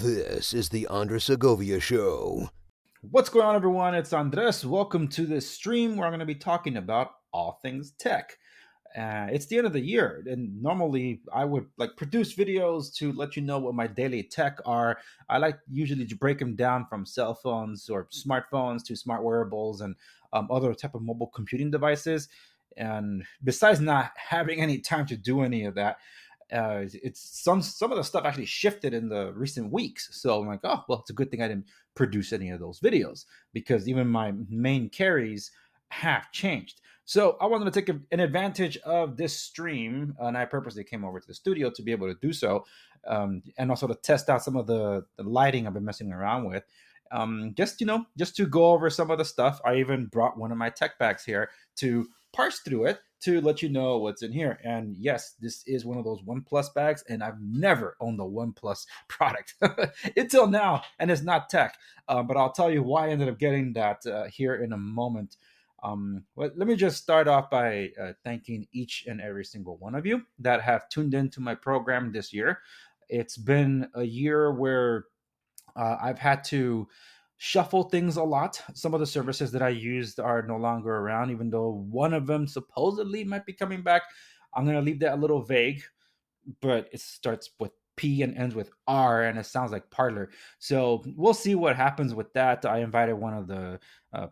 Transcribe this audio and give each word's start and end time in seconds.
This 0.00 0.52
is 0.52 0.70
the 0.70 0.88
Andres 0.88 1.24
Segovia 1.24 1.78
Show. 1.78 2.50
What's 3.02 3.28
going 3.28 3.46
on, 3.46 3.54
everyone? 3.54 3.94
It's 3.94 4.12
Andres. 4.12 4.66
Welcome 4.66 5.06
to 5.08 5.24
this 5.24 5.48
stream 5.48 5.96
where 5.96 6.06
I'm 6.06 6.10
going 6.10 6.18
to 6.18 6.26
be 6.26 6.34
talking 6.34 6.76
about 6.76 7.12
all 7.32 7.60
things 7.62 7.92
tech. 7.92 8.36
Uh, 8.96 9.28
it's 9.30 9.46
the 9.46 9.56
end 9.56 9.68
of 9.68 9.72
the 9.72 9.80
year, 9.80 10.24
and 10.26 10.60
normally 10.60 11.20
I 11.32 11.44
would 11.44 11.66
like 11.78 11.96
produce 11.96 12.34
videos 12.34 12.92
to 12.96 13.12
let 13.12 13.36
you 13.36 13.42
know 13.42 13.60
what 13.60 13.76
my 13.76 13.86
daily 13.86 14.24
tech 14.24 14.58
are. 14.66 14.98
I 15.28 15.38
like 15.38 15.58
usually 15.70 16.06
to 16.06 16.16
break 16.16 16.40
them 16.40 16.56
down 16.56 16.86
from 16.90 17.06
cell 17.06 17.34
phones 17.34 17.88
or 17.88 18.08
smartphones 18.08 18.84
to 18.86 18.96
smart 18.96 19.22
wearables 19.22 19.80
and 19.80 19.94
um, 20.32 20.48
other 20.50 20.74
type 20.74 20.96
of 20.96 21.02
mobile 21.02 21.28
computing 21.28 21.70
devices. 21.70 22.28
And 22.76 23.24
besides 23.44 23.80
not 23.80 24.10
having 24.16 24.60
any 24.60 24.78
time 24.78 25.06
to 25.06 25.16
do 25.16 25.42
any 25.42 25.64
of 25.64 25.76
that, 25.76 25.98
uh, 26.54 26.84
it's 27.02 27.20
some 27.42 27.60
some 27.60 27.90
of 27.90 27.96
the 27.96 28.04
stuff 28.04 28.24
actually 28.24 28.46
shifted 28.46 28.94
in 28.94 29.08
the 29.08 29.32
recent 29.34 29.72
weeks. 29.72 30.08
So 30.12 30.40
I'm 30.40 30.46
like, 30.46 30.60
oh 30.64 30.84
well, 30.88 31.00
it's 31.00 31.10
a 31.10 31.14
good 31.14 31.30
thing 31.30 31.42
I 31.42 31.48
didn't 31.48 31.66
produce 31.94 32.32
any 32.32 32.50
of 32.50 32.60
those 32.60 32.80
videos 32.80 33.24
because 33.52 33.88
even 33.88 34.06
my 34.06 34.32
main 34.48 34.88
carries 34.88 35.50
have 35.88 36.30
changed. 36.32 36.80
So 37.06 37.36
I 37.40 37.46
wanted 37.46 37.66
to 37.66 37.80
take 37.80 37.94
an 38.10 38.20
advantage 38.20 38.78
of 38.78 39.16
this 39.16 39.38
stream, 39.38 40.14
and 40.18 40.38
I 40.38 40.46
purposely 40.46 40.84
came 40.84 41.04
over 41.04 41.20
to 41.20 41.26
the 41.26 41.34
studio 41.34 41.70
to 41.70 41.82
be 41.82 41.92
able 41.92 42.08
to 42.08 42.18
do 42.20 42.32
so, 42.32 42.64
um, 43.06 43.42
and 43.58 43.70
also 43.70 43.86
to 43.86 43.94
test 43.94 44.30
out 44.30 44.42
some 44.42 44.56
of 44.56 44.66
the, 44.66 45.04
the 45.16 45.22
lighting 45.22 45.66
I've 45.66 45.74
been 45.74 45.84
messing 45.84 46.12
around 46.12 46.44
with. 46.44 46.64
Um, 47.10 47.52
just 47.56 47.80
you 47.80 47.86
know, 47.86 48.06
just 48.16 48.36
to 48.36 48.46
go 48.46 48.72
over 48.72 48.88
some 48.90 49.10
of 49.10 49.18
the 49.18 49.24
stuff. 49.24 49.60
I 49.64 49.76
even 49.76 50.06
brought 50.06 50.38
one 50.38 50.50
of 50.50 50.56
my 50.56 50.70
tech 50.70 50.98
bags 50.98 51.24
here 51.24 51.50
to 51.76 52.06
parse 52.34 52.60
through 52.60 52.86
it 52.86 52.98
to 53.22 53.40
let 53.40 53.62
you 53.62 53.70
know 53.70 53.96
what's 53.98 54.22
in 54.22 54.32
here. 54.32 54.58
And 54.64 54.96
yes, 54.98 55.34
this 55.40 55.62
is 55.66 55.84
one 55.84 55.96
of 55.96 56.04
those 56.04 56.20
OnePlus 56.22 56.74
bags, 56.74 57.02
and 57.08 57.22
I've 57.22 57.40
never 57.40 57.96
owned 58.00 58.20
a 58.20 58.24
OnePlus 58.24 58.84
product 59.08 59.54
until 60.16 60.46
now, 60.46 60.82
and 60.98 61.10
it's 61.10 61.22
not 61.22 61.48
tech. 61.48 61.76
Uh, 62.06 62.22
but 62.22 62.36
I'll 62.36 62.52
tell 62.52 62.70
you 62.70 62.82
why 62.82 63.06
I 63.06 63.10
ended 63.10 63.28
up 63.28 63.38
getting 63.38 63.72
that 63.74 64.04
uh, 64.06 64.24
here 64.24 64.56
in 64.56 64.72
a 64.72 64.78
moment. 64.78 65.36
Um, 65.82 66.24
let 66.34 66.56
me 66.56 66.76
just 66.76 67.02
start 67.02 67.28
off 67.28 67.50
by 67.50 67.90
uh, 68.00 68.12
thanking 68.24 68.66
each 68.72 69.04
and 69.06 69.20
every 69.20 69.44
single 69.44 69.76
one 69.76 69.94
of 69.94 70.06
you 70.06 70.22
that 70.38 70.62
have 70.62 70.88
tuned 70.88 71.12
into 71.12 71.40
my 71.40 71.54
program 71.54 72.10
this 72.10 72.32
year. 72.32 72.60
It's 73.10 73.36
been 73.36 73.88
a 73.94 74.02
year 74.02 74.50
where 74.50 75.04
uh, 75.76 75.96
I've 76.02 76.18
had 76.18 76.44
to 76.44 76.88
shuffle 77.36 77.84
things 77.84 78.16
a 78.16 78.22
lot. 78.22 78.60
Some 78.74 78.94
of 78.94 79.00
the 79.00 79.06
services 79.06 79.52
that 79.52 79.62
I 79.62 79.70
used 79.70 80.20
are 80.20 80.42
no 80.42 80.56
longer 80.56 80.94
around, 80.96 81.30
even 81.30 81.50
though 81.50 81.84
one 81.90 82.14
of 82.14 82.26
them 82.26 82.46
supposedly 82.46 83.24
might 83.24 83.46
be 83.46 83.52
coming 83.52 83.82
back. 83.82 84.02
I'm 84.54 84.64
going 84.64 84.76
to 84.76 84.82
leave 84.82 85.00
that 85.00 85.14
a 85.14 85.20
little 85.20 85.42
vague, 85.42 85.82
but 86.60 86.88
it 86.92 87.00
starts 87.00 87.50
with 87.58 87.72
P 87.96 88.22
and 88.22 88.36
ends 88.36 88.54
with 88.54 88.70
R, 88.86 89.24
and 89.24 89.38
it 89.38 89.46
sounds 89.46 89.72
like 89.72 89.90
parlor. 89.90 90.30
So 90.58 91.04
we'll 91.16 91.34
see 91.34 91.54
what 91.54 91.76
happens 91.76 92.14
with 92.14 92.32
that. 92.34 92.64
I 92.64 92.78
invited 92.78 93.14
one 93.14 93.34
of 93.34 93.46
the 93.46 93.78
uh, 94.12 94.26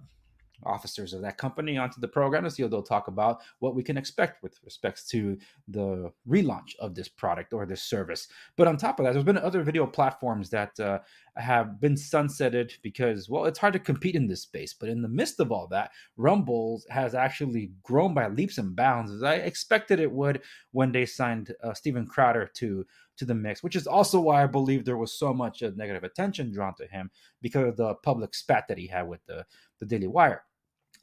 officers 0.65 1.13
of 1.13 1.23
that 1.23 1.39
company 1.39 1.77
onto 1.77 2.01
the 2.01 2.09
program 2.09 2.45
to 2.45 2.51
see 2.51 2.63
if 2.63 2.71
they'll 2.71 2.83
talk 2.83 3.09
about 3.09 3.41
what 3.59 3.75
we 3.75 3.83
can 3.83 3.97
expect 3.97 4.43
with 4.43 4.59
respects 4.65 5.07
to 5.09 5.37
the 5.69 6.13
relaunch 6.29 6.77
of 6.81 6.95
this 6.95 7.09
product 7.09 7.53
or 7.53 7.67
this 7.67 7.83
service. 7.83 8.29
But 8.57 8.69
on 8.69 8.77
top 8.77 8.99
of 8.99 9.05
that, 9.05 9.13
there's 9.13 9.25
been 9.25 9.39
other 9.39 9.63
video 9.63 9.87
platforms 9.87 10.51
that 10.51 10.79
uh, 10.79 11.01
have 11.37 11.81
been 11.81 11.95
sunsetted 11.95 12.73
because, 12.83 13.29
well, 13.29 13.47
it's 13.47 13.59
hard 13.59 13.73
to 13.73 13.79
compete 13.79 14.15
in 14.15 14.27
this 14.27 14.43
space. 14.43 14.75
But 14.75 14.89
in 14.89 15.01
the 15.01 15.09
midst 15.09 15.41
of 15.41 15.51
all 15.51 15.67
that, 15.69 15.91
Rumble 16.17 16.83
has 16.91 17.15
actually 17.15 17.73
grown 17.83 18.13
by 18.15 18.29
leaps 18.29 18.59
and 18.59 18.77
bounds, 18.77 19.11
as 19.13 19.23
I 19.23 19.37
expected 19.37 19.99
it 19.99 20.13
would 20.13 20.43
when 20.73 20.93
they 20.93 21.07
signed 21.07 21.55
uh, 21.63 21.75
Steven 21.75 22.07
Crowder 22.07 22.51
to 22.57 22.85
to 23.19 23.25
the 23.27 23.35
mix, 23.35 23.63
which 23.63 23.77
is 23.77 23.87
also 23.87 24.21
why 24.21 24.43
I 24.43 24.47
believe 24.47 24.85
there 24.85 24.97
was 24.97 25.13
so 25.13 25.35
much 25.35 25.63
uh, 25.63 25.71
negative 25.77 26.03
attention 26.03 26.53
drawn 26.53 26.75
to 26.77 26.87
him 26.87 27.11
because 27.43 27.69
of 27.69 27.77
the 27.77 27.95
public 27.97 28.35
spat 28.35 28.67
that 28.69 28.79
he 28.79 28.87
had 28.87 29.09
with 29.09 29.25
the 29.27 29.45
the 29.81 29.87
Daily 29.87 30.09
Wire. 30.09 30.45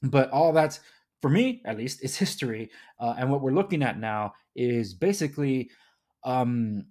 But 0.02 0.30
all 0.32 0.54
that's, 0.54 0.80
for 1.22 1.30
me 1.30 1.62
at 1.66 1.78
least, 1.78 2.04
is 2.04 2.18
history. 2.18 2.72
Uh, 3.00 3.16
and 3.18 3.30
what 3.30 3.42
we're 3.42 3.52
looking 3.52 3.84
at 3.84 4.00
now 4.00 4.34
is 4.56 4.94
basically 4.94 5.70
um, 6.24 6.86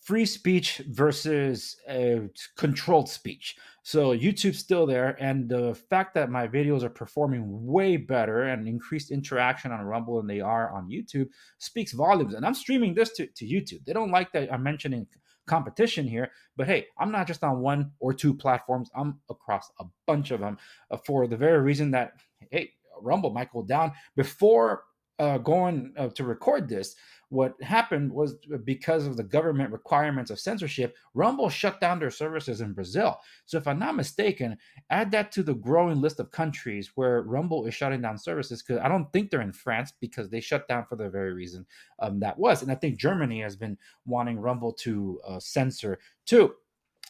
free 0.00 0.26
speech 0.26 0.82
versus 0.88 1.76
uh, 1.88 2.26
controlled 2.56 3.08
speech. 3.08 3.56
So 3.82 4.16
YouTube's 4.16 4.58
still 4.58 4.86
there, 4.86 5.16
and 5.20 5.48
the 5.48 5.74
fact 5.74 6.14
that 6.14 6.30
my 6.30 6.46
videos 6.46 6.82
are 6.82 6.90
performing 6.90 7.44
way 7.66 7.96
better 7.96 8.42
and 8.42 8.68
increased 8.68 9.10
interaction 9.10 9.72
on 9.72 9.80
Rumble 9.84 10.18
than 10.18 10.26
they 10.26 10.40
are 10.40 10.70
on 10.70 10.90
YouTube 10.90 11.28
speaks 11.58 11.92
volumes. 11.92 12.34
And 12.34 12.44
I'm 12.44 12.54
streaming 12.54 12.94
this 12.94 13.10
to, 13.12 13.26
to 13.26 13.44
YouTube. 13.46 13.84
They 13.86 13.92
don't 13.92 14.10
like 14.10 14.32
that 14.32 14.52
I'm 14.52 14.62
mentioning 14.62 15.06
competition 15.46 16.06
here. 16.06 16.30
But 16.56 16.68
hey, 16.68 16.86
I'm 16.98 17.10
not 17.10 17.26
just 17.26 17.42
on 17.42 17.60
one 17.60 17.90
or 17.98 18.12
two 18.12 18.34
platforms, 18.34 18.90
I'm 18.94 19.18
across 19.28 19.70
a 19.80 19.84
bunch 20.06 20.30
of 20.30 20.40
them 20.40 20.58
uh, 20.90 20.98
for 21.04 21.26
the 21.26 21.36
very 21.36 21.60
reason 21.60 21.90
that, 21.92 22.12
hey, 22.50 22.72
Rumble 23.00 23.30
might 23.30 23.52
go 23.52 23.62
down. 23.62 23.92
Before 24.14 24.84
uh, 25.20 25.38
going 25.38 25.92
uh, 25.96 26.08
to 26.08 26.24
record 26.24 26.68
this, 26.68 26.96
what 27.28 27.54
happened 27.62 28.10
was 28.10 28.34
because 28.64 29.06
of 29.06 29.16
the 29.16 29.22
government 29.22 29.70
requirements 29.70 30.32
of 30.32 30.40
censorship, 30.40 30.96
Rumble 31.14 31.48
shut 31.48 31.80
down 31.80 32.00
their 32.00 32.10
services 32.10 32.60
in 32.60 32.72
Brazil. 32.72 33.20
So, 33.46 33.56
if 33.56 33.68
I'm 33.68 33.78
not 33.78 33.94
mistaken, 33.94 34.56
add 34.90 35.12
that 35.12 35.30
to 35.32 35.44
the 35.44 35.54
growing 35.54 36.00
list 36.00 36.18
of 36.18 36.32
countries 36.32 36.90
where 36.96 37.22
Rumble 37.22 37.66
is 37.66 37.74
shutting 37.74 38.00
down 38.00 38.18
services. 38.18 38.62
Because 38.62 38.82
I 38.82 38.88
don't 38.88 39.12
think 39.12 39.30
they're 39.30 39.42
in 39.42 39.52
France 39.52 39.92
because 40.00 40.28
they 40.28 40.40
shut 40.40 40.66
down 40.66 40.86
for 40.86 40.96
the 40.96 41.08
very 41.08 41.32
reason 41.32 41.66
um, 42.00 42.18
that 42.18 42.36
was. 42.36 42.62
And 42.62 42.72
I 42.72 42.74
think 42.74 42.98
Germany 42.98 43.42
has 43.42 43.54
been 43.54 43.78
wanting 44.06 44.40
Rumble 44.40 44.72
to 44.72 45.20
uh, 45.24 45.38
censor 45.38 46.00
too 46.26 46.54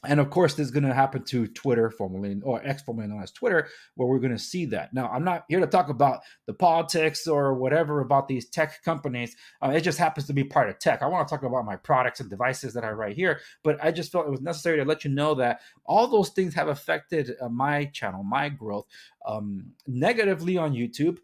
and 0.04 0.18
of 0.18 0.30
course, 0.30 0.54
this 0.54 0.66
is 0.66 0.70
going 0.70 0.84
to 0.84 0.94
happen 0.94 1.24
to 1.24 1.46
Twitter, 1.46 1.90
formerly 1.90 2.40
or 2.42 2.66
X, 2.66 2.82
formerly 2.82 3.08
known 3.08 3.22
as 3.22 3.30
Twitter, 3.30 3.68
where 3.96 4.08
we're 4.08 4.18
going 4.18 4.32
to 4.32 4.38
see 4.38 4.64
that. 4.66 4.94
Now, 4.94 5.08
I'm 5.08 5.24
not 5.24 5.44
here 5.48 5.60
to 5.60 5.66
talk 5.66 5.90
about 5.90 6.20
the 6.46 6.54
politics 6.54 7.26
or 7.26 7.54
whatever 7.54 8.00
about 8.00 8.26
these 8.26 8.48
tech 8.48 8.82
companies. 8.82 9.36
Uh, 9.62 9.70
it 9.70 9.82
just 9.82 9.98
happens 9.98 10.26
to 10.28 10.32
be 10.32 10.42
part 10.42 10.70
of 10.70 10.78
tech. 10.78 11.02
I 11.02 11.06
want 11.06 11.28
to 11.28 11.34
talk 11.34 11.42
about 11.42 11.66
my 11.66 11.76
products 11.76 12.20
and 12.20 12.30
devices 12.30 12.72
that 12.74 12.84
I 12.84 12.92
write 12.92 13.16
here, 13.16 13.40
but 13.62 13.82
I 13.84 13.90
just 13.90 14.10
felt 14.10 14.26
it 14.26 14.30
was 14.30 14.40
necessary 14.40 14.78
to 14.78 14.84
let 14.84 15.04
you 15.04 15.10
know 15.10 15.34
that 15.34 15.60
all 15.84 16.08
those 16.08 16.30
things 16.30 16.54
have 16.54 16.68
affected 16.68 17.32
uh, 17.40 17.48
my 17.50 17.84
channel, 17.86 18.22
my 18.22 18.48
growth, 18.48 18.86
um, 19.26 19.66
negatively 19.86 20.56
on 20.56 20.72
YouTube 20.72 21.18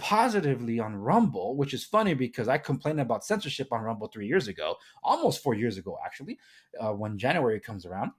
positively 0.00 0.80
on 0.80 0.96
Rumble, 0.96 1.56
which 1.56 1.74
is 1.74 1.84
funny 1.84 2.14
because 2.14 2.48
I 2.48 2.58
complained 2.58 3.00
about 3.00 3.24
censorship 3.24 3.68
on 3.72 3.82
Rumble 3.82 4.08
three 4.08 4.26
years 4.26 4.48
ago, 4.48 4.76
almost 5.02 5.42
four 5.42 5.54
years 5.54 5.78
ago, 5.78 5.98
actually, 6.04 6.38
uh, 6.80 6.92
when 6.92 7.18
January 7.18 7.60
comes 7.60 7.86
around. 7.86 8.12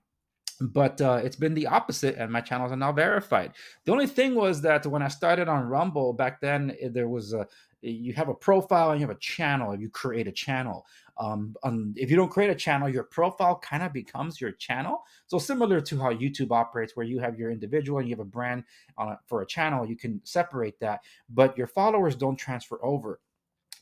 But 0.62 1.02
uh, 1.02 1.22
it's 1.24 1.36
been 1.36 1.56
the 1.56 1.68
opposite, 1.68 2.16
and 2.18 2.32
my 2.32 2.42
channels 2.42 2.72
are 2.72 2.78
now 2.78 2.92
verified. 2.92 3.54
The 3.86 3.92
only 3.92 4.08
thing 4.08 4.36
was 4.36 4.62
that 4.62 4.86
when 4.86 5.02
I 5.02 5.08
started 5.08 5.48
on 5.50 5.68
Rumble 5.68 6.14
back 6.14 6.40
then, 6.40 6.76
eh, 6.80 6.90
there 6.92 7.08
was 7.08 7.34
a 7.34 7.48
you 7.84 8.14
have 8.14 8.30
a 8.30 8.36
profile 8.36 8.92
and 8.92 9.02
you 9.02 9.08
have 9.08 9.16
a 9.16 9.20
channel. 9.20 9.76
You 9.76 9.90
create 9.90 10.28
a 10.28 10.32
channel, 10.32 10.86
um, 11.22 11.56
um, 11.64 11.94
if 11.96 12.10
you 12.10 12.16
don't 12.16 12.32
create 12.32 12.50
a 12.50 12.56
channel, 12.56 12.90
your 12.90 13.04
profile 13.04 13.58
kind 13.60 13.84
of 13.84 13.94
becomes 13.94 14.42
your 14.42 14.52
channel. 14.54 15.04
So 15.28 15.38
similar 15.38 15.80
to 15.82 16.00
how 16.00 16.12
YouTube 16.12 16.52
operates, 16.52 16.96
where 16.96 17.06
you 17.06 17.20
have 17.20 17.38
your 17.38 17.52
individual 17.52 18.00
and 18.00 18.08
you 18.10 18.14
have 18.16 18.20
a 18.20 18.26
brand 18.26 18.64
on 18.98 19.10
a, 19.10 19.20
for 19.28 19.42
a 19.44 19.46
channel, 19.46 19.86
you 19.86 19.96
can 19.96 20.20
separate 20.24 20.80
that, 20.80 21.02
but 21.30 21.56
your 21.58 21.68
followers 21.68 22.16
don't 22.16 22.38
transfer 22.38 22.84
over. 22.84 23.20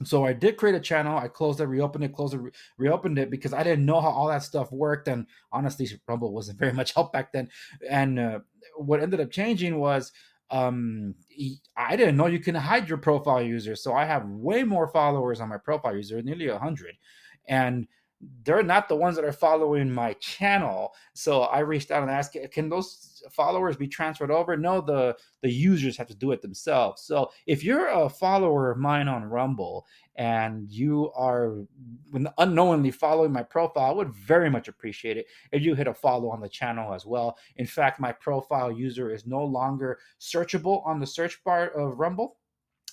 So 0.04 0.26
I 0.26 0.34
did 0.34 0.58
create 0.58 0.76
a 0.76 0.80
channel. 0.80 1.18
I 1.18 1.28
closed 1.28 1.60
it, 1.60 1.66
reopened 1.66 2.06
it, 2.06 2.14
closed 2.14 2.34
it, 2.34 2.38
re- 2.38 2.52
reopened 2.78 3.20
it 3.20 3.30
because 3.30 3.54
I 3.54 3.64
didn't 3.64 3.86
know 3.86 4.00
how 4.00 4.10
all 4.10 4.28
that 4.30 4.44
stuff 4.44 4.72
worked. 4.72 5.08
And 5.10 5.28
honestly, 5.52 5.88
Rumble 6.08 6.34
wasn't 6.34 6.60
very 6.60 6.74
much 6.74 6.94
help 6.94 7.12
back 7.12 7.34
then. 7.34 7.50
And 7.90 8.20
uh, 8.20 8.40
what 8.78 9.02
ended 9.02 9.20
up 9.20 9.32
changing 9.32 9.78
was 9.78 10.12
um 10.52 11.14
i 11.78 11.96
didn't 11.96 12.18
know 12.18 12.26
you 12.26 12.40
can 12.40 12.56
hide 12.56 12.90
your 12.90 12.98
profile 12.98 13.42
user 13.42 13.76
so 13.76 13.94
i 13.94 14.04
have 14.04 14.28
way 14.28 14.64
more 14.64 14.88
followers 14.88 15.40
on 15.40 15.48
my 15.50 15.58
profile 15.58 15.96
user 15.96 16.22
nearly 16.24 16.50
100 16.50 16.96
and 17.48 17.88
they're 18.44 18.64
not 18.64 18.90
the 18.90 18.96
ones 18.96 19.16
that 19.16 19.24
are 19.24 19.32
following 19.32 19.90
my 19.90 20.14
channel. 20.14 20.94
So 21.14 21.44
I 21.44 21.60
reached 21.60 21.90
out 21.90 22.02
and 22.02 22.12
asked, 22.12 22.36
can 22.52 22.70
those 22.70 23.24
followers 23.32 23.78
be 23.78 23.88
transferred 23.88 24.32
over? 24.32 24.58
No, 24.58 24.82
the 24.82 25.16
the 25.42 25.52
users 25.52 25.96
have 25.98 26.08
to 26.08 26.16
do 26.16 26.32
it 26.32 26.42
themselves. 26.42 27.02
So 27.04 27.32
if 27.48 27.64
you're 27.64 27.88
a 27.88 28.10
follower 28.10 28.72
of 28.72 28.78
mine 28.78 29.08
on 29.08 29.24
Rumble 29.24 29.86
and 30.16 30.70
you 30.70 31.12
are 31.16 31.60
unknowingly 32.38 32.92
following 32.92 33.32
my 33.32 33.44
profile, 33.44 33.92
I 33.92 33.94
would 33.94 34.14
very 34.14 34.50
much 34.50 34.68
appreciate 34.68 35.16
it 35.16 35.28
if 35.54 35.62
you 35.62 35.74
hit 35.76 35.88
a 35.88 35.94
follow 35.94 36.30
on 36.30 36.42
the 36.42 36.50
channel 36.50 36.94
as 36.94 37.06
well. 37.06 37.38
In 37.56 37.66
fact, 37.66 38.02
my 38.02 38.12
profile 38.12 38.72
user 38.72 39.14
is 39.14 39.26
no 39.26 39.46
longer 39.46 40.00
searchable 40.20 40.86
on 40.86 41.00
the 41.00 41.08
search 41.08 41.42
bar 41.46 41.70
of 41.70 42.00
Rumble. 42.00 42.38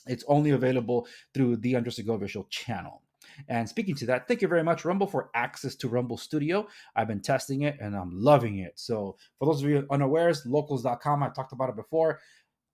It's 0.06 0.24
only 0.28 0.50
available 0.50 1.08
through 1.34 1.56
the 1.56 1.74
Andres 1.74 1.96
Segovia 1.96 2.28
channel. 2.48 3.02
And 3.48 3.68
speaking 3.68 3.94
to 3.96 4.06
that, 4.06 4.28
thank 4.28 4.42
you 4.42 4.48
very 4.48 4.62
much, 4.62 4.84
Rumble, 4.84 5.06
for 5.06 5.30
access 5.34 5.74
to 5.76 5.88
Rumble 5.88 6.16
Studio. 6.16 6.66
I've 6.94 7.08
been 7.08 7.20
testing 7.20 7.62
it 7.62 7.76
and 7.80 7.94
I'm 7.94 8.10
loving 8.12 8.58
it. 8.58 8.72
So, 8.76 9.16
for 9.38 9.46
those 9.46 9.62
of 9.62 9.68
you 9.68 9.86
unawares, 9.90 10.44
locals.com, 10.46 11.22
I 11.22 11.28
talked 11.30 11.52
about 11.52 11.70
it 11.70 11.76
before. 11.76 12.20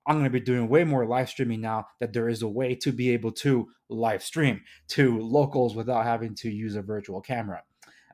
I'm 0.06 0.16
going 0.16 0.24
to 0.24 0.30
be 0.30 0.40
doing 0.40 0.68
way 0.68 0.82
more 0.82 1.06
live 1.06 1.28
streaming 1.28 1.60
now 1.60 1.86
that 2.00 2.12
there 2.12 2.28
is 2.28 2.42
a 2.42 2.48
way 2.48 2.74
to 2.76 2.92
be 2.92 3.10
able 3.10 3.32
to 3.32 3.68
live 3.88 4.22
stream 4.22 4.60
to 4.88 5.20
locals 5.20 5.76
without 5.76 6.04
having 6.04 6.34
to 6.36 6.50
use 6.50 6.74
a 6.74 6.82
virtual 6.82 7.20
camera. 7.20 7.62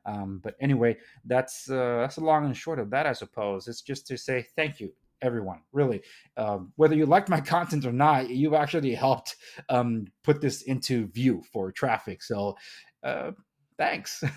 Um, 0.04 0.40
but 0.42 0.54
anyway, 0.60 0.96
that's 1.24 1.70
uh, 1.70 1.98
that's 2.00 2.16
a 2.18 2.22
long 2.22 2.46
and 2.46 2.56
short 2.56 2.78
of 2.78 2.90
that, 2.90 3.06
I 3.06 3.12
suppose. 3.12 3.68
It's 3.68 3.82
just 3.82 4.06
to 4.08 4.18
say 4.18 4.46
thank 4.56 4.80
you 4.80 4.92
everyone 5.22 5.60
really. 5.72 6.02
Um, 6.36 6.72
whether 6.76 6.94
you 6.94 7.06
like 7.06 7.28
my 7.28 7.40
content 7.56 7.86
or 7.86 7.92
not 7.92 8.30
you've 8.30 8.54
actually 8.54 8.94
helped 8.94 9.36
um, 9.68 10.06
put 10.22 10.40
this 10.40 10.62
into 10.62 11.08
view 11.08 11.42
for 11.52 11.72
traffic. 11.72 12.22
So 12.22 12.56
uh, 13.02 13.32
thanks. 13.78 14.22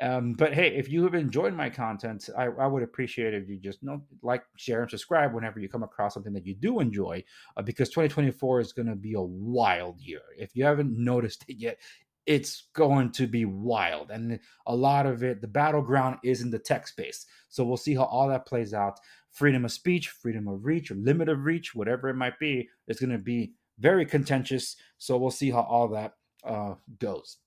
Um, 0.00 0.32
but 0.32 0.52
hey 0.52 0.68
if 0.76 0.88
you 0.88 1.04
have 1.04 1.14
enjoyed 1.14 1.54
my 1.54 1.70
content 1.70 2.28
I, 2.36 2.44
I, 2.46 2.66
would 2.66 2.82
appreciate 2.82 3.32
if 3.32 3.48
you 3.48 3.58
just 3.58 3.82
know 3.82 4.02
like 4.22 4.42
share 4.56 4.82
and 4.82 4.90
subscribe 4.90 5.32
whenever 5.32 5.60
you 5.60 5.68
come 5.68 5.82
across 5.82 6.14
something 6.14 6.32
that 6.32 6.46
you 6.46 6.54
do 6.54 6.80
enjoy 6.80 7.22
uh, 7.56 7.62
because 7.62 7.88
2024 7.90 8.60
is 8.60 8.72
going 8.72 8.88
to 8.88 8.96
be 8.96 9.14
a 9.14 9.20
wild 9.20 10.00
year. 10.00 10.22
If 10.36 10.56
you 10.56 10.64
haven't 10.64 10.96
noticed 10.98 11.44
it 11.48 11.56
yet 11.58 11.78
it's 12.26 12.68
going 12.74 13.12
to 13.12 13.26
be 13.26 13.44
wild 13.44 14.10
and 14.10 14.40
a 14.66 14.74
lot 14.74 15.06
of 15.06 15.22
it 15.22 15.40
the 15.40 15.48
battleground 15.48 16.18
is 16.24 16.40
in 16.40 16.50
the 16.50 16.58
tech 16.58 16.88
space. 16.88 17.26
So 17.48 17.64
we'll 17.64 17.76
see 17.76 17.94
how 17.94 18.04
all 18.04 18.28
that 18.28 18.46
plays 18.46 18.74
out 18.74 18.98
freedom 19.34 19.64
of 19.64 19.72
speech 19.72 20.08
freedom 20.08 20.48
of 20.48 20.64
reach 20.64 20.90
or 20.90 20.94
limit 20.94 21.28
of 21.28 21.44
reach 21.44 21.74
whatever 21.74 22.08
it 22.08 22.14
might 22.14 22.38
be 22.38 22.68
is 22.88 22.98
going 22.98 23.10
to 23.10 23.18
be 23.18 23.52
very 23.78 24.06
contentious 24.06 24.76
so 24.98 25.18
we'll 25.18 25.30
see 25.30 25.50
how 25.50 25.60
all 25.60 25.88
that 25.88 26.14
uh, 26.44 26.74
goes 26.98 27.38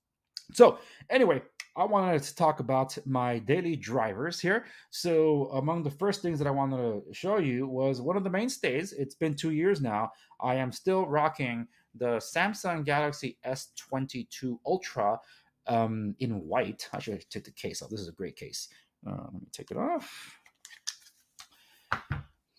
so, 0.52 0.78
anyway, 1.10 1.42
I 1.76 1.84
wanted 1.84 2.22
to 2.22 2.34
talk 2.34 2.60
about 2.60 2.96
my 3.06 3.38
daily 3.38 3.76
drivers 3.76 4.40
here. 4.40 4.64
So, 4.90 5.50
among 5.52 5.82
the 5.82 5.90
first 5.90 6.22
things 6.22 6.38
that 6.38 6.48
I 6.48 6.52
wanted 6.52 6.76
to 6.78 7.02
show 7.12 7.38
you 7.38 7.66
was 7.68 8.00
one 8.00 8.16
of 8.16 8.24
the 8.24 8.30
mainstays. 8.30 8.92
It's 8.92 9.14
been 9.14 9.34
two 9.34 9.50
years 9.50 9.80
now. 9.80 10.10
I 10.40 10.54
am 10.54 10.72
still 10.72 11.06
rocking 11.06 11.66
the 11.94 12.16
Samsung 12.16 12.84
Galaxy 12.84 13.38
S22 13.46 14.58
Ultra 14.66 15.18
um, 15.66 16.14
in 16.18 16.46
white. 16.46 16.88
I 16.92 16.98
should 16.98 17.28
take 17.30 17.44
the 17.44 17.50
case 17.52 17.82
off. 17.82 17.90
This 17.90 18.00
is 18.00 18.08
a 18.08 18.12
great 18.12 18.36
case. 18.36 18.68
Uh, 19.06 19.24
let 19.32 19.34
me 19.34 19.48
take 19.52 19.70
it 19.70 19.76
off. 19.76 20.37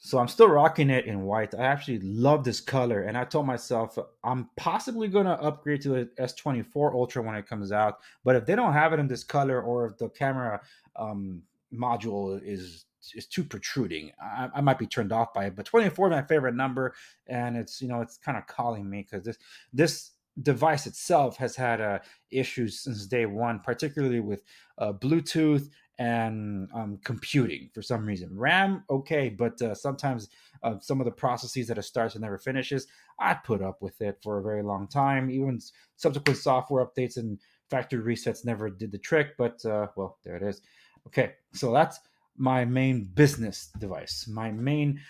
So 0.09 0.17
I'm 0.17 0.27
still 0.27 0.47
rocking 0.47 0.89
it 0.89 1.05
in 1.05 1.21
white. 1.21 1.53
I 1.53 1.65
actually 1.65 1.99
love 1.99 2.43
this 2.43 2.59
color, 2.59 3.03
and 3.03 3.15
I 3.15 3.25
told 3.25 3.45
myself 3.45 3.95
I'm 4.23 4.49
possibly 4.57 5.07
gonna 5.07 5.33
upgrade 5.33 5.81
to 5.81 5.89
the 5.89 6.05
S24 6.19 6.95
Ultra 6.95 7.21
when 7.21 7.35
it 7.35 7.45
comes 7.45 7.71
out. 7.71 7.99
But 8.23 8.35
if 8.35 8.43
they 8.43 8.55
don't 8.55 8.73
have 8.73 8.91
it 8.91 8.99
in 8.99 9.07
this 9.07 9.23
color, 9.23 9.61
or 9.61 9.85
if 9.85 9.99
the 9.99 10.09
camera 10.09 10.61
um, 10.95 11.43
module 11.71 12.41
is 12.43 12.85
is 13.13 13.27
too 13.27 13.43
protruding, 13.43 14.11
I, 14.19 14.49
I, 14.55 14.61
might 14.61 14.79
be 14.79 14.87
turned 14.87 15.13
off 15.13 15.31
by 15.31 15.45
it. 15.45 15.55
But 15.55 15.67
24 15.67 16.07
is 16.07 16.11
my 16.11 16.23
favorite 16.23 16.55
number, 16.55 16.95
and 17.27 17.55
it's 17.55 17.79
you 17.79 17.87
know 17.87 18.01
it's 18.01 18.17
kind 18.17 18.35
of 18.35 18.47
calling 18.47 18.89
me 18.89 19.03
because 19.07 19.25
this 19.25 19.37
this 19.73 20.11
device 20.41 20.87
itself 20.87 21.37
has 21.37 21.55
had 21.55 21.81
uh, 21.81 21.99
issues 22.31 22.79
since 22.79 23.05
day 23.05 23.27
one, 23.27 23.59
particularly 23.59 24.21
with 24.21 24.41
uh, 24.79 24.91
Bluetooth 24.91 25.69
and 25.99 26.69
um, 26.73 26.97
computing 27.03 27.69
for 27.73 27.81
some 27.81 28.05
reason. 28.05 28.29
RAM, 28.31 28.83
okay, 28.89 29.27
but 29.27 29.61
uh, 29.61 29.75
sometimes 29.75 30.29
uh, 30.63 30.75
some 30.79 31.01
of 31.01 31.05
the 31.05 31.11
processes 31.11 31.67
that 31.67 31.77
it 31.77 31.83
starts 31.83 32.15
and 32.15 32.21
never 32.21 32.37
finishes, 32.37 32.87
I 33.19 33.33
put 33.33 33.61
up 33.61 33.81
with 33.81 34.01
it 34.01 34.17
for 34.23 34.39
a 34.39 34.41
very 34.41 34.63
long 34.63 34.87
time. 34.87 35.29
Even 35.29 35.59
subsequent 35.97 36.39
software 36.39 36.85
updates 36.85 37.17
and 37.17 37.37
factory 37.69 38.15
resets 38.15 38.45
never 38.45 38.69
did 38.69 38.93
the 38.93 38.97
trick, 38.97 39.35
but 39.37 39.63
uh, 39.65 39.87
well, 39.97 40.17
there 40.23 40.37
it 40.37 40.43
is. 40.43 40.61
Okay, 41.07 41.33
so 41.53 41.73
that's 41.73 41.99
my 42.37 42.63
main 42.63 43.03
business 43.13 43.69
device, 43.77 44.25
my 44.27 44.51
main, 44.51 45.01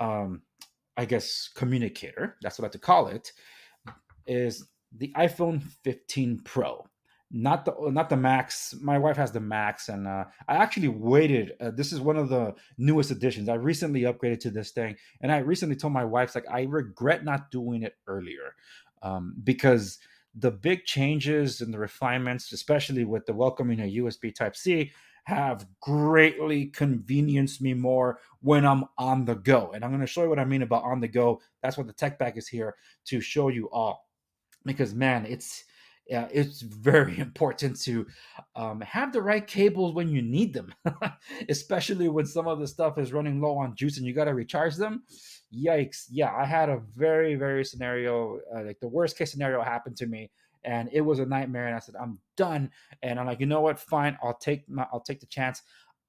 um, 0.00 0.42
I 0.98 1.06
guess, 1.06 1.48
communicator. 1.54 2.36
That's 2.42 2.58
what 2.58 2.64
I 2.64 2.66
like 2.66 2.72
to 2.72 2.78
call 2.78 3.08
it. 3.08 3.32
Is 4.26 4.68
the 4.92 5.12
iPhone 5.16 5.62
15 5.62 6.40
Pro 6.44 6.86
not 7.30 7.64
the 7.64 7.74
not 7.90 8.08
the 8.08 8.16
max. 8.16 8.74
My 8.80 8.98
wife 8.98 9.16
has 9.16 9.32
the 9.32 9.40
max 9.40 9.88
and 9.88 10.06
uh, 10.06 10.24
i 10.48 10.56
actually 10.56 10.88
waited 10.88 11.54
uh, 11.60 11.70
this 11.70 11.92
is 11.92 12.00
one 12.00 12.16
of 12.16 12.28
the 12.28 12.54
newest 12.78 13.10
editions 13.10 13.48
i 13.48 13.54
recently 13.54 14.02
upgraded 14.02 14.38
to 14.40 14.50
this 14.50 14.70
thing 14.70 14.96
and 15.20 15.32
i 15.32 15.38
recently 15.38 15.74
told 15.74 15.92
my 15.92 16.04
wife 16.04 16.34
like 16.34 16.46
i 16.50 16.62
regret 16.62 17.24
not 17.24 17.50
doing 17.50 17.82
it 17.82 17.96
earlier. 18.06 18.54
Um, 19.02 19.34
because 19.44 19.98
the 20.38 20.50
big 20.50 20.84
changes 20.84 21.60
and 21.60 21.72
the 21.72 21.78
refinements 21.78 22.52
especially 22.52 23.04
with 23.04 23.26
the 23.26 23.34
welcoming 23.34 23.80
a 23.80 23.96
usb 23.96 24.34
type 24.34 24.56
c 24.56 24.92
have 25.24 25.66
greatly 25.80 26.66
convenienced 26.66 27.60
me 27.60 27.74
more 27.74 28.20
when 28.40 28.64
i'm 28.64 28.84
on 28.98 29.24
the 29.24 29.34
go. 29.34 29.72
And 29.74 29.84
i'm 29.84 29.90
going 29.90 30.00
to 30.00 30.06
show 30.06 30.22
you 30.22 30.28
what 30.28 30.38
i 30.38 30.44
mean 30.44 30.62
about 30.62 30.84
on 30.84 31.00
the 31.00 31.08
go. 31.08 31.40
That's 31.62 31.76
what 31.76 31.88
the 31.88 31.92
tech 31.92 32.18
bag 32.18 32.38
is 32.38 32.46
here 32.46 32.76
to 33.06 33.20
show 33.20 33.48
you 33.48 33.68
all. 33.70 34.06
Because 34.64 34.94
man 34.94 35.26
it's 35.26 35.64
yeah, 36.08 36.28
it's 36.32 36.60
very 36.60 37.18
important 37.18 37.80
to 37.82 38.06
um, 38.54 38.80
have 38.80 39.12
the 39.12 39.22
right 39.22 39.46
cables 39.46 39.94
when 39.94 40.08
you 40.08 40.22
need 40.22 40.52
them, 40.54 40.74
especially 41.48 42.08
when 42.08 42.26
some 42.26 42.46
of 42.46 42.60
the 42.60 42.66
stuff 42.66 42.98
is 42.98 43.12
running 43.12 43.40
low 43.40 43.58
on 43.58 43.74
juice 43.74 43.98
and 43.98 44.06
you 44.06 44.12
got 44.12 44.24
to 44.24 44.34
recharge 44.34 44.76
them. 44.76 45.02
Yikes! 45.54 46.06
Yeah, 46.10 46.34
I 46.34 46.44
had 46.44 46.68
a 46.68 46.82
very, 46.94 47.34
very 47.34 47.64
scenario 47.64 48.40
uh, 48.54 48.62
like 48.64 48.80
the 48.80 48.88
worst 48.88 49.16
case 49.16 49.30
scenario 49.30 49.62
happened 49.62 49.96
to 49.98 50.06
me, 50.06 50.30
and 50.64 50.88
it 50.92 51.00
was 51.00 51.18
a 51.18 51.26
nightmare. 51.26 51.66
And 51.66 51.76
I 51.76 51.78
said, 51.78 51.94
I'm 52.00 52.18
done. 52.36 52.70
And 53.02 53.18
I'm 53.18 53.26
like, 53.26 53.40
you 53.40 53.46
know 53.46 53.60
what? 53.60 53.78
Fine, 53.78 54.18
I'll 54.22 54.36
take 54.36 54.68
my, 54.68 54.86
I'll 54.92 55.00
take 55.00 55.20
the 55.20 55.26
chance. 55.26 55.62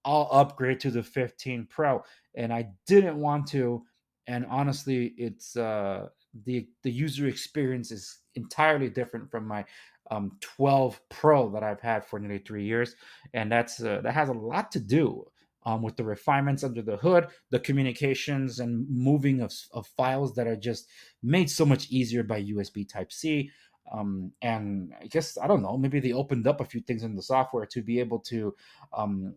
I'll 0.06 0.30
upgrade 0.32 0.80
to 0.82 0.92
the 0.92 1.04
15 1.04 1.68
Pro, 1.70 2.04
and 2.36 2.54
I 2.54 2.70
didn't 2.88 3.20
want 3.20 3.48
to. 3.50 3.84
And 4.26 4.46
honestly, 4.50 5.14
it's 5.18 5.56
uh, 5.56 6.08
the 6.46 6.68
the 6.84 6.92
user 6.92 7.28
experience 7.28 7.92
is 7.92 8.20
entirely 8.36 8.90
different 8.90 9.30
from 9.30 9.48
my 9.48 9.66
um, 10.10 10.32
12 10.42 11.02
Pro 11.10 11.50
that 11.52 11.64
I've 11.64 11.82
had 11.82 12.06
for 12.06 12.20
nearly 12.20 12.40
three 12.40 12.66
years, 12.66 12.96
and 13.34 13.52
that's 13.52 13.82
uh, 13.82 14.02
that 14.04 14.14
has 14.14 14.30
a 14.30 14.34
lot 14.34 14.72
to 14.72 14.80
do 14.80 15.26
um, 15.68 15.82
with 15.82 15.98
the 15.98 16.04
refinements 16.04 16.64
under 16.64 16.82
the 16.82 16.96
hood, 16.96 17.28
the 17.50 17.60
communications 17.60 18.62
and 18.62 18.88
moving 18.90 19.42
of, 19.42 19.54
of 19.74 19.86
files 19.86 20.34
that 20.36 20.48
are 20.48 20.56
just 20.56 20.88
made 21.22 21.50
so 21.50 21.66
much 21.66 21.90
easier 21.90 22.24
by 22.24 22.42
USB 22.42 22.88
Type 22.88 23.12
C. 23.12 23.52
Um, 23.92 24.32
and 24.42 24.94
I 25.02 25.08
guess 25.08 25.38
I 25.38 25.46
don't 25.48 25.62
know, 25.62 25.78
maybe 25.78 26.00
they 26.00 26.14
opened 26.14 26.48
up 26.48 26.62
a 26.62 26.66
few 26.66 26.80
things 26.80 27.04
in 27.04 27.16
the 27.16 27.22
software 27.22 27.66
to 27.66 27.82
be 27.82 28.00
able 28.00 28.20
to 28.20 28.56
um, 28.94 29.36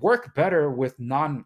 work 0.00 0.34
better 0.34 0.70
with 0.70 0.98
non 0.98 1.44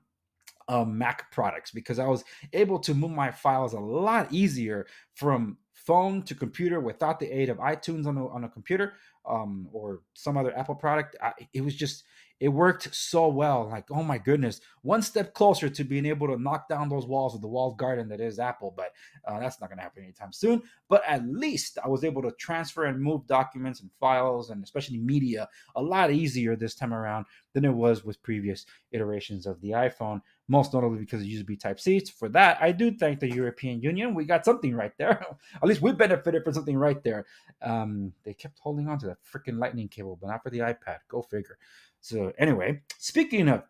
Mac 0.84 1.30
products 1.32 1.70
because 1.70 1.98
I 1.98 2.06
was 2.06 2.24
able 2.52 2.78
to 2.80 2.94
move 2.94 3.10
my 3.10 3.30
files 3.30 3.72
a 3.72 3.80
lot 3.80 4.32
easier 4.32 4.86
from 5.14 5.56
phone 5.74 6.22
to 6.22 6.34
computer 6.34 6.80
without 6.80 7.18
the 7.18 7.30
aid 7.30 7.48
of 7.48 7.58
iTunes 7.58 8.06
on 8.06 8.16
a, 8.16 8.28
on 8.28 8.44
a 8.44 8.48
computer 8.48 8.94
um, 9.28 9.68
or 9.72 10.00
some 10.14 10.36
other 10.36 10.56
Apple 10.56 10.74
product. 10.74 11.16
I, 11.20 11.32
it 11.52 11.62
was 11.62 11.74
just 11.74 12.04
it 12.42 12.48
worked 12.48 12.92
so 12.92 13.28
well. 13.28 13.68
Like, 13.68 13.88
oh 13.92 14.02
my 14.02 14.18
goodness, 14.18 14.60
one 14.82 15.00
step 15.00 15.32
closer 15.32 15.68
to 15.68 15.84
being 15.84 16.04
able 16.04 16.26
to 16.26 16.42
knock 16.42 16.68
down 16.68 16.88
those 16.88 17.06
walls 17.06 17.36
of 17.36 17.40
the 17.40 17.46
walled 17.46 17.78
garden 17.78 18.08
that 18.08 18.20
is 18.20 18.40
Apple. 18.40 18.74
But 18.76 18.90
uh, 19.24 19.38
that's 19.38 19.60
not 19.60 19.70
going 19.70 19.76
to 19.76 19.84
happen 19.84 20.02
anytime 20.02 20.32
soon. 20.32 20.60
But 20.88 21.04
at 21.06 21.24
least 21.24 21.78
I 21.84 21.86
was 21.86 22.02
able 22.02 22.20
to 22.22 22.32
transfer 22.32 22.86
and 22.86 23.00
move 23.00 23.28
documents 23.28 23.80
and 23.80 23.92
files 24.00 24.50
and 24.50 24.64
especially 24.64 24.98
media 24.98 25.48
a 25.76 25.82
lot 25.82 26.10
easier 26.10 26.56
this 26.56 26.74
time 26.74 26.92
around 26.92 27.26
than 27.52 27.64
it 27.64 27.72
was 27.72 28.04
with 28.04 28.20
previous 28.24 28.66
iterations 28.90 29.46
of 29.46 29.60
the 29.60 29.70
iPhone. 29.70 30.20
Most 30.52 30.74
notably 30.74 30.98
because 30.98 31.22
of 31.22 31.28
USB 31.28 31.58
Type 31.58 31.80
C. 31.80 31.98
For 32.00 32.28
that, 32.28 32.58
I 32.60 32.72
do 32.72 32.90
thank 32.90 33.20
the 33.20 33.34
European 33.34 33.80
Union. 33.80 34.12
We 34.12 34.26
got 34.26 34.44
something 34.44 34.74
right 34.74 34.92
there. 34.98 35.24
at 35.54 35.66
least 35.66 35.80
we 35.80 35.92
benefited 35.92 36.44
from 36.44 36.52
something 36.52 36.76
right 36.76 37.02
there. 37.02 37.24
Um, 37.62 38.12
they 38.22 38.34
kept 38.34 38.58
holding 38.58 38.86
on 38.86 38.98
to 38.98 39.06
that 39.06 39.16
freaking 39.24 39.58
lightning 39.58 39.88
cable, 39.88 40.18
but 40.20 40.26
not 40.26 40.42
for 40.42 40.50
the 40.50 40.58
iPad. 40.58 40.98
Go 41.08 41.22
figure. 41.22 41.56
So 42.02 42.34
anyway, 42.36 42.82
speaking 42.98 43.48
of 43.48 43.62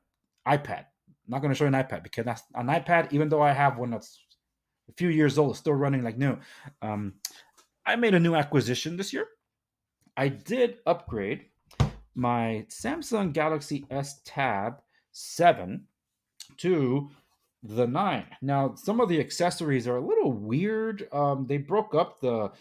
iPad, 0.44 0.86
I'm 1.06 1.28
not 1.28 1.40
going 1.40 1.52
to 1.52 1.54
show 1.54 1.66
you 1.66 1.68
an 1.68 1.74
iPad 1.74 2.02
because 2.02 2.24
that's 2.24 2.42
an 2.56 2.66
iPad, 2.66 3.12
even 3.12 3.28
though 3.28 3.42
I 3.42 3.52
have 3.52 3.78
one 3.78 3.92
that's 3.92 4.18
a 4.88 4.92
few 4.94 5.08
years 5.08 5.38
old, 5.38 5.56
still 5.56 5.74
running 5.74 6.02
like 6.02 6.18
new. 6.18 6.36
Um, 6.82 7.14
I 7.86 7.94
made 7.94 8.14
a 8.14 8.20
new 8.20 8.34
acquisition 8.34 8.96
this 8.96 9.12
year. 9.12 9.28
I 10.16 10.26
did 10.26 10.78
upgrade 10.84 11.44
my 12.16 12.66
Samsung 12.68 13.32
Galaxy 13.32 13.86
S 13.88 14.20
Tab 14.24 14.82
7 15.12 15.86
to 16.58 17.10
the 17.62 17.86
9. 17.86 18.26
Now, 18.42 18.74
some 18.74 19.00
of 19.00 19.08
the 19.08 19.20
accessories 19.20 19.86
are 19.86 19.96
a 19.96 20.06
little 20.06 20.32
weird. 20.32 21.08
Um, 21.12 21.46
they 21.46 21.58
broke 21.58 21.94
up 21.94 22.20
the 22.20 22.52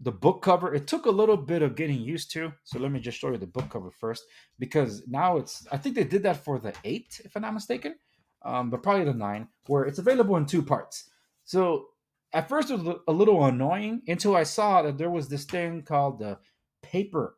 the 0.00 0.12
book 0.12 0.42
cover. 0.42 0.72
It 0.74 0.86
took 0.86 1.06
a 1.06 1.10
little 1.10 1.36
bit 1.36 1.60
of 1.60 1.74
getting 1.74 2.00
used 2.00 2.30
to. 2.32 2.52
So 2.62 2.78
let 2.78 2.92
me 2.92 3.00
just 3.00 3.18
show 3.18 3.30
you 3.30 3.36
the 3.36 3.46
book 3.46 3.68
cover 3.70 3.90
first 3.90 4.24
because 4.58 5.02
now 5.08 5.38
it's 5.38 5.66
i 5.72 5.76
think 5.76 5.96
they 5.96 6.04
did 6.04 6.22
that 6.22 6.44
for 6.44 6.60
the 6.60 6.72
8 6.84 7.22
if 7.24 7.34
i'm 7.34 7.42
not 7.42 7.54
mistaken. 7.54 7.96
Um, 8.42 8.70
but 8.70 8.82
probably 8.82 9.04
the 9.04 9.14
9 9.14 9.48
where 9.66 9.84
it's 9.84 9.98
available 9.98 10.36
in 10.36 10.46
two 10.46 10.62
parts. 10.62 11.10
So 11.44 11.86
at 12.32 12.48
first 12.48 12.70
it 12.70 12.78
was 12.78 12.96
a 13.08 13.12
little 13.12 13.44
annoying 13.44 14.02
until 14.06 14.36
i 14.36 14.42
saw 14.42 14.82
that 14.82 14.98
there 14.98 15.10
was 15.10 15.28
this 15.28 15.44
thing 15.44 15.82
called 15.82 16.18
the 16.18 16.38
paper 16.82 17.36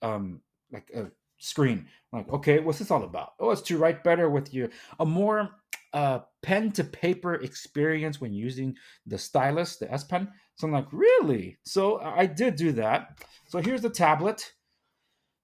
um 0.00 0.40
like 0.70 0.90
a 0.94 1.10
screen 1.38 1.86
like 2.12 2.28
okay 2.28 2.58
what's 2.60 2.78
this 2.78 2.90
all 2.90 3.04
about 3.04 3.32
oh 3.40 3.50
it's 3.50 3.62
to 3.62 3.78
write 3.78 4.04
better 4.04 4.28
with 4.28 4.52
your 4.52 4.68
a 5.00 5.06
more 5.06 5.48
uh 5.92 6.20
pen 6.42 6.70
to 6.72 6.84
paper 6.84 7.34
experience 7.34 8.20
when 8.20 8.32
using 8.32 8.74
the 9.06 9.18
stylus 9.18 9.76
the 9.76 9.90
s 9.92 10.04
pen 10.04 10.28
so 10.56 10.66
I'm 10.66 10.72
like, 10.72 10.92
really? 10.92 11.58
So 11.64 11.98
I 12.00 12.26
did 12.26 12.56
do 12.56 12.72
that. 12.72 13.18
So 13.48 13.60
here's 13.60 13.82
the 13.82 13.90
tablet. 13.90 14.52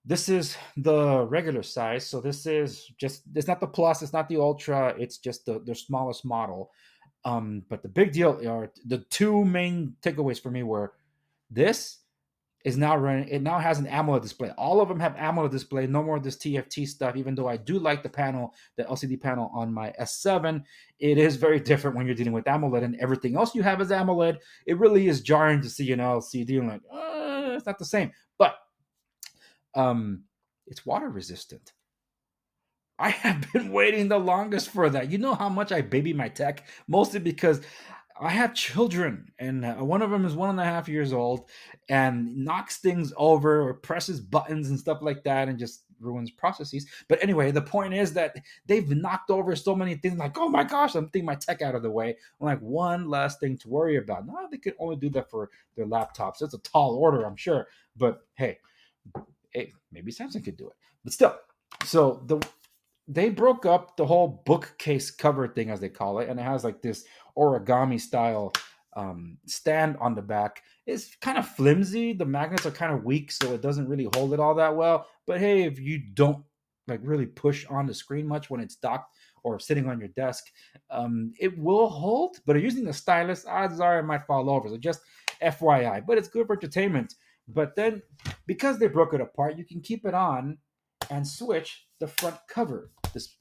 this 0.04 0.28
is 0.28 0.56
the 0.76 1.26
regular 1.26 1.62
size. 1.62 2.06
So 2.06 2.20
this 2.20 2.46
is 2.46 2.86
just 2.98 3.22
it's 3.34 3.46
not 3.46 3.60
the 3.60 3.66
plus, 3.66 4.02
it's 4.02 4.12
not 4.12 4.28
the 4.28 4.38
ultra, 4.38 4.94
it's 4.98 5.18
just 5.18 5.44
the, 5.44 5.60
the 5.60 5.74
smallest 5.74 6.24
model. 6.24 6.70
Um, 7.24 7.64
but 7.68 7.82
the 7.82 7.88
big 7.88 8.12
deal 8.12 8.40
are 8.48 8.72
the 8.86 8.98
two 9.10 9.44
main 9.44 9.96
takeaways 10.02 10.40
for 10.40 10.50
me 10.50 10.62
were 10.62 10.94
this 11.50 11.98
is 12.68 12.76
now 12.76 12.94
running 12.96 13.26
it 13.28 13.40
now 13.40 13.58
has 13.58 13.78
an 13.78 13.86
AMOLED 13.86 14.20
display. 14.20 14.50
All 14.58 14.82
of 14.82 14.88
them 14.88 15.00
have 15.00 15.16
AMOLED 15.16 15.50
display, 15.50 15.86
no 15.86 16.02
more 16.02 16.16
of 16.16 16.22
this 16.22 16.36
TFT 16.36 16.86
stuff, 16.86 17.16
even 17.16 17.34
though 17.34 17.48
I 17.48 17.56
do 17.56 17.78
like 17.78 18.02
the 18.02 18.10
panel, 18.10 18.54
the 18.76 18.84
LCD 18.84 19.20
panel 19.20 19.50
on 19.54 19.72
my 19.72 19.92
S7. 19.98 20.62
It 21.00 21.16
is 21.16 21.36
very 21.36 21.58
different 21.58 21.96
when 21.96 22.04
you're 22.04 22.14
dealing 22.14 22.34
with 22.34 22.44
AMOLED 22.44 22.84
and 22.84 22.96
everything 23.00 23.36
else 23.36 23.54
you 23.54 23.62
have 23.62 23.80
is 23.80 23.90
AMOLED. 23.90 24.36
It 24.66 24.78
really 24.78 25.08
is 25.08 25.22
jarring 25.22 25.62
to 25.62 25.70
see 25.70 25.90
an 25.92 26.00
LCD 26.00 26.58
and 26.58 26.68
like, 26.68 26.82
uh, 26.92 27.54
it's 27.56 27.64
not 27.64 27.78
the 27.78 27.86
same. 27.86 28.12
But 28.36 28.56
um, 29.74 30.24
it's 30.66 30.84
water 30.84 31.08
resistant. 31.08 31.72
I 32.98 33.08
have 33.24 33.50
been 33.52 33.72
waiting 33.72 34.08
the 34.08 34.18
longest 34.18 34.68
for 34.68 34.90
that. 34.90 35.10
You 35.10 35.16
know 35.16 35.34
how 35.34 35.48
much 35.48 35.72
I 35.72 35.80
baby 35.80 36.12
my 36.12 36.28
tech, 36.28 36.66
mostly 36.86 37.20
because 37.20 37.62
I 38.20 38.30
have 38.30 38.54
children, 38.54 39.30
and 39.38 39.64
uh, 39.64 39.74
one 39.76 40.02
of 40.02 40.10
them 40.10 40.24
is 40.24 40.34
one 40.34 40.50
and 40.50 40.60
a 40.60 40.64
half 40.64 40.88
years 40.88 41.12
old 41.12 41.48
and 41.88 42.36
knocks 42.36 42.78
things 42.78 43.12
over 43.16 43.68
or 43.68 43.74
presses 43.74 44.20
buttons 44.20 44.70
and 44.70 44.78
stuff 44.78 44.98
like 45.02 45.22
that 45.24 45.48
and 45.48 45.58
just 45.58 45.84
ruins 46.00 46.30
processes. 46.30 46.86
But 47.08 47.22
anyway, 47.22 47.50
the 47.50 47.62
point 47.62 47.94
is 47.94 48.12
that 48.14 48.36
they've 48.66 48.88
knocked 48.88 49.30
over 49.30 49.54
so 49.56 49.74
many 49.74 49.94
things 49.94 50.18
like, 50.18 50.38
oh 50.38 50.48
my 50.48 50.64
gosh, 50.64 50.94
I'm 50.94 51.08
taking 51.08 51.26
my 51.26 51.34
tech 51.34 51.62
out 51.62 51.74
of 51.74 51.82
the 51.82 51.90
way. 51.90 52.16
I'm 52.40 52.46
like, 52.46 52.60
one 52.60 53.08
last 53.08 53.40
thing 53.40 53.56
to 53.58 53.68
worry 53.68 53.96
about. 53.96 54.26
No, 54.26 54.34
they 54.50 54.58
can 54.58 54.74
only 54.78 54.96
do 54.96 55.10
that 55.10 55.30
for 55.30 55.50
their 55.76 55.86
laptops. 55.86 56.42
It's 56.42 56.54
a 56.54 56.58
tall 56.58 56.96
order, 56.96 57.24
I'm 57.24 57.36
sure. 57.36 57.68
But 57.96 58.20
hey, 58.34 58.58
hey, 59.50 59.72
maybe 59.92 60.12
Samsung 60.12 60.44
could 60.44 60.56
do 60.56 60.68
it. 60.68 60.76
But 61.04 61.12
still, 61.12 61.36
so 61.84 62.22
the 62.26 62.40
they 63.08 63.30
broke 63.30 63.64
up 63.64 63.96
the 63.96 64.06
whole 64.06 64.42
bookcase 64.44 65.10
cover 65.10 65.48
thing, 65.48 65.70
as 65.70 65.80
they 65.80 65.88
call 65.88 66.18
it, 66.18 66.28
and 66.28 66.38
it 66.38 66.42
has 66.42 66.62
like 66.62 66.82
this 66.82 67.04
origami 67.36 67.98
style 67.98 68.52
um, 68.94 69.38
stand 69.46 69.96
on 70.00 70.14
the 70.14 70.22
back. 70.22 70.62
It's 70.86 71.16
kind 71.16 71.38
of 71.38 71.48
flimsy. 71.48 72.12
The 72.12 72.26
magnets 72.26 72.66
are 72.66 72.70
kind 72.70 72.92
of 72.92 73.04
weak, 73.04 73.32
so 73.32 73.54
it 73.54 73.62
doesn't 73.62 73.88
really 73.88 74.08
hold 74.14 74.34
it 74.34 74.40
all 74.40 74.54
that 74.56 74.76
well. 74.76 75.06
But 75.26 75.40
hey, 75.40 75.62
if 75.62 75.78
you 75.78 75.98
don't 75.98 76.44
like 76.86 77.00
really 77.02 77.26
push 77.26 77.64
on 77.66 77.86
the 77.86 77.94
screen 77.94 78.26
much 78.26 78.50
when 78.50 78.60
it's 78.60 78.76
docked 78.76 79.14
or 79.42 79.58
sitting 79.58 79.88
on 79.88 79.98
your 79.98 80.08
desk, 80.08 80.44
um, 80.90 81.32
it 81.38 81.56
will 81.58 81.88
hold. 81.88 82.38
But 82.44 82.60
using 82.60 82.84
the 82.84 82.92
stylus, 82.92 83.46
odds 83.46 83.80
are 83.80 84.00
it 84.00 84.04
might 84.04 84.26
fall 84.26 84.50
over. 84.50 84.68
So 84.68 84.76
just 84.76 85.00
FYI. 85.42 86.04
But 86.06 86.18
it's 86.18 86.28
good 86.28 86.46
for 86.46 86.56
entertainment. 86.56 87.14
But 87.46 87.74
then, 87.76 88.02
because 88.46 88.78
they 88.78 88.88
broke 88.88 89.14
it 89.14 89.22
apart, 89.22 89.56
you 89.56 89.64
can 89.64 89.80
keep 89.80 90.04
it 90.04 90.12
on 90.12 90.58
and 91.10 91.26
switch 91.26 91.86
the 92.00 92.06
front 92.06 92.36
cover. 92.48 92.90
This, 93.12 93.36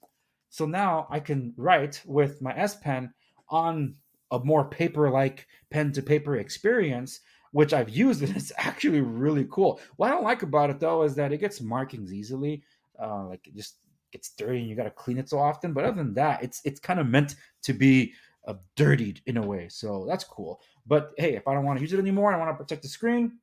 so 0.49 0.65
now 0.65 1.07
I 1.09 1.19
can 1.19 1.53
write 1.57 2.01
with 2.05 2.41
my 2.41 2.55
S 2.55 2.75
Pen 2.75 3.13
on 3.49 3.95
a 4.31 4.39
more 4.39 4.65
paper-like 4.65 5.47
pen-to-paper 5.69 6.35
experience, 6.35 7.21
which 7.51 7.73
I've 7.73 7.89
used, 7.89 8.21
and 8.21 8.35
it's 8.35 8.51
actually 8.57 9.01
really 9.01 9.47
cool. 9.49 9.79
What 9.95 10.07
I 10.07 10.15
don't 10.15 10.23
like 10.23 10.43
about 10.43 10.69
it 10.69 10.79
though 10.79 11.03
is 11.03 11.15
that 11.15 11.31
it 11.31 11.39
gets 11.39 11.61
markings 11.61 12.13
easily. 12.13 12.63
Uh, 13.01 13.27
like 13.27 13.47
it 13.47 13.55
just 13.55 13.75
gets 14.11 14.29
dirty, 14.31 14.59
and 14.59 14.69
you 14.69 14.75
got 14.75 14.83
to 14.83 14.91
clean 14.91 15.17
it 15.17 15.29
so 15.29 15.39
often. 15.39 15.73
But 15.73 15.85
other 15.85 15.97
than 15.97 16.13
that, 16.15 16.43
it's 16.43 16.61
it's 16.65 16.79
kind 16.79 16.99
of 16.99 17.07
meant 17.07 17.35
to 17.63 17.73
be 17.73 18.13
uh, 18.47 18.55
dirtied 18.75 19.21
in 19.25 19.37
a 19.37 19.45
way, 19.45 19.67
so 19.69 20.05
that's 20.07 20.23
cool. 20.23 20.61
But 20.85 21.11
hey, 21.17 21.35
if 21.35 21.47
I 21.47 21.53
don't 21.53 21.65
want 21.65 21.77
to 21.79 21.83
use 21.83 21.93
it 21.93 21.99
anymore, 21.99 22.33
I 22.33 22.37
want 22.37 22.49
to 22.49 22.63
protect 22.63 22.81
the 22.81 22.89
screen. 22.89 23.39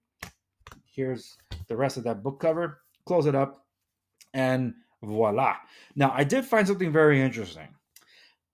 Here's 0.85 1.37
the 1.69 1.77
rest 1.77 1.97
of 1.97 2.05
that 2.05 2.23
book 2.23 2.41
cover. 2.41 2.81
Close 3.05 3.27
it 3.27 3.35
up, 3.35 3.67
and 4.33 4.75
voila. 5.05 5.57
Now, 5.95 6.13
I 6.15 6.25
did 6.25 6.45
find 6.45 6.67
something 6.67 6.93
very 6.93 7.21
interesting. 7.21 7.69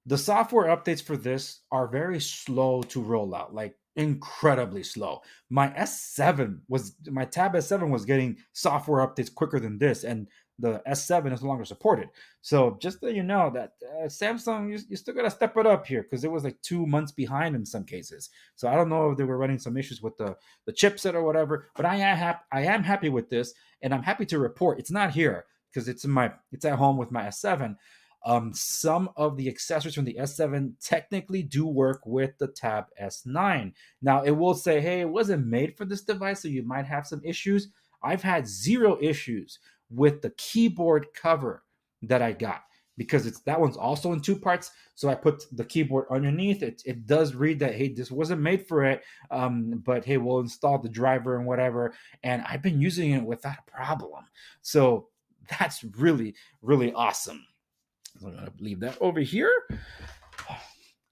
The 0.07 0.19
software 0.19 0.75
updates 0.75 1.02
for 1.02 1.16
this 1.16 1.61
are 1.71 1.87
very 1.87 2.21
slow 2.21 2.83
to 2.85 3.00
roll 3.02 3.35
out, 3.35 3.54
like 3.54 3.76
incredibly 3.97 4.83
slow. 4.83 5.21
My 5.50 5.69
S7 5.69 6.61
was 6.69 6.95
my 7.07 7.25
Tab 7.25 7.52
S7 7.54 7.90
was 7.90 8.04
getting 8.04 8.38
software 8.52 9.07
updates 9.07 9.33
quicker 9.33 9.61
than 9.61 9.78
this, 9.78 10.04
and 10.04 10.26
the 10.59 10.83
S7 10.87 11.33
is 11.33 11.42
no 11.42 11.49
longer 11.49 11.64
supported. 11.64 12.09
So 12.42 12.76
just 12.80 13.00
so 13.00 13.09
you 13.09 13.23
know 13.23 13.50
that 13.54 13.73
uh, 13.83 14.07
Samsung, 14.07 14.71
you, 14.71 14.78
you 14.88 14.97
still 14.97 15.14
got 15.14 15.23
to 15.23 15.30
step 15.30 15.57
it 15.57 15.66
up 15.66 15.87
here 15.87 16.02
because 16.02 16.23
it 16.23 16.30
was 16.30 16.45
like 16.45 16.61
two 16.62 16.87
months 16.87 17.12
behind 17.12 17.57
in 17.57 17.64
some 17.64 17.85
cases. 17.85 18.30
So 18.57 18.69
I 18.69 18.75
don't 18.75 18.88
know 18.88 19.11
if 19.11 19.19
they 19.19 19.25
were 19.25 19.38
running 19.38 19.59
some 19.59 19.76
issues 19.76 20.02
with 20.02 20.16
the 20.16 20.37
the 20.66 20.73
chipset 20.73 21.14
or 21.14 21.23
whatever. 21.23 21.69
But 21.75 21.87
I 21.87 21.97
am 21.97 22.16
happy. 22.16 22.45
I 22.52 22.62
am 22.62 22.83
happy 22.83 23.09
with 23.09 23.30
this, 23.30 23.54
and 23.83 23.92
I'm 23.95 24.02
happy 24.02 24.26
to 24.26 24.38
report 24.38 24.78
it's 24.78 24.90
not 24.90 25.11
here 25.11 25.47
because 25.72 25.88
it's 25.88 26.04
in 26.04 26.10
my 26.10 26.32
it's 26.52 26.64
at 26.64 26.78
home 26.78 26.96
with 26.96 27.10
my 27.10 27.24
S7. 27.24 27.76
Um, 28.24 28.52
some 28.52 29.08
of 29.16 29.36
the 29.36 29.48
accessories 29.48 29.94
from 29.94 30.04
the 30.04 30.18
S7 30.20 30.74
technically 30.82 31.42
do 31.42 31.66
work 31.66 32.02
with 32.04 32.36
the 32.38 32.48
Tab 32.48 32.86
S9. 33.00 33.72
Now 34.02 34.22
it 34.22 34.32
will 34.32 34.54
say, 34.54 34.80
hey, 34.80 35.00
it 35.00 35.08
wasn't 35.08 35.46
made 35.46 35.76
for 35.76 35.86
this 35.86 36.02
device, 36.02 36.42
so 36.42 36.48
you 36.48 36.62
might 36.62 36.84
have 36.84 37.06
some 37.06 37.22
issues. 37.24 37.68
I've 38.02 38.22
had 38.22 38.46
zero 38.46 38.98
issues 39.00 39.58
with 39.90 40.20
the 40.22 40.30
keyboard 40.30 41.06
cover 41.14 41.64
that 42.02 42.22
I 42.22 42.32
got 42.32 42.62
because 42.96 43.24
it's 43.24 43.40
that 43.40 43.58
one's 43.58 43.78
also 43.78 44.12
in 44.12 44.20
two 44.20 44.36
parts. 44.36 44.70
So 44.94 45.08
I 45.08 45.14
put 45.14 45.44
the 45.52 45.64
keyboard 45.64 46.06
underneath. 46.10 46.62
It 46.62 46.82
it 46.84 47.06
does 47.06 47.34
read 47.34 47.58
that 47.60 47.74
hey, 47.74 47.88
this 47.88 48.10
wasn't 48.10 48.42
made 48.42 48.66
for 48.66 48.84
it, 48.84 49.02
um, 49.30 49.82
but 49.84 50.04
hey, 50.04 50.18
we'll 50.18 50.40
install 50.40 50.78
the 50.78 50.88
driver 50.88 51.36
and 51.36 51.46
whatever. 51.46 51.94
And 52.22 52.42
I've 52.46 52.62
been 52.62 52.80
using 52.80 53.12
it 53.12 53.24
without 53.24 53.56
a 53.66 53.70
problem. 53.70 54.24
So 54.60 55.08
that's 55.59 55.85
really, 55.97 56.35
really 56.62 56.92
awesome. 56.92 57.44
I'm 58.16 58.32
going 58.32 58.44
to 58.44 58.52
leave 58.59 58.80
that 58.80 58.99
over 59.00 59.20
here. 59.20 59.52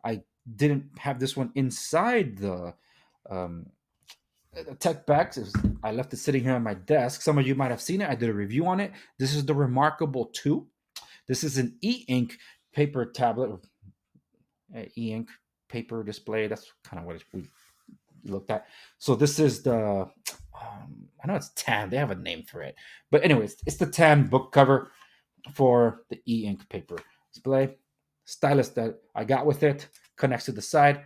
I 0.04 0.22
didn't 0.56 0.90
have 0.98 1.18
this 1.18 1.36
one 1.36 1.52
inside 1.54 2.38
the 2.38 2.74
um, 3.28 3.66
tech 4.78 5.06
bags. 5.06 5.52
I 5.82 5.92
left 5.92 6.12
it 6.12 6.18
sitting 6.18 6.42
here 6.42 6.54
on 6.54 6.62
my 6.62 6.74
desk. 6.74 7.22
Some 7.22 7.38
of 7.38 7.46
you 7.46 7.54
might 7.54 7.70
have 7.70 7.80
seen 7.80 8.00
it. 8.00 8.08
I 8.08 8.14
did 8.14 8.28
a 8.28 8.34
review 8.34 8.66
on 8.66 8.80
it. 8.80 8.92
This 9.18 9.34
is 9.34 9.44
the 9.44 9.54
Remarkable 9.54 10.26
2. 10.32 10.66
This 11.26 11.44
is 11.44 11.58
an 11.58 11.76
e-ink 11.82 12.38
paper 12.72 13.04
tablet, 13.04 13.60
e-ink 14.96 15.28
paper 15.68 16.02
display. 16.02 16.46
That's 16.46 16.72
kind 16.84 17.00
of 17.00 17.06
what 17.06 17.22
we 17.32 17.44
looked 18.24 18.50
at. 18.50 18.66
So 18.98 19.14
this 19.14 19.38
is 19.38 19.62
the 19.62 20.08
um, 20.60 21.08
I 21.22 21.26
know 21.26 21.34
it's 21.34 21.50
tan. 21.54 21.90
They 21.90 21.96
have 21.96 22.10
a 22.10 22.14
name 22.14 22.44
for 22.44 22.62
it, 22.62 22.74
but 23.10 23.24
anyways, 23.24 23.56
it's 23.66 23.76
the 23.76 23.86
tan 23.86 24.28
book 24.28 24.52
cover 24.52 24.92
for 25.52 26.02
the 26.10 26.20
e-ink 26.26 26.68
paper 26.68 26.96
display. 27.32 27.76
Stylus 28.24 28.68
that 28.70 28.98
I 29.14 29.24
got 29.24 29.46
with 29.46 29.62
it 29.62 29.88
connects 30.16 30.46
to 30.46 30.52
the 30.52 30.62
side. 30.62 31.04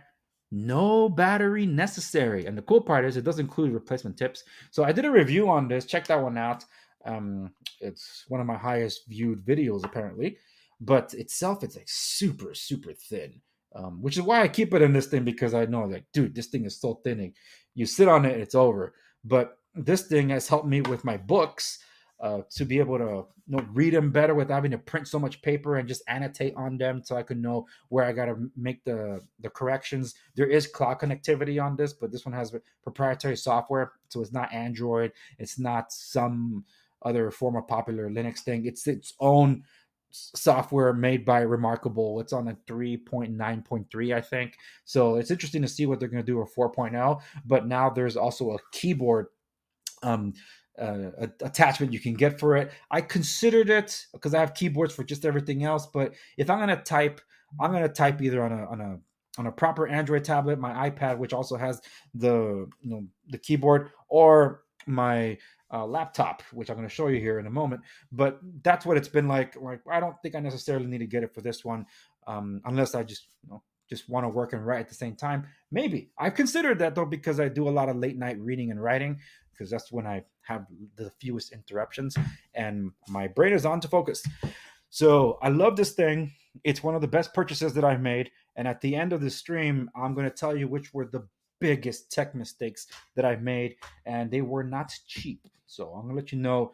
No 0.51 1.09
battery 1.09 1.65
necessary. 1.65 2.45
And 2.45 2.57
the 2.57 2.61
cool 2.63 2.81
part 2.81 3.05
is 3.05 3.17
it 3.17 3.23
does 3.23 3.39
include 3.39 3.73
replacement 3.73 4.17
tips. 4.17 4.43
So 4.71 4.83
I 4.83 4.91
did 4.91 5.05
a 5.05 5.11
review 5.11 5.49
on 5.49 5.67
this. 5.67 5.85
Check 5.85 6.05
that 6.07 6.21
one 6.21 6.37
out. 6.37 6.65
Um, 7.05 7.51
it's 7.79 8.25
one 8.27 8.39
of 8.39 8.47
my 8.47 8.57
highest 8.57 9.07
viewed 9.07 9.45
videos 9.45 9.83
apparently, 9.83 10.37
but 10.79 11.13
itself 11.13 11.63
it's 11.63 11.75
like 11.75 11.87
super 11.87 12.53
super 12.53 12.93
thin. 12.93 13.41
Um, 13.75 14.03
which 14.03 14.17
is 14.17 14.21
why 14.21 14.43
I 14.43 14.47
keep 14.47 14.73
it 14.75 14.83
in 14.83 14.93
this 14.93 15.07
thing 15.07 15.23
because 15.23 15.55
I 15.55 15.65
know 15.65 15.85
like, 15.85 16.05
dude, 16.13 16.35
this 16.35 16.47
thing 16.47 16.65
is 16.65 16.79
so 16.79 17.01
thin. 17.03 17.33
You 17.73 17.87
sit 17.87 18.07
on 18.07 18.23
it, 18.23 18.39
it's 18.39 18.53
over. 18.53 18.93
But 19.23 19.57
this 19.75 20.03
thing 20.03 20.29
has 20.29 20.47
helped 20.47 20.67
me 20.67 20.81
with 20.81 21.03
my 21.03 21.17
books 21.17 21.79
uh, 22.19 22.41
to 22.51 22.63
be 22.63 22.79
able 22.79 22.97
to 22.97 23.25
you 23.47 23.57
know, 23.57 23.65
read 23.73 23.93
them 23.93 24.11
better 24.11 24.33
without 24.33 24.55
having 24.55 24.71
to 24.71 24.77
print 24.77 25.07
so 25.07 25.19
much 25.19 25.41
paper 25.41 25.77
and 25.77 25.87
just 25.87 26.03
annotate 26.07 26.53
on 26.55 26.77
them 26.77 27.01
so 27.03 27.17
I 27.17 27.23
can 27.23 27.41
know 27.41 27.67
where 27.89 28.05
I 28.05 28.13
got 28.13 28.25
to 28.25 28.49
make 28.55 28.83
the 28.85 29.21
the 29.41 29.49
corrections. 29.49 30.15
There 30.35 30.47
is 30.47 30.67
cloud 30.67 30.99
connectivity 30.99 31.61
on 31.61 31.75
this, 31.75 31.91
but 31.91 32.11
this 32.11 32.25
one 32.25 32.33
has 32.33 32.55
proprietary 32.81 33.35
software, 33.35 33.91
so 34.07 34.21
it's 34.21 34.31
not 34.31 34.53
Android. 34.53 35.11
It's 35.37 35.59
not 35.59 35.91
some 35.91 36.63
other 37.03 37.29
form 37.31 37.57
of 37.57 37.67
popular 37.67 38.09
Linux 38.09 38.39
thing. 38.39 38.65
It's 38.65 38.87
its 38.87 39.13
own 39.19 39.63
software 40.13 40.93
made 40.93 41.25
by 41.25 41.41
Remarkable. 41.41 42.19
It's 42.19 42.33
on 42.33 42.47
a 42.47 42.57
3.9.3, 42.67 44.15
I 44.15 44.21
think. 44.21 44.57
So 44.85 45.15
it's 45.15 45.31
interesting 45.31 45.61
to 45.63 45.67
see 45.67 45.85
what 45.85 45.99
they're 45.99 46.09
going 46.09 46.23
to 46.23 46.31
do 46.31 46.37
with 46.37 46.55
4.0. 46.55 47.21
But 47.45 47.67
now 47.67 47.89
there's 47.89 48.15
also 48.15 48.51
a 48.51 48.59
keyboard 48.71 49.27
um, 50.03 50.33
uh, 50.79 51.09
attachment 51.41 51.93
you 51.93 51.99
can 51.99 52.13
get 52.13 52.39
for 52.39 52.55
it. 52.57 52.71
I 52.91 53.01
considered 53.01 53.69
it 53.69 54.05
because 54.13 54.33
I 54.33 54.39
have 54.39 54.53
keyboards 54.53 54.93
for 54.93 55.03
just 55.03 55.25
everything 55.25 55.63
else. 55.63 55.87
But 55.87 56.13
if 56.37 56.49
I'm 56.49 56.59
going 56.59 56.69
to 56.69 56.83
type, 56.83 57.21
I'm 57.59 57.71
going 57.71 57.83
to 57.83 57.89
type 57.89 58.21
either 58.21 58.43
on 58.43 58.51
a 58.51 58.65
on 58.65 58.81
a 58.81 58.99
on 59.39 59.47
a 59.47 59.51
proper 59.51 59.87
Android 59.87 60.23
tablet, 60.23 60.59
my 60.59 60.89
iPad, 60.89 61.17
which 61.17 61.33
also 61.33 61.55
has 61.55 61.81
the 62.13 62.67
you 62.81 62.89
know 62.89 63.03
the 63.29 63.37
keyboard, 63.37 63.89
or 64.09 64.62
my 64.87 65.37
uh, 65.71 65.85
laptop, 65.85 66.43
which 66.51 66.69
I'm 66.69 66.75
going 66.75 66.87
to 66.87 66.93
show 66.93 67.07
you 67.07 67.19
here 67.19 67.39
in 67.39 67.47
a 67.47 67.51
moment. 67.51 67.81
But 68.11 68.39
that's 68.63 68.85
what 68.85 68.97
it's 68.97 69.07
been 69.07 69.27
like. 69.27 69.55
Like 69.59 69.81
I 69.91 69.99
don't 69.99 70.15
think 70.21 70.35
I 70.35 70.39
necessarily 70.39 70.85
need 70.85 70.99
to 70.99 71.07
get 71.07 71.23
it 71.23 71.33
for 71.33 71.41
this 71.41 71.65
one, 71.65 71.85
um, 72.27 72.61
unless 72.65 72.95
I 72.95 73.03
just 73.03 73.27
you 73.43 73.49
know 73.49 73.63
just 73.89 74.09
want 74.09 74.23
to 74.23 74.29
work 74.29 74.53
and 74.53 74.65
write 74.65 74.79
at 74.79 74.89
the 74.89 74.95
same 74.95 75.15
time. 75.15 75.45
Maybe 75.71 76.09
I've 76.17 76.35
considered 76.35 76.79
that 76.79 76.95
though 76.95 77.05
because 77.05 77.39
I 77.39 77.49
do 77.49 77.67
a 77.67 77.71
lot 77.71 77.89
of 77.89 77.97
late 77.97 78.17
night 78.17 78.39
reading 78.39 78.71
and 78.71 78.81
writing. 78.81 79.19
because 79.53 79.69
that's 79.69 79.91
when 79.91 80.05
I 80.07 80.23
have 80.41 80.65
the 80.95 81.11
fewest 81.21 81.51
interruptions 81.51 82.15
and 82.53 82.91
my 83.07 83.27
brain 83.27 83.53
is 83.53 83.65
on 83.65 83.79
to 83.81 83.87
focus. 83.87 84.23
So 84.89 85.37
I 85.41 85.49
love 85.49 85.75
this 85.75 85.93
thing. 85.93 86.31
It's 86.63 86.83
one 86.83 86.95
of 86.95 87.01
the 87.01 87.07
best 87.07 87.33
purchases 87.33 87.73
that 87.73 87.83
I've 87.83 88.01
made. 88.01 88.31
And 88.55 88.67
at 88.67 88.81
the 88.81 88.95
end 88.95 89.13
of 89.13 89.21
the 89.21 89.29
stream, 89.29 89.89
I'm 89.95 90.13
going 90.13 90.29
to 90.29 90.35
tell 90.35 90.55
you 90.55 90.67
which 90.67 90.93
were 90.93 91.05
the 91.05 91.27
biggest 91.63 92.11
tech 92.11 92.35
mistakes 92.35 92.87
that 93.15 93.23
I've 93.23 93.41
made, 93.41 93.77
and 94.05 94.29
they 94.29 94.41
were 94.41 94.65
not 94.65 94.91
cheap. 95.07 95.47
So 95.65 95.83
I'm 95.95 96.09
to 96.09 96.15
let 96.21 96.33
you 96.33 96.39
know 96.39 96.73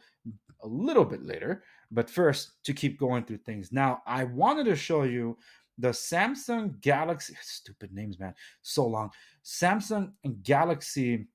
a 0.64 0.68
little 0.68 1.06
bit 1.06 1.24
later. 1.24 1.64
But 1.92 2.10
first, 2.10 2.64
to 2.64 2.74
keep 2.74 3.00
going 3.00 3.24
through 3.24 3.44
things. 3.46 3.72
Now, 3.72 4.02
I 4.08 4.24
wanted 4.24 4.66
to 4.66 4.76
show 4.76 5.04
you 5.04 5.38
the 5.78 5.90
Samsung 5.90 6.82
Galaxy, 6.82 7.36
stupid 7.42 7.94
names, 7.94 8.20
man, 8.20 8.34
so 8.64 8.86
long. 8.88 9.12
Samsung 9.46 10.12
Galaxy 10.42 11.28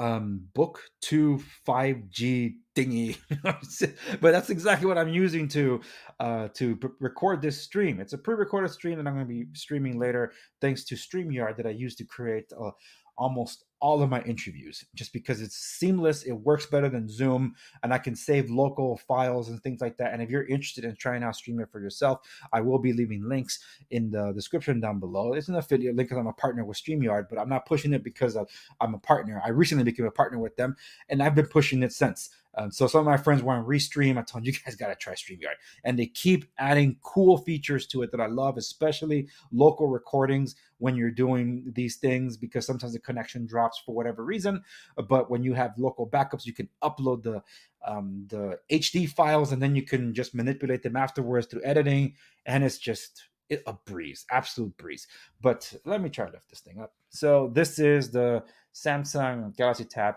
um, 0.00 0.40
Book 0.54 0.80
2 1.02 1.42
5G 1.68 2.54
thingy. 2.74 3.18
but 4.20 4.32
that's 4.32 4.48
exactly 4.48 4.86
what 4.86 4.96
I'm 4.96 5.10
using 5.10 5.46
to 5.48 5.82
uh, 6.18 6.48
to 6.54 6.78
record 6.98 7.42
this 7.42 7.60
stream. 7.60 8.00
It's 8.00 8.14
a 8.14 8.18
pre-recorded 8.18 8.70
stream 8.70 8.96
that 8.96 9.06
I'm 9.06 9.14
going 9.14 9.26
to 9.26 9.32
be 9.32 9.46
streaming 9.52 9.98
later, 9.98 10.32
thanks 10.60 10.84
to 10.84 10.94
Streamyard 10.94 11.58
that 11.58 11.66
I 11.66 11.70
use 11.70 11.94
to 11.96 12.04
create 12.04 12.50
uh, 12.58 12.70
almost 13.18 13.64
all 13.80 14.02
of 14.02 14.10
my 14.10 14.22
interviews 14.22 14.84
just 14.94 15.12
because 15.12 15.40
it's 15.40 15.56
seamless 15.56 16.22
it 16.24 16.32
works 16.32 16.66
better 16.66 16.88
than 16.88 17.08
zoom 17.08 17.54
and 17.82 17.92
i 17.92 17.98
can 17.98 18.14
save 18.14 18.50
local 18.50 18.96
files 19.08 19.48
and 19.48 19.62
things 19.62 19.80
like 19.80 19.96
that 19.96 20.12
and 20.12 20.22
if 20.22 20.30
you're 20.30 20.46
interested 20.46 20.84
in 20.84 20.94
trying 20.96 21.22
out 21.22 21.34
StreamYard 21.34 21.70
for 21.70 21.80
yourself 21.80 22.20
i 22.52 22.60
will 22.60 22.78
be 22.78 22.92
leaving 22.92 23.28
links 23.28 23.60
in 23.90 24.10
the 24.10 24.32
description 24.32 24.80
down 24.80 25.00
below. 25.00 25.32
It's 25.32 25.48
an 25.48 25.56
affiliate 25.56 25.96
link 25.96 26.08
because 26.08 26.20
i'm 26.20 26.26
a 26.26 26.32
partner 26.32 26.64
with 26.64 26.76
streamyard 26.76 27.28
but 27.28 27.38
i'm 27.38 27.48
not 27.48 27.66
pushing 27.66 27.92
it 27.92 28.04
because 28.04 28.36
i'm 28.80 28.94
a 28.94 28.98
partner. 28.98 29.40
I 29.44 29.50
recently 29.50 29.84
became 29.84 30.06
a 30.06 30.10
partner 30.10 30.38
with 30.38 30.56
them 30.56 30.76
and 31.08 31.22
i've 31.22 31.34
been 31.34 31.46
pushing 31.46 31.82
it 31.82 31.92
since 31.92 32.30
um, 32.54 32.70
so 32.70 32.86
some 32.86 33.00
of 33.00 33.06
my 33.06 33.16
friends 33.16 33.42
want 33.42 33.64
to 33.64 33.68
restream. 33.68 34.18
I 34.18 34.22
told 34.22 34.44
you 34.44 34.52
guys 34.52 34.74
got 34.74 34.88
to 34.88 34.96
try 34.96 35.14
StreamYard. 35.14 35.54
And 35.84 35.98
they 35.98 36.06
keep 36.06 36.44
adding 36.58 36.96
cool 37.02 37.38
features 37.38 37.86
to 37.88 38.02
it 38.02 38.10
that 38.12 38.20
I 38.20 38.26
love, 38.26 38.56
especially 38.56 39.28
local 39.52 39.88
recordings 39.88 40.56
when 40.78 40.96
you're 40.96 41.10
doing 41.10 41.70
these 41.74 41.96
things 41.96 42.36
because 42.36 42.66
sometimes 42.66 42.92
the 42.92 42.98
connection 42.98 43.46
drops 43.46 43.80
for 43.84 43.94
whatever 43.94 44.24
reason. 44.24 44.62
But 45.08 45.30
when 45.30 45.42
you 45.42 45.54
have 45.54 45.74
local 45.78 46.08
backups, 46.08 46.46
you 46.46 46.52
can 46.52 46.68
upload 46.82 47.22
the 47.22 47.42
um, 47.86 48.26
the 48.28 48.58
HD 48.70 49.08
files 49.08 49.52
and 49.52 49.62
then 49.62 49.74
you 49.74 49.82
can 49.82 50.12
just 50.12 50.34
manipulate 50.34 50.82
them 50.82 50.96
afterwards 50.96 51.46
through 51.46 51.62
editing. 51.64 52.14
And 52.44 52.62
it's 52.62 52.78
just 52.78 53.22
a 53.66 53.72
breeze, 53.86 54.26
absolute 54.30 54.76
breeze. 54.76 55.06
But 55.40 55.72
let 55.84 56.02
me 56.02 56.10
try 56.10 56.26
to 56.26 56.32
lift 56.32 56.50
this 56.50 56.60
thing 56.60 56.80
up. 56.80 56.92
So 57.08 57.50
this 57.54 57.78
is 57.78 58.10
the 58.10 58.44
Samsung 58.74 59.56
Galaxy 59.56 59.84
Tab. 59.84 60.16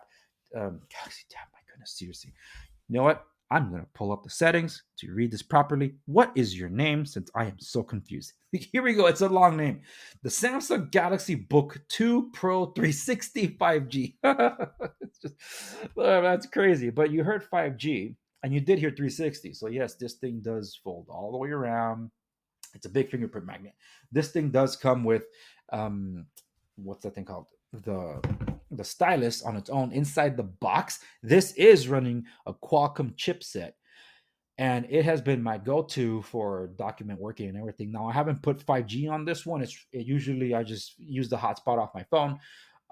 Um, 0.55 0.81
Galaxy 0.89 1.23
Tab 1.29 1.47
seriously. 1.87 2.33
You 2.89 2.97
know 2.97 3.03
what? 3.03 3.25
I'm 3.51 3.69
going 3.69 3.83
to 3.83 3.87
pull 3.93 4.11
up 4.11 4.23
the 4.23 4.31
settings 4.31 4.83
to 4.97 5.13
read 5.13 5.31
this 5.31 5.43
properly. 5.43 5.93
What 6.05 6.31
is 6.35 6.57
your 6.57 6.69
name? 6.69 7.05
Since 7.05 7.29
I 7.35 7.45
am 7.45 7.59
so 7.59 7.83
confused. 7.83 8.33
Here 8.51 8.81
we 8.81 8.93
go. 8.93 9.05
It's 9.05 9.21
a 9.21 9.29
long 9.29 9.57
name. 9.57 9.81
The 10.23 10.29
Samsung 10.29 10.89
Galaxy 10.89 11.35
Book 11.35 11.79
2 11.89 12.31
Pro 12.33 12.67
360 12.67 13.49
5G. 13.49 14.15
it's 15.01 15.19
just, 15.19 15.35
oh, 15.95 16.21
that's 16.23 16.47
crazy. 16.47 16.89
But 16.89 17.11
you 17.11 17.23
heard 17.23 17.47
5G 17.47 18.15
and 18.41 18.53
you 18.53 18.59
did 18.59 18.79
hear 18.79 18.89
360. 18.89 19.53
So, 19.53 19.67
yes, 19.67 19.95
this 19.95 20.13
thing 20.13 20.41
does 20.41 20.79
fold 20.83 21.07
all 21.09 21.31
the 21.31 21.37
way 21.37 21.49
around. 21.49 22.09
It's 22.73 22.87
a 22.87 22.89
big 22.89 23.11
fingerprint 23.11 23.45
magnet. 23.45 23.73
This 24.11 24.31
thing 24.31 24.49
does 24.49 24.75
come 24.75 25.03
with, 25.03 25.25
um, 25.71 26.25
what's 26.75 27.03
that 27.03 27.13
thing 27.13 27.25
called? 27.25 27.45
The 27.71 28.19
the 28.77 28.83
stylus 28.83 29.41
on 29.41 29.55
its 29.55 29.69
own 29.69 29.91
inside 29.91 30.37
the 30.37 30.43
box. 30.43 30.99
This 31.21 31.53
is 31.53 31.87
running 31.87 32.25
a 32.45 32.53
Qualcomm 32.53 33.15
chipset, 33.15 33.73
and 34.57 34.85
it 34.89 35.05
has 35.05 35.21
been 35.21 35.41
my 35.41 35.57
go-to 35.57 36.21
for 36.23 36.69
document 36.77 37.19
working 37.19 37.49
and 37.49 37.57
everything. 37.57 37.91
Now 37.91 38.07
I 38.07 38.13
haven't 38.13 38.41
put 38.41 38.65
5G 38.65 39.09
on 39.09 39.25
this 39.25 39.45
one. 39.45 39.61
It's 39.61 39.77
it 39.91 40.05
usually 40.05 40.53
I 40.53 40.63
just 40.63 40.97
use 40.99 41.29
the 41.29 41.37
hotspot 41.37 41.79
off 41.79 41.95
my 41.95 42.03
phone, 42.03 42.39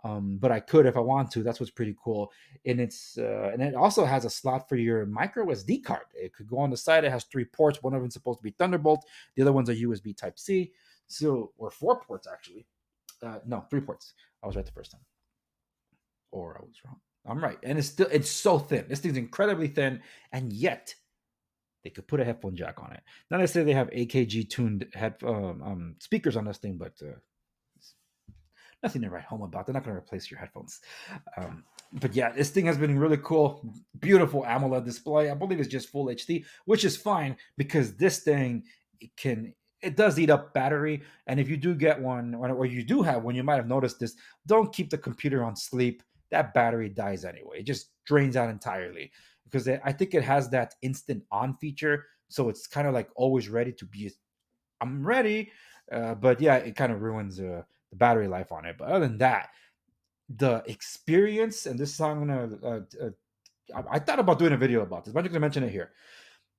um, 0.03 0.38
but 0.39 0.51
I 0.51 0.60
could 0.60 0.86
if 0.86 0.97
I 0.97 1.01
want 1.01 1.32
to. 1.32 1.43
That's 1.43 1.60
what's 1.60 1.71
pretty 1.71 1.95
cool. 2.03 2.32
And 2.65 2.79
it's 2.79 3.17
uh, 3.17 3.51
and 3.53 3.62
it 3.62 3.75
also 3.75 4.05
has 4.05 4.25
a 4.25 4.29
slot 4.29 4.67
for 4.67 4.75
your 4.75 5.05
micro 5.05 5.45
SD 5.45 5.84
card. 5.84 6.05
It 6.13 6.34
could 6.34 6.47
go 6.47 6.58
on 6.58 6.71
the 6.71 6.77
side. 6.77 7.03
It 7.03 7.12
has 7.12 7.25
three 7.25 7.45
ports. 7.45 7.84
One 7.84 7.93
of 7.93 8.01
them's 8.01 8.13
supposed 8.13 8.39
to 8.39 8.43
be 8.43 8.55
Thunderbolt. 8.58 9.05
The 9.36 9.43
other 9.43 9.53
one's 9.53 9.69
a 9.69 9.75
USB 9.75 10.17
Type 10.17 10.39
C. 10.39 10.71
So 11.08 11.51
or 11.58 11.69
four 11.69 11.99
ports 11.99 12.27
actually. 12.32 12.65
Uh, 13.21 13.39
no, 13.45 13.65
three 13.69 13.82
ports. 13.82 14.13
I 14.43 14.47
was 14.47 14.55
right 14.55 14.65
the 14.65 14.71
first 14.71 14.91
time 14.91 15.01
or 16.31 16.57
I 16.57 16.65
was 16.65 16.75
wrong. 16.85 16.99
I'm 17.25 17.43
right. 17.43 17.57
And 17.63 17.77
it's 17.77 17.87
still 17.87 18.07
it's 18.11 18.29
so 18.29 18.57
thin. 18.59 18.85
This 18.89 18.99
thing's 18.99 19.17
incredibly 19.17 19.67
thin, 19.67 20.01
and 20.31 20.51
yet 20.51 20.95
they 21.83 21.89
could 21.89 22.07
put 22.07 22.19
a 22.19 22.25
headphone 22.25 22.55
jack 22.55 22.81
on 22.81 22.91
it. 22.93 23.01
Not 23.29 23.39
necessarily 23.39 23.71
they 23.71 23.77
have 23.77 23.89
AKG 23.89 24.49
tuned 24.49 24.87
head 24.93 25.15
um, 25.23 25.61
um, 25.63 25.95
speakers 25.99 26.35
on 26.35 26.45
this 26.45 26.57
thing, 26.57 26.77
but 26.77 26.93
uh, 27.01 27.13
nothing 28.83 29.01
to 29.01 29.09
write 29.09 29.23
home 29.23 29.41
about. 29.41 29.65
They're 29.65 29.73
not 29.73 29.83
going 29.83 29.95
to 29.95 30.01
replace 30.01 30.29
your 30.29 30.39
headphones. 30.39 30.79
Um, 31.37 31.63
but 31.93 32.15
yeah, 32.15 32.31
this 32.31 32.49
thing 32.49 32.65
has 32.65 32.77
been 32.77 32.97
really 32.97 33.17
cool. 33.17 33.73
Beautiful 33.99 34.43
AMOLED 34.43 34.85
display. 34.85 35.29
I 35.29 35.33
believe 35.33 35.59
it's 35.59 35.67
just 35.67 35.89
full 35.89 36.07
HD, 36.07 36.45
which 36.65 36.85
is 36.85 36.95
fine 36.97 37.35
because 37.57 37.95
this 37.95 38.19
thing 38.19 38.63
it 38.99 39.11
can 39.17 39.53
it 39.81 39.95
does 39.95 40.19
eat 40.19 40.29
up 40.29 40.53
battery. 40.53 41.01
And 41.27 41.39
if 41.39 41.49
you 41.49 41.57
do 41.57 41.73
get 41.73 41.99
one, 41.99 42.35
or 42.35 42.65
you 42.65 42.83
do 42.83 43.01
have 43.01 43.23
one, 43.23 43.35
you 43.35 43.43
might 43.43 43.55
have 43.55 43.67
noticed 43.67 43.99
this. 43.99 44.15
Don't 44.45 44.71
keep 44.71 44.91
the 44.91 44.97
computer 44.97 45.43
on 45.43 45.55
sleep 45.55 46.03
that 46.31 46.53
battery 46.53 46.89
dies 46.89 47.25
anyway. 47.25 47.59
It 47.59 47.63
just 47.63 47.89
drains 48.05 48.35
out 48.35 48.49
entirely 48.49 49.11
because 49.43 49.67
I 49.67 49.91
think 49.91 50.13
it 50.13 50.23
has 50.23 50.49
that 50.49 50.75
instant 50.81 51.23
on 51.31 51.55
feature. 51.57 52.05
So 52.29 52.49
it's 52.49 52.67
kind 52.67 52.87
of 52.87 52.93
like 52.93 53.09
always 53.15 53.49
ready 53.49 53.73
to 53.73 53.85
be, 53.85 54.11
I'm 54.79 55.05
ready. 55.05 55.51
Uh, 55.91 56.15
but 56.15 56.39
yeah, 56.39 56.55
it 56.55 56.75
kind 56.75 56.91
of 56.91 57.01
ruins 57.01 57.39
uh, 57.39 57.63
the 57.89 57.95
battery 57.95 58.27
life 58.27 58.51
on 58.51 58.65
it. 58.65 58.77
But 58.77 58.87
other 58.87 59.07
than 59.07 59.17
that, 59.17 59.49
the 60.37 60.63
experience, 60.67 61.65
and 61.65 61.77
this 61.77 61.97
to, 61.97 62.59
uh, 62.63 63.03
uh, 63.05 63.09
I, 63.75 63.95
I 63.95 63.99
thought 63.99 64.19
about 64.19 64.39
doing 64.39 64.53
a 64.53 64.57
video 64.57 64.81
about 64.81 65.03
this, 65.03 65.13
but 65.13 65.19
I'm 65.19 65.25
just 65.25 65.33
going 65.33 65.41
to 65.41 65.45
mention 65.45 65.63
it 65.63 65.71
here. 65.71 65.91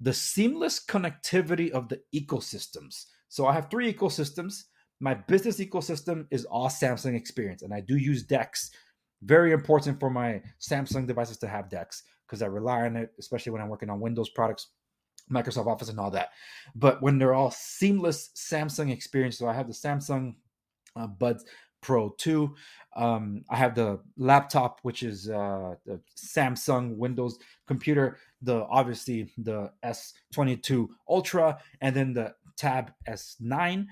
The 0.01 0.13
seamless 0.13 0.85
connectivity 0.85 1.71
of 1.71 1.89
the 1.89 2.01
ecosystems. 2.15 3.07
So 3.29 3.47
I 3.47 3.55
have 3.55 3.71
three 3.71 3.93
ecosystems. 3.93 4.65
My 5.01 5.15
business 5.15 5.59
ecosystem 5.59 6.27
is 6.31 6.45
all 6.45 6.69
Samsung 6.69 7.15
experience, 7.17 7.63
and 7.63 7.73
I 7.73 7.81
do 7.81 7.97
use 7.97 8.23
DeX 8.23 8.73
very 9.23 9.53
important 9.53 10.01
for 10.01 10.11
my 10.11 10.43
Samsung 10.61 11.07
devices 11.07 11.39
to 11.39 11.49
have 11.49 11.71
DeX 11.71 12.03
because 12.27 12.43
I 12.43 12.47
rely 12.47 12.83
on 12.83 12.97
it, 12.97 13.13
especially 13.19 13.53
when 13.53 13.61
I'm 13.61 13.69
working 13.69 13.91
on 13.91 14.01
Windows 14.01 14.31
products, 14.31 14.69
Microsoft 15.31 15.67
Office, 15.67 15.89
and 15.89 16.01
all 16.01 16.11
that. 16.11 16.31
But 16.75 17.03
when 17.03 17.19
they're 17.19 17.35
all 17.35 17.51
seamless 17.51 18.31
Samsung 18.35 18.91
experience, 18.91 19.39
so 19.39 19.49
I 19.49 19.55
have 19.55 19.67
the 19.69 19.75
Samsung 19.75 20.35
uh, 20.97 21.07
Buds 21.07 21.45
Pro 21.83 22.15
2. 22.19 22.55
Um, 22.97 23.45
I 23.51 23.57
have 23.57 23.75
the 23.75 24.01
laptop, 24.17 24.79
which 24.83 25.03
is 25.03 25.29
uh, 25.29 25.75
the 25.85 26.01
Samsung 26.17 26.97
Windows 26.97 27.39
computer, 27.67 28.19
the 28.41 28.65
obviously 28.71 29.31
the 29.37 29.71
S22 29.85 30.89
Ultra, 31.09 31.59
and 31.81 31.95
then 31.95 32.15
the 32.15 32.35
Tab 32.57 32.93
S9. 33.09 33.87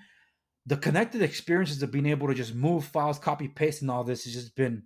The 0.66 0.76
connected 0.76 1.22
experiences 1.22 1.82
of 1.82 1.90
being 1.90 2.06
able 2.06 2.28
to 2.28 2.34
just 2.34 2.54
move 2.54 2.84
files, 2.84 3.18
copy, 3.18 3.48
paste, 3.48 3.82
and 3.82 3.90
all 3.90 4.04
this 4.04 4.24
has 4.24 4.34
just 4.34 4.54
been 4.54 4.84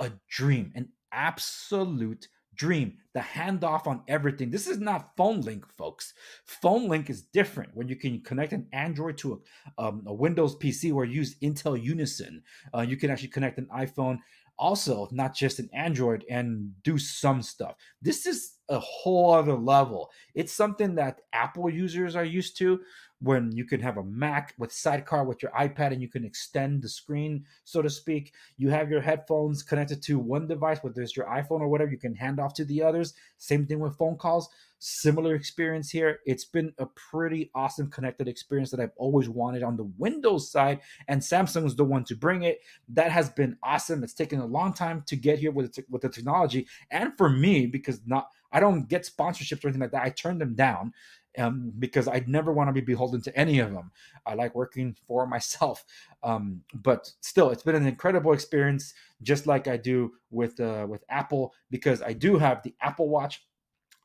a 0.00 0.12
dream, 0.28 0.72
an 0.74 0.88
absolute 1.12 2.28
dream. 2.58 2.94
The 3.14 3.20
handoff 3.20 3.86
on 3.86 4.02
everything. 4.08 4.50
This 4.50 4.66
is 4.66 4.78
not 4.78 5.16
phone 5.16 5.40
link, 5.40 5.64
folks. 5.76 6.12
Phone 6.44 6.88
link 6.88 7.08
is 7.08 7.22
different 7.22 7.70
when 7.74 7.88
you 7.88 7.96
can 7.96 8.20
connect 8.20 8.52
an 8.52 8.66
Android 8.72 9.16
to 9.18 9.42
a, 9.78 9.82
um, 9.82 10.02
a 10.06 10.12
Windows 10.12 10.56
PC 10.56 10.92
or 10.94 11.04
use 11.04 11.36
Intel 11.38 11.82
Unison. 11.82 12.42
Uh, 12.74 12.80
you 12.80 12.96
can 12.96 13.10
actually 13.10 13.28
connect 13.28 13.58
an 13.58 13.68
iPhone, 13.74 14.18
also 14.58 15.08
not 15.12 15.34
just 15.34 15.58
an 15.58 15.70
Android, 15.72 16.24
and 16.28 16.72
do 16.82 16.98
some 16.98 17.42
stuff. 17.42 17.76
This 18.02 18.26
is 18.26 18.54
a 18.68 18.78
whole 18.78 19.32
other 19.32 19.54
level. 19.54 20.10
It's 20.34 20.52
something 20.52 20.94
that 20.96 21.20
Apple 21.32 21.70
users 21.70 22.14
are 22.14 22.24
used 22.24 22.58
to 22.58 22.80
when 23.20 23.52
you 23.52 23.64
can 23.64 23.80
have 23.80 23.96
a 23.96 24.04
Mac 24.04 24.54
with 24.58 24.72
Sidecar 24.72 25.24
with 25.24 25.42
your 25.42 25.52
iPad 25.52 25.92
and 25.92 26.00
you 26.00 26.08
can 26.08 26.24
extend 26.24 26.82
the 26.82 26.88
screen, 26.88 27.44
so 27.64 27.82
to 27.82 27.90
speak. 27.90 28.32
You 28.56 28.70
have 28.70 28.90
your 28.90 29.00
headphones 29.00 29.62
connected 29.62 30.02
to 30.04 30.18
one 30.18 30.46
device, 30.46 30.78
whether 30.82 31.02
it's 31.02 31.16
your 31.16 31.26
iPhone 31.26 31.60
or 31.60 31.68
whatever, 31.68 31.90
you 31.90 31.98
can 31.98 32.14
hand 32.14 32.40
off 32.40 32.54
to 32.54 32.64
the 32.64 32.82
others. 32.82 33.14
Same 33.36 33.66
thing 33.66 33.80
with 33.80 33.98
phone 33.98 34.16
calls. 34.16 34.48
Similar 34.80 35.34
experience 35.34 35.90
here. 35.90 36.20
It's 36.24 36.44
been 36.44 36.72
a 36.78 36.86
pretty 36.86 37.50
awesome 37.52 37.90
connected 37.90 38.28
experience 38.28 38.70
that 38.70 38.78
I've 38.78 38.92
always 38.96 39.28
wanted 39.28 39.64
on 39.64 39.76
the 39.76 39.90
Windows 39.98 40.52
side, 40.52 40.78
and 41.08 41.20
Samsung 41.20 41.48
Samsung's 41.48 41.76
the 41.76 41.84
one 41.84 42.04
to 42.04 42.16
bring 42.16 42.42
it. 42.42 42.60
That 42.88 43.10
has 43.10 43.30
been 43.30 43.56
awesome. 43.62 44.02
It's 44.02 44.14
taken 44.14 44.40
a 44.40 44.46
long 44.46 44.72
time 44.72 45.02
to 45.06 45.16
get 45.16 45.38
here 45.38 45.50
with 45.50 45.78
with 45.90 46.02
the 46.02 46.08
technology, 46.08 46.66
and 46.90 47.16
for 47.16 47.28
me 47.28 47.66
because 47.66 48.00
not 48.06 48.30
I 48.50 48.60
don't 48.60 48.88
get 48.88 49.02
sponsorships 49.02 49.64
or 49.64 49.68
anything 49.68 49.82
like 49.82 49.90
that. 49.90 50.02
I 50.02 50.10
turn 50.10 50.38
them 50.38 50.54
down 50.54 50.92
um, 51.36 51.72
because 51.78 52.08
I 52.08 52.22
never 52.26 52.52
want 52.52 52.68
to 52.68 52.72
be 52.72 52.80
beholden 52.80 53.20
to 53.22 53.38
any 53.38 53.58
of 53.58 53.72
them. 53.72 53.90
I 54.26 54.34
like 54.34 54.54
working 54.54 54.96
for 55.06 55.26
myself, 55.28 55.84
um, 56.22 56.62
but 56.74 57.10
still, 57.20 57.50
it's 57.50 57.62
been 57.62 57.74
an 57.74 57.86
incredible 57.86 58.32
experience, 58.32 58.94
just 59.22 59.46
like 59.46 59.68
I 59.68 59.76
do 59.76 60.12
with 60.30 60.58
uh, 60.60 60.86
with 60.88 61.04
Apple, 61.08 61.54
because 61.70 62.02
I 62.02 62.12
do 62.12 62.38
have 62.38 62.62
the 62.62 62.74
Apple 62.80 63.08
Watch. 63.08 63.44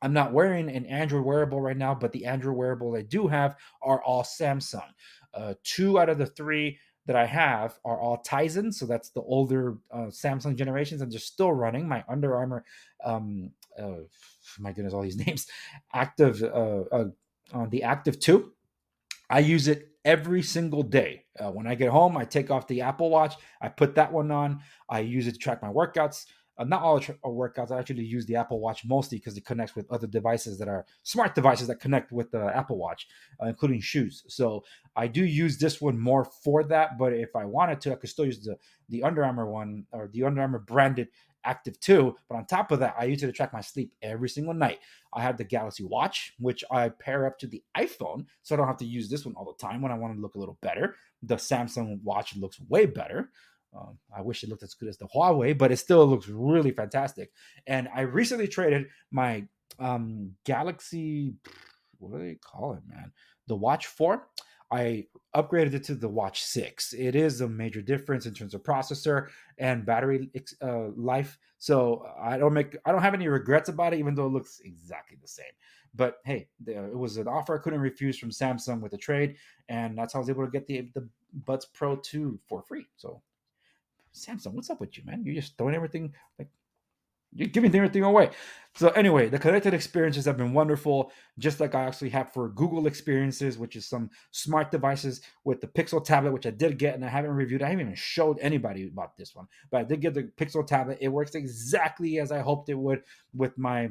I'm 0.02 0.12
not 0.12 0.34
wearing 0.34 0.68
an 0.68 0.84
Android 0.84 1.24
wearable 1.24 1.62
right 1.62 1.76
now, 1.76 1.94
but 1.94 2.12
the 2.12 2.26
Android 2.26 2.56
wearables 2.56 2.96
I 2.96 3.02
do 3.02 3.26
have 3.26 3.56
are 3.80 4.02
all 4.02 4.22
Samsung. 4.22 4.88
Uh, 5.32 5.54
two 5.62 5.98
out 5.98 6.10
of 6.10 6.18
the 6.18 6.26
three 6.26 6.78
that 7.06 7.16
I 7.16 7.26
have 7.26 7.78
are 7.84 7.98
all 7.98 8.22
Tizen, 8.22 8.72
so 8.72 8.86
that's 8.86 9.10
the 9.10 9.20
older 9.22 9.76
uh, 9.92 10.06
Samsung 10.06 10.56
generations, 10.56 11.02
and 11.02 11.12
they're 11.12 11.18
still 11.18 11.52
running. 11.52 11.86
My 11.86 12.04
Under 12.08 12.34
Armour, 12.34 12.64
um, 13.04 13.50
uh, 13.78 14.04
my 14.58 14.72
goodness, 14.72 14.94
all 14.94 15.02
these 15.02 15.16
names, 15.26 15.46
active, 15.92 16.42
uh, 16.42 16.84
uh, 16.92 17.08
uh, 17.52 17.66
the 17.68 17.82
Active 17.82 18.18
Two. 18.18 18.52
I 19.28 19.40
use 19.40 19.68
it 19.68 19.88
every 20.04 20.42
single 20.42 20.82
day. 20.82 21.24
Uh, 21.38 21.50
when 21.50 21.66
I 21.66 21.74
get 21.74 21.88
home, 21.88 22.16
I 22.16 22.24
take 22.24 22.50
off 22.50 22.66
the 22.68 22.82
Apple 22.82 23.10
Watch, 23.10 23.34
I 23.60 23.68
put 23.68 23.94
that 23.94 24.12
one 24.12 24.30
on. 24.30 24.60
I 24.88 25.00
use 25.00 25.26
it 25.26 25.32
to 25.32 25.38
track 25.38 25.62
my 25.62 25.68
workouts 25.68 26.26
uh, 26.58 26.64
not 26.64 26.82
all 26.82 27.00
tra- 27.00 27.16
uh, 27.24 27.28
workouts. 27.28 27.70
I 27.70 27.78
actually 27.78 28.04
use 28.04 28.26
the 28.26 28.36
Apple 28.36 28.60
Watch 28.60 28.84
mostly 28.84 29.18
because 29.18 29.36
it 29.36 29.44
connects 29.44 29.74
with 29.74 29.90
other 29.90 30.06
devices 30.06 30.58
that 30.58 30.68
are 30.68 30.86
smart 31.02 31.34
devices 31.34 31.68
that 31.68 31.80
connect 31.80 32.12
with 32.12 32.30
the 32.30 32.54
Apple 32.56 32.78
Watch, 32.78 33.08
uh, 33.42 33.46
including 33.46 33.80
shoes. 33.80 34.24
So 34.28 34.64
I 34.96 35.06
do 35.06 35.24
use 35.24 35.58
this 35.58 35.80
one 35.80 35.98
more 35.98 36.24
for 36.24 36.64
that. 36.64 36.98
But 36.98 37.12
if 37.12 37.34
I 37.34 37.44
wanted 37.44 37.80
to, 37.82 37.92
I 37.92 37.96
could 37.96 38.10
still 38.10 38.26
use 38.26 38.40
the 38.40 38.56
the 38.88 39.02
Under 39.02 39.24
Armour 39.24 39.46
one 39.46 39.86
or 39.92 40.08
the 40.08 40.24
Under 40.24 40.42
Armour 40.42 40.60
branded 40.60 41.08
Active 41.44 41.78
2. 41.80 42.16
But 42.28 42.36
on 42.36 42.46
top 42.46 42.72
of 42.72 42.80
that, 42.80 42.94
I 42.98 43.04
use 43.04 43.22
it 43.22 43.26
to 43.26 43.32
track 43.32 43.52
my 43.52 43.60
sleep 43.60 43.92
every 44.02 44.28
single 44.28 44.54
night. 44.54 44.80
I 45.12 45.22
have 45.22 45.36
the 45.36 45.44
Galaxy 45.44 45.84
Watch, 45.84 46.32
which 46.38 46.64
I 46.70 46.88
pair 46.88 47.26
up 47.26 47.38
to 47.40 47.46
the 47.46 47.62
iPhone, 47.76 48.26
so 48.42 48.54
I 48.54 48.58
don't 48.58 48.66
have 48.66 48.78
to 48.78 48.86
use 48.86 49.08
this 49.08 49.24
one 49.24 49.34
all 49.36 49.44
the 49.44 49.66
time 49.66 49.82
when 49.82 49.92
I 49.92 49.98
want 49.98 50.14
to 50.14 50.20
look 50.20 50.34
a 50.34 50.38
little 50.38 50.58
better. 50.62 50.96
The 51.22 51.36
Samsung 51.36 52.02
Watch 52.02 52.36
looks 52.36 52.60
way 52.68 52.86
better. 52.86 53.30
Um, 53.76 53.98
I 54.16 54.20
wish 54.22 54.42
it 54.42 54.48
looked 54.48 54.62
as 54.62 54.74
good 54.74 54.88
as 54.88 54.98
the 54.98 55.08
Huawei, 55.08 55.56
but 55.56 55.72
it 55.72 55.78
still 55.78 56.06
looks 56.06 56.28
really 56.28 56.70
fantastic. 56.70 57.32
And 57.66 57.88
I 57.94 58.02
recently 58.02 58.48
traded 58.48 58.86
my 59.10 59.44
um, 59.78 60.32
Galaxy, 60.44 61.34
what 61.98 62.12
do 62.12 62.24
they 62.24 62.36
call 62.36 62.74
it, 62.74 62.82
man? 62.88 63.12
The 63.46 63.56
Watch 63.56 63.86
4. 63.86 64.26
I 64.70 65.06
upgraded 65.36 65.74
it 65.74 65.84
to 65.84 65.94
the 65.94 66.08
Watch 66.08 66.42
6. 66.42 66.94
It 66.94 67.14
is 67.14 67.40
a 67.40 67.48
major 67.48 67.82
difference 67.82 68.26
in 68.26 68.34
terms 68.34 68.54
of 68.54 68.62
processor 68.62 69.28
and 69.58 69.84
battery 69.84 70.30
uh, 70.62 70.88
life. 70.96 71.38
So 71.58 72.06
I 72.20 72.38
don't 72.38 72.52
make 72.52 72.76
I 72.84 72.92
don't 72.92 73.02
have 73.02 73.14
any 73.14 73.28
regrets 73.28 73.68
about 73.68 73.94
it, 73.94 73.98
even 73.98 74.14
though 74.14 74.26
it 74.26 74.32
looks 74.32 74.60
exactly 74.64 75.16
the 75.20 75.28
same. 75.28 75.46
But 75.94 76.16
hey, 76.24 76.48
it 76.66 76.96
was 76.96 77.18
an 77.18 77.28
offer 77.28 77.56
I 77.56 77.62
couldn't 77.62 77.80
refuse 77.80 78.18
from 78.18 78.30
Samsung 78.30 78.80
with 78.80 78.92
a 78.94 78.98
trade, 78.98 79.36
and 79.68 79.96
that's 79.96 80.12
how 80.12 80.18
I 80.18 80.22
was 80.22 80.30
able 80.30 80.44
to 80.44 80.50
get 80.50 80.66
the 80.66 80.90
the 80.94 81.08
Buds 81.46 81.66
Pro 81.66 81.96
2 81.96 82.38
for 82.48 82.62
free. 82.62 82.86
So 82.96 83.22
Samsung, 84.14 84.52
what's 84.52 84.70
up 84.70 84.80
with 84.80 84.96
you, 84.96 85.04
man? 85.04 85.22
You're 85.24 85.34
just 85.34 85.58
throwing 85.58 85.74
everything 85.74 86.14
like 86.38 86.48
you're 87.34 87.48
giving 87.48 87.74
everything 87.74 88.04
away. 88.04 88.30
So 88.76 88.90
anyway, 88.90 89.28
the 89.28 89.38
connected 89.38 89.74
experiences 89.74 90.24
have 90.24 90.36
been 90.36 90.52
wonderful, 90.52 91.10
just 91.38 91.58
like 91.58 91.74
I 91.74 91.82
actually 91.82 92.10
have 92.10 92.32
for 92.32 92.48
Google 92.48 92.86
experiences, 92.86 93.58
which 93.58 93.74
is 93.74 93.86
some 93.86 94.10
smart 94.30 94.70
devices 94.70 95.20
with 95.42 95.60
the 95.60 95.66
Pixel 95.66 96.04
tablet, 96.04 96.32
which 96.32 96.46
I 96.46 96.50
did 96.50 96.78
get 96.78 96.94
and 96.94 97.04
I 97.04 97.08
haven't 97.08 97.32
reviewed. 97.32 97.62
I 97.62 97.70
haven't 97.70 97.80
even 97.80 97.94
showed 97.96 98.38
anybody 98.40 98.86
about 98.86 99.16
this 99.16 99.34
one, 99.34 99.46
but 99.70 99.80
I 99.80 99.84
did 99.84 100.00
get 100.00 100.14
the 100.14 100.30
Pixel 100.36 100.64
tablet. 100.64 100.98
It 101.00 101.08
works 101.08 101.34
exactly 101.34 102.20
as 102.20 102.30
I 102.30 102.38
hoped 102.38 102.68
it 102.68 102.74
would 102.74 103.02
with 103.34 103.58
my 103.58 103.90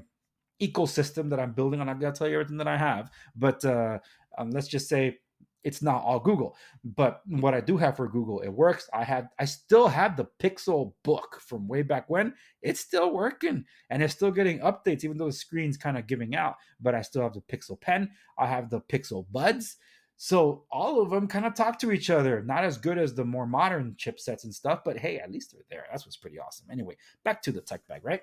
ecosystem 0.61 1.29
that 1.29 1.39
I'm 1.39 1.51
building. 1.51 1.81
On. 1.81 1.89
I'm 1.89 1.99
gonna 1.99 2.13
tell 2.13 2.27
you 2.27 2.35
everything 2.35 2.57
that 2.57 2.67
I 2.67 2.77
have, 2.77 3.11
but 3.35 3.63
uh, 3.65 3.99
um, 4.37 4.51
let's 4.51 4.67
just 4.67 4.87
say 4.87 5.19
it's 5.63 5.81
not 5.81 6.03
all 6.03 6.19
Google. 6.19 6.55
But 6.83 7.21
mm. 7.29 7.41
what 7.41 7.53
I 7.53 7.61
do 7.61 7.77
have 7.77 7.97
for 7.97 8.07
Google, 8.07 8.41
it 8.41 8.49
works. 8.49 8.89
I 8.93 9.03
had 9.03 9.29
I 9.39 9.45
still 9.45 9.87
have 9.87 10.17
the 10.17 10.27
Pixel 10.39 10.93
book 11.03 11.39
from 11.41 11.67
way 11.67 11.81
back 11.81 12.09
when. 12.09 12.33
It's 12.61 12.79
still 12.79 13.13
working 13.13 13.65
and 13.89 14.03
it's 14.03 14.13
still 14.13 14.31
getting 14.31 14.59
updates, 14.59 15.03
even 15.03 15.17
though 15.17 15.27
the 15.27 15.33
screen's 15.33 15.77
kind 15.77 15.97
of 15.97 16.07
giving 16.07 16.35
out. 16.35 16.55
But 16.81 16.95
I 16.95 17.01
still 17.01 17.23
have 17.23 17.33
the 17.33 17.41
Pixel 17.41 17.79
pen. 17.79 18.09
I 18.37 18.47
have 18.47 18.69
the 18.69 18.81
Pixel 18.81 19.25
buds. 19.31 19.77
So 20.17 20.63
all 20.71 21.01
of 21.01 21.09
them 21.09 21.27
kind 21.27 21.45
of 21.45 21.55
talk 21.55 21.79
to 21.79 21.91
each 21.91 22.09
other. 22.09 22.43
Not 22.43 22.63
as 22.63 22.77
good 22.77 22.97
as 22.97 23.13
the 23.13 23.25
more 23.25 23.47
modern 23.47 23.95
chipsets 23.97 24.43
and 24.43 24.53
stuff, 24.53 24.81
but 24.85 24.97
hey, 24.97 25.17
at 25.17 25.31
least 25.31 25.51
they're 25.51 25.63
there. 25.69 25.85
That's 25.91 26.05
what's 26.05 26.17
pretty 26.17 26.39
awesome. 26.39 26.67
Anyway, 26.71 26.95
back 27.23 27.41
to 27.43 27.51
the 27.51 27.61
tech 27.61 27.85
bag, 27.87 28.05
right? 28.05 28.21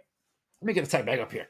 Let 0.60 0.66
me 0.66 0.72
get 0.72 0.84
the 0.84 0.90
tech 0.90 1.04
bag 1.04 1.20
up 1.20 1.32
here. 1.32 1.48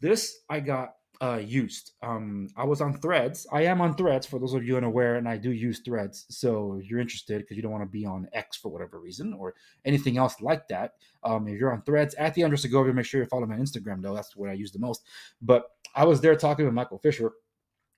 This 0.00 0.40
I 0.50 0.60
got 0.60 0.96
uh, 1.20 1.40
used. 1.44 1.92
Um, 2.02 2.48
I 2.56 2.64
was 2.64 2.80
on 2.80 2.98
Threads. 2.98 3.46
I 3.52 3.62
am 3.62 3.80
on 3.80 3.94
Threads 3.94 4.26
for 4.26 4.38
those 4.38 4.54
of 4.54 4.64
you 4.64 4.76
unaware, 4.76 5.16
and 5.16 5.28
I 5.28 5.36
do 5.36 5.52
use 5.52 5.80
Threads. 5.80 6.26
So 6.28 6.78
if 6.80 6.88
you're 6.90 7.00
interested, 7.00 7.40
because 7.40 7.56
you 7.56 7.62
don't 7.62 7.72
want 7.72 7.84
to 7.84 7.90
be 7.90 8.04
on 8.04 8.28
X 8.32 8.56
for 8.56 8.70
whatever 8.70 8.98
reason 9.00 9.32
or 9.32 9.54
anything 9.84 10.18
else 10.18 10.40
like 10.40 10.68
that, 10.68 10.94
um, 11.22 11.48
if 11.48 11.58
you're 11.58 11.72
on 11.72 11.82
Threads 11.82 12.14
at 12.14 12.34
the 12.34 12.56
Segovia, 12.56 12.92
make 12.92 13.06
sure 13.06 13.20
you 13.20 13.26
follow 13.26 13.44
on 13.44 13.50
Instagram 13.50 14.02
though. 14.02 14.14
That's 14.14 14.36
what 14.36 14.50
I 14.50 14.54
use 14.54 14.72
the 14.72 14.78
most. 14.78 15.02
But 15.40 15.70
I 15.94 16.04
was 16.04 16.20
there 16.20 16.36
talking 16.36 16.64
with 16.64 16.74
Michael 16.74 16.98
Fisher 16.98 17.32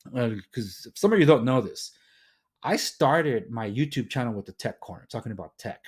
because 0.04 0.86
uh, 0.86 0.90
some 0.94 1.12
of 1.12 1.18
you 1.18 1.26
don't 1.26 1.44
know 1.44 1.60
this. 1.60 1.92
I 2.62 2.76
started 2.76 3.50
my 3.50 3.70
YouTube 3.70 4.10
channel 4.10 4.32
with 4.32 4.46
the 4.46 4.52
Tech 4.52 4.80
Corner, 4.80 5.06
talking 5.10 5.32
about 5.32 5.56
tech, 5.58 5.84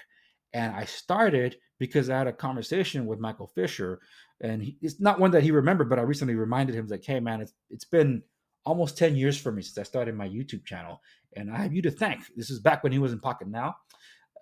and 0.53 0.75
I 0.75 0.85
started 0.85 1.57
because 1.79 2.11
I 2.11 2.19
had 2.19 2.27
a 2.27 2.33
conversation 2.33 3.07
with 3.07 3.21
Michael 3.21 3.47
Fisher 3.47 4.01
and 4.41 4.63
he, 4.63 4.79
it's 4.81 5.01
not 5.01 5.19
one 5.19 5.33
that 5.33 5.43
he 5.43 5.51
remembered, 5.51 5.89
but 5.89 5.99
I 5.99 6.03
recently 6.03 6.35
reminded 6.35 6.75
him 6.75 6.87
like, 6.87 7.05
"Hey, 7.05 7.21
man, 7.21 7.41
it's 7.41 7.53
it's 7.71 7.85
been 7.85 8.23
almost 8.65 8.97
ten 8.97 9.17
years 9.17 9.37
for 9.39 9.51
me 9.51 9.63
since 9.63 9.79
I 9.79 9.83
started 9.83 10.15
my 10.15 10.29
YouTube 10.29 10.65
channel, 10.65 11.01
and 11.37 11.51
I 11.51 11.57
have 11.57 11.75
you 11.75 11.83
to 11.83 11.91
thank. 11.91 12.23
This 12.37 12.51
is 12.51 12.61
back 12.61 12.83
when 12.83 12.93
he 12.93 12.99
was 12.99 13.13
in 13.13 13.21
Pocketnow, 13.21 13.75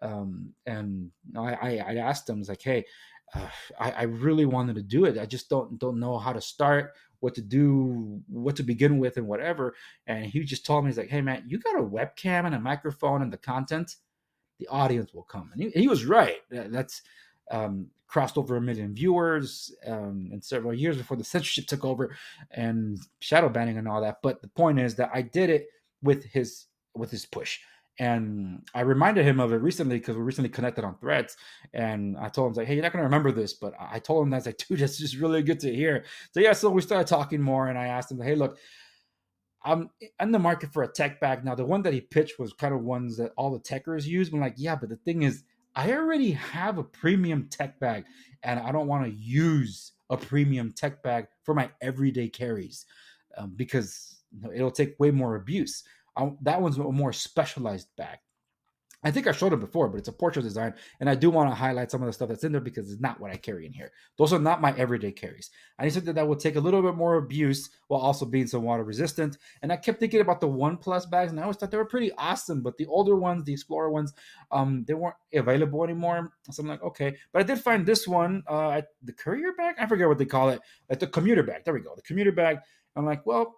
um, 0.03 0.53
and 0.67 1.11
I, 1.37 1.55
I, 1.55 1.85
I 1.89 1.95
asked 1.97 2.29
him, 2.29 2.43
I 2.47 2.51
like, 2.51 2.63
"Hey, 2.63 2.85
uh, 3.35 3.49
I, 3.79 3.91
I 3.93 4.03
really 4.03 4.45
wanted 4.45 4.77
to 4.77 4.83
do 4.83 5.07
it. 5.07 5.19
I 5.19 5.25
just 5.25 5.49
don't 5.49 5.79
don't 5.79 6.01
know 6.01 6.19
how 6.19 6.33
to 6.33 6.41
start." 6.41 6.93
what 7.21 7.35
to 7.35 7.41
do, 7.41 8.21
what 8.29 8.57
to 8.57 8.63
begin 8.63 8.99
with, 8.99 9.17
and 9.17 9.27
whatever. 9.27 9.75
And 10.07 10.27
he 10.27 10.45
just 10.45 10.67
told 10.67 10.85
me, 10.85 10.91
he's 10.91 10.99
like, 10.99 11.09
hey, 11.09 11.23
man, 11.23 11.45
you 11.47 11.59
got 11.59 11.79
a 11.79 11.83
webcam 11.83 12.45
and 12.45 12.55
a 12.55 12.61
microphone 12.61 13.23
and 13.23 13.33
the 13.33 13.39
content, 13.39 13.97
the 14.59 14.69
audience 14.69 15.13
will 15.13 15.23
come. 15.23 15.51
And 15.53 15.63
he, 15.63 15.71
he 15.81 15.89
was 15.89 16.05
right. 16.05 16.37
That's 16.51 17.03
um, 17.51 17.89
crossed 18.09 18.39
over 18.39 18.57
a 18.57 18.61
million 18.61 18.95
viewers 18.95 19.75
um, 19.87 20.31
in 20.33 20.41
several 20.41 20.75
years 20.75 20.97
before 20.97 21.17
the 21.17 21.25
censorship 21.33 21.67
took 21.67 21.85
over 21.85 22.17
and 22.51 22.99
shadow 23.21 23.49
banning 23.49 23.79
and 23.79 23.89
all 23.89 24.01
that. 24.01 24.19
But 24.23 24.43
the 24.43 24.49
point 24.49 24.79
is 24.79 24.95
that 24.97 25.11
I 25.13 25.23
did 25.23 25.51
it 25.51 25.69
with 26.03 26.25
his 26.25 26.67
with 26.95 27.11
his 27.11 27.27
push. 27.27 27.61
And 27.99 28.63
I 28.75 28.83
reminded 28.83 29.25
him 29.25 29.41
of 29.41 29.53
it 29.53 29.57
recently 29.57 29.99
because 29.99 30.17
we 30.17 30.23
recently 30.23 30.51
connected 30.51 30.85
on 30.85 30.99
threads. 30.99 31.37
And 31.73 32.17
I 32.19 32.29
told 32.29 32.53
him, 32.53 32.55
like, 32.59 32.67
hey, 32.67 32.75
you're 32.75 32.83
not 32.83 32.93
going 32.93 33.01
to 33.01 33.07
remember 33.07 33.33
this. 33.33 33.55
But 33.55 33.73
I 33.79 33.99
told 33.99 34.23
him, 34.23 34.31
that's 34.31 34.45
like, 34.45 34.59
dude, 34.69 34.81
that's 34.81 34.99
just 34.99 35.17
really 35.17 35.43
good 35.43 35.61
to 35.61 35.75
hear. 35.75 36.05
So, 36.33 36.41
yeah, 36.41 36.53
so 36.53 36.69
we 36.69 36.83
started 36.83 37.07
talking 37.07 37.41
more. 37.41 37.69
And 37.69 37.79
I 37.79 37.87
asked 37.87 38.13
him, 38.13 38.21
hey, 38.21 38.35
look, 38.35 38.59
I'm 39.67 39.91
in 40.21 40.31
the 40.31 40.39
market 40.39 40.73
for 40.73 40.85
a 40.85 40.89
tech 40.89 41.21
bag. 41.21 41.45
Now, 41.45 41.57
the 41.57 41.65
one 41.65 41.83
that 41.83 41.93
he 41.93 42.01
pitched 42.01 42.39
was 42.39 42.53
kind 42.53 42.73
of 42.73 42.83
ones 42.83 43.17
that 43.17 43.33
all 43.37 43.51
the 43.51 43.59
techers 43.59 44.07
use. 44.07 44.33
I'm 44.33 44.41
like, 44.41 44.55
yeah, 44.57 44.77
but 44.77 44.89
the 44.89 44.97
thing 44.97 45.23
is, 45.23 45.43
I 45.75 45.93
already 45.93 46.31
have 46.31 46.79
a 46.79 46.85
premium 46.85 47.49
tech 47.51 47.79
bag 47.81 48.05
and 48.43 48.61
I 48.61 48.73
don't 48.73 48.87
want 48.87 49.05
to 49.05 49.11
use 49.11 49.93
a 50.09 50.17
premium 50.17 50.73
tech 50.73 51.03
bag 51.03 51.27
for 51.43 51.55
my 51.55 51.71
everyday 51.83 52.29
carries 52.29 52.87
um, 53.37 53.53
because 53.57 54.23
it'll 54.55 54.71
take 54.71 54.99
way 54.99 55.11
more 55.11 55.35
abuse. 55.35 55.83
I, 56.17 56.33
that 56.43 56.63
one's 56.63 56.79
a 56.79 56.83
more 56.85 57.13
specialized 57.13 57.89
bag. 57.97 58.19
I 59.05 59.11
think 59.11 59.27
I 59.27 59.33
showed 59.33 59.53
it 59.53 59.61
before, 59.61 59.89
but 59.89 59.99
it's 59.99 60.09
a 60.09 60.13
portrait 60.13 60.43
design, 60.43 60.75
and 61.01 61.09
I 61.09 61.15
do 61.15 61.31
want 61.31 61.51
to 61.51 61.55
highlight 61.55 61.91
some 61.91 62.03
of 62.03 62.07
the 62.07 62.13
stuff 62.13 62.29
that's 62.29 62.45
in 62.45 62.53
there 62.53 62.61
because 62.61 62.91
it's 62.91 63.01
not 63.01 63.21
what 63.21 63.31
I 63.31 63.37
carry 63.37 63.67
in 63.67 63.73
here. 63.73 63.93
Those 64.17 64.33
are 64.33 64.39
not 64.39 64.61
my 64.61 64.75
everyday 64.77 65.13
carries. 65.13 65.51
I 65.79 65.85
need 65.85 65.93
something 65.93 66.15
that 66.15 66.27
will 66.27 66.37
take 66.37 66.57
a 66.57 66.61
little 66.61 66.83
bit 66.83 66.97
more 66.97 67.17
abuse 67.17 67.71
while 67.89 68.01
also 68.01 68.25
being 68.25 68.47
some 68.47 68.63
water 68.63 68.83
resistant. 68.83 69.39
And 69.63 69.73
I 69.73 69.77
kept 69.77 70.01
thinking 70.01 70.21
about 70.21 70.41
the 70.41 70.49
One 70.49 70.77
Plus 70.77 71.07
bags, 71.07 71.31
and 71.31 71.39
I 71.39 71.45
always 71.45 71.57
thought 71.57 71.71
they 71.71 71.77
were 71.77 71.85
pretty 71.85 72.11
awesome. 72.13 72.63
But 72.63 72.79
the 72.79 72.87
older 72.87 73.17
ones, 73.17 73.45
the 73.45 73.53
Explorer 73.53 73.91
ones, 73.91 74.13
um, 74.51 74.85
they 74.89 74.95
weren't 74.95 75.17
available 75.33 75.85
anymore. 75.85 76.33
So 76.51 76.63
I'm 76.63 76.69
like, 76.69 76.83
okay. 76.83 77.17
But 77.33 77.41
I 77.41 77.43
did 77.43 77.61
find 77.61 77.87
this 77.87 78.09
one, 78.09 78.43
uh, 78.49 78.83
the 79.03 79.13
courier 79.13 79.53
bag. 79.57 79.77
I 79.79 79.87
forget 79.87 80.09
what 80.09 80.19
they 80.19 80.25
call 80.25 80.49
it, 80.51 80.61
like 80.89 80.99
the 80.99 81.07
commuter 81.07 81.43
bag. 81.43 81.65
There 81.65 81.75
we 81.75 81.81
go, 81.81 81.95
the 81.95 82.03
commuter 82.03 82.33
bag. 82.33 82.59
I'm 82.97 83.05
like, 83.05 83.27
well, 83.27 83.55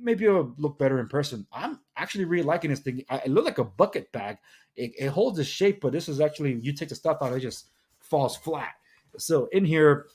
maybe 0.00 0.24
it'll 0.24 0.54
look 0.58 0.78
better 0.78 1.00
in 1.00 1.08
person. 1.08 1.46
I'm 1.52 1.80
actually 1.96 2.24
really 2.24 2.44
liking 2.44 2.70
this 2.70 2.80
thing. 2.80 3.04
It 3.10 3.30
looked 3.30 3.46
like 3.46 3.58
a 3.58 3.64
bucket 3.64 4.10
bag. 4.12 4.38
It, 4.76 4.92
it 4.98 5.08
holds 5.08 5.38
its 5.38 5.48
shape, 5.48 5.80
but 5.80 5.92
this 5.92 6.08
is 6.08 6.20
actually 6.20 6.54
you 6.62 6.72
take 6.72 6.88
the 6.88 6.94
stuff 6.94 7.18
out, 7.20 7.32
it 7.32 7.40
just 7.40 7.70
falls 8.00 8.36
flat. 8.36 8.74
So 9.16 9.46
in 9.52 9.64
here, 9.64 10.06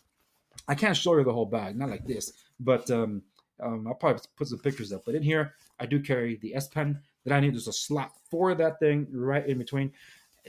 I 0.67 0.75
can't 0.75 0.95
show 0.95 1.17
you 1.17 1.23
the 1.23 1.33
whole 1.33 1.45
bag, 1.45 1.77
not 1.77 1.89
like 1.89 2.05
this, 2.05 2.31
but 2.59 2.89
um, 2.89 3.23
um, 3.61 3.87
I'll 3.87 3.95
probably 3.95 4.21
put 4.37 4.47
some 4.47 4.59
pictures 4.59 4.93
up. 4.93 5.03
But 5.05 5.15
in 5.15 5.23
here, 5.23 5.55
I 5.79 5.85
do 5.85 5.99
carry 5.99 6.37
the 6.37 6.55
S 6.55 6.67
Pen 6.67 6.99
that 7.25 7.33
I 7.33 7.39
need. 7.39 7.53
There's 7.53 7.67
a 7.67 7.73
slot 7.73 8.11
for 8.29 8.55
that 8.55 8.79
thing 8.79 9.07
right 9.11 9.45
in 9.45 9.57
between. 9.57 9.91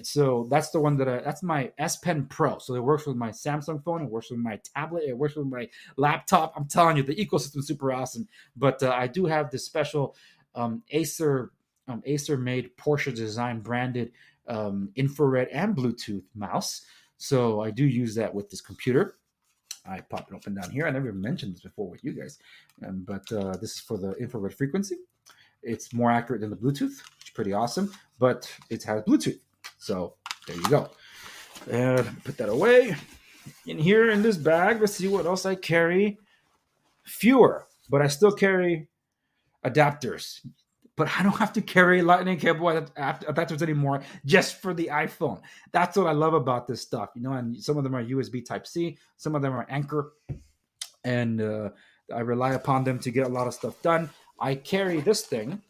So 0.02 0.48
that's 0.50 0.70
the 0.70 0.80
one 0.80 0.96
that 0.96 1.08
I, 1.08 1.20
that's 1.20 1.42
my 1.42 1.70
S 1.78 1.96
Pen 1.96 2.26
Pro. 2.26 2.58
So 2.58 2.74
it 2.74 2.82
works 2.82 3.06
with 3.06 3.16
my 3.16 3.30
Samsung 3.30 3.82
phone, 3.84 4.02
it 4.02 4.10
works 4.10 4.30
with 4.30 4.40
my 4.40 4.58
tablet, 4.74 5.04
it 5.06 5.16
works 5.16 5.36
with 5.36 5.46
my 5.46 5.68
laptop. 5.96 6.52
I'm 6.56 6.66
telling 6.66 6.96
you, 6.96 7.02
the 7.02 7.14
ecosystem 7.14 7.58
is 7.58 7.68
super 7.68 7.92
awesome. 7.92 8.26
But 8.56 8.82
uh, 8.82 8.90
I 8.90 9.06
do 9.06 9.26
have 9.26 9.50
this 9.50 9.64
special 9.64 10.16
um, 10.54 10.82
Acer 10.90 11.52
um, 11.86 12.02
Acer 12.06 12.36
made 12.36 12.76
Porsche 12.76 13.14
design 13.14 13.60
branded 13.60 14.12
um, 14.48 14.90
infrared 14.96 15.48
and 15.48 15.76
Bluetooth 15.76 16.24
mouse. 16.34 16.86
So 17.16 17.60
I 17.60 17.70
do 17.70 17.84
use 17.84 18.14
that 18.16 18.34
with 18.34 18.50
this 18.50 18.60
computer. 18.60 19.16
I 19.86 20.00
pop 20.00 20.28
it 20.30 20.34
open 20.34 20.54
down 20.54 20.70
here. 20.70 20.86
I 20.86 20.90
never 20.90 21.12
mentioned 21.12 21.54
this 21.54 21.62
before 21.62 21.88
with 21.88 22.02
you 22.02 22.12
guys, 22.12 22.38
um, 22.86 23.04
but 23.06 23.30
uh, 23.32 23.52
this 23.60 23.72
is 23.72 23.80
for 23.80 23.98
the 23.98 24.12
infrared 24.12 24.54
frequency. 24.54 24.96
It's 25.62 25.92
more 25.92 26.10
accurate 26.10 26.40
than 26.40 26.50
the 26.50 26.56
Bluetooth, 26.56 27.02
which 27.18 27.24
is 27.24 27.30
pretty 27.34 27.52
awesome, 27.52 27.92
but 28.18 28.50
it 28.70 28.82
has 28.84 29.02
Bluetooth. 29.02 29.40
So 29.84 30.14
there 30.46 30.56
you 30.56 30.68
go. 30.68 30.90
And 31.70 32.24
put 32.24 32.36
that 32.38 32.48
away. 32.48 32.96
In 33.66 33.78
here 33.78 34.10
in 34.10 34.22
this 34.22 34.36
bag, 34.36 34.80
let's 34.80 34.94
see 34.94 35.08
what 35.08 35.26
else 35.26 35.44
I 35.44 35.54
carry. 35.54 36.18
Fewer, 37.04 37.66
but 37.90 38.00
I 38.00 38.08
still 38.08 38.32
carry 38.32 38.88
adapters 39.64 40.40
but 40.96 41.08
I 41.18 41.22
don't 41.22 41.36
have 41.36 41.52
to 41.54 41.60
carry 41.60 42.02
lightning 42.02 42.38
cable 42.38 42.66
adapters 42.66 43.62
anymore 43.62 44.02
just 44.24 44.60
for 44.60 44.74
the 44.74 44.90
iPhone. 44.92 45.40
That's 45.72 45.96
what 45.96 46.06
I 46.06 46.12
love 46.12 46.34
about 46.34 46.66
this 46.66 46.82
stuff, 46.82 47.10
you 47.14 47.22
know. 47.22 47.32
And 47.32 47.60
some 47.62 47.76
of 47.76 47.84
them 47.84 47.96
are 47.96 48.04
USB 48.04 48.44
Type 48.44 48.66
C, 48.66 48.96
some 49.16 49.34
of 49.34 49.42
them 49.42 49.52
are 49.52 49.66
Anker. 49.68 50.12
and 51.04 51.40
uh, 51.40 51.70
I 52.14 52.20
rely 52.20 52.52
upon 52.54 52.84
them 52.84 52.98
to 53.00 53.10
get 53.10 53.26
a 53.26 53.30
lot 53.30 53.46
of 53.46 53.54
stuff 53.54 53.80
done. 53.82 54.10
I 54.38 54.54
carry 54.54 55.00
this 55.00 55.22
thing 55.22 55.62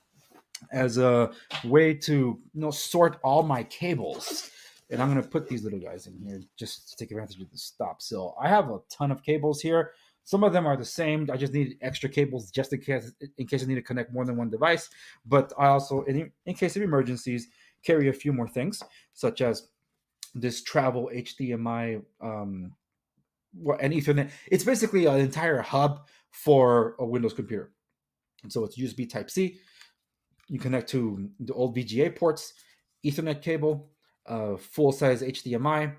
as 0.72 0.98
a 0.98 1.30
way 1.64 1.94
to 1.94 2.12
you 2.52 2.60
know 2.60 2.70
sort 2.70 3.18
all 3.22 3.42
my 3.42 3.62
cables. 3.64 4.50
And 4.90 5.00
I'm 5.00 5.10
going 5.10 5.22
to 5.22 5.28
put 5.28 5.48
these 5.48 5.64
little 5.64 5.78
guys 5.78 6.06
in 6.06 6.18
here 6.18 6.42
just 6.58 6.90
to 6.90 6.96
take 6.96 7.10
advantage 7.10 7.40
of 7.40 7.50
the 7.50 7.58
stop. 7.58 8.02
So 8.02 8.34
I 8.40 8.48
have 8.48 8.68
a 8.70 8.80
ton 8.90 9.10
of 9.10 9.22
cables 9.22 9.60
here. 9.60 9.92
Some 10.24 10.44
of 10.44 10.52
them 10.52 10.66
are 10.66 10.76
the 10.76 10.84
same. 10.84 11.28
I 11.32 11.36
just 11.36 11.52
need 11.52 11.78
extra 11.80 12.08
cables 12.08 12.50
just 12.50 12.72
in 12.72 12.80
case 12.80 13.12
in 13.38 13.46
case 13.46 13.62
I 13.62 13.66
need 13.66 13.74
to 13.76 13.82
connect 13.82 14.12
more 14.12 14.24
than 14.24 14.36
one 14.36 14.50
device. 14.50 14.90
But 15.26 15.52
I 15.58 15.66
also, 15.66 16.02
in, 16.02 16.30
in 16.46 16.54
case 16.54 16.76
of 16.76 16.82
emergencies, 16.82 17.48
carry 17.84 18.08
a 18.08 18.12
few 18.12 18.32
more 18.32 18.48
things, 18.48 18.82
such 19.12 19.40
as 19.40 19.68
this 20.34 20.62
travel 20.62 21.10
HDMI 21.14 22.02
um, 22.20 22.72
and 23.80 23.92
Ethernet. 23.92 24.30
It's 24.50 24.64
basically 24.64 25.06
an 25.06 25.20
entire 25.20 25.60
hub 25.60 26.06
for 26.30 26.96
a 26.98 27.04
Windows 27.04 27.32
computer. 27.32 27.70
And 28.42 28.52
so 28.52 28.64
it's 28.64 28.78
USB 28.78 29.08
Type 29.08 29.30
C. 29.30 29.58
You 30.48 30.58
connect 30.58 30.88
to 30.90 31.28
the 31.40 31.54
old 31.54 31.76
VGA 31.76 32.14
ports, 32.14 32.54
Ethernet 33.04 33.42
cable, 33.42 33.90
uh, 34.26 34.56
full 34.56 34.92
size 34.92 35.22
HDMI, 35.22 35.94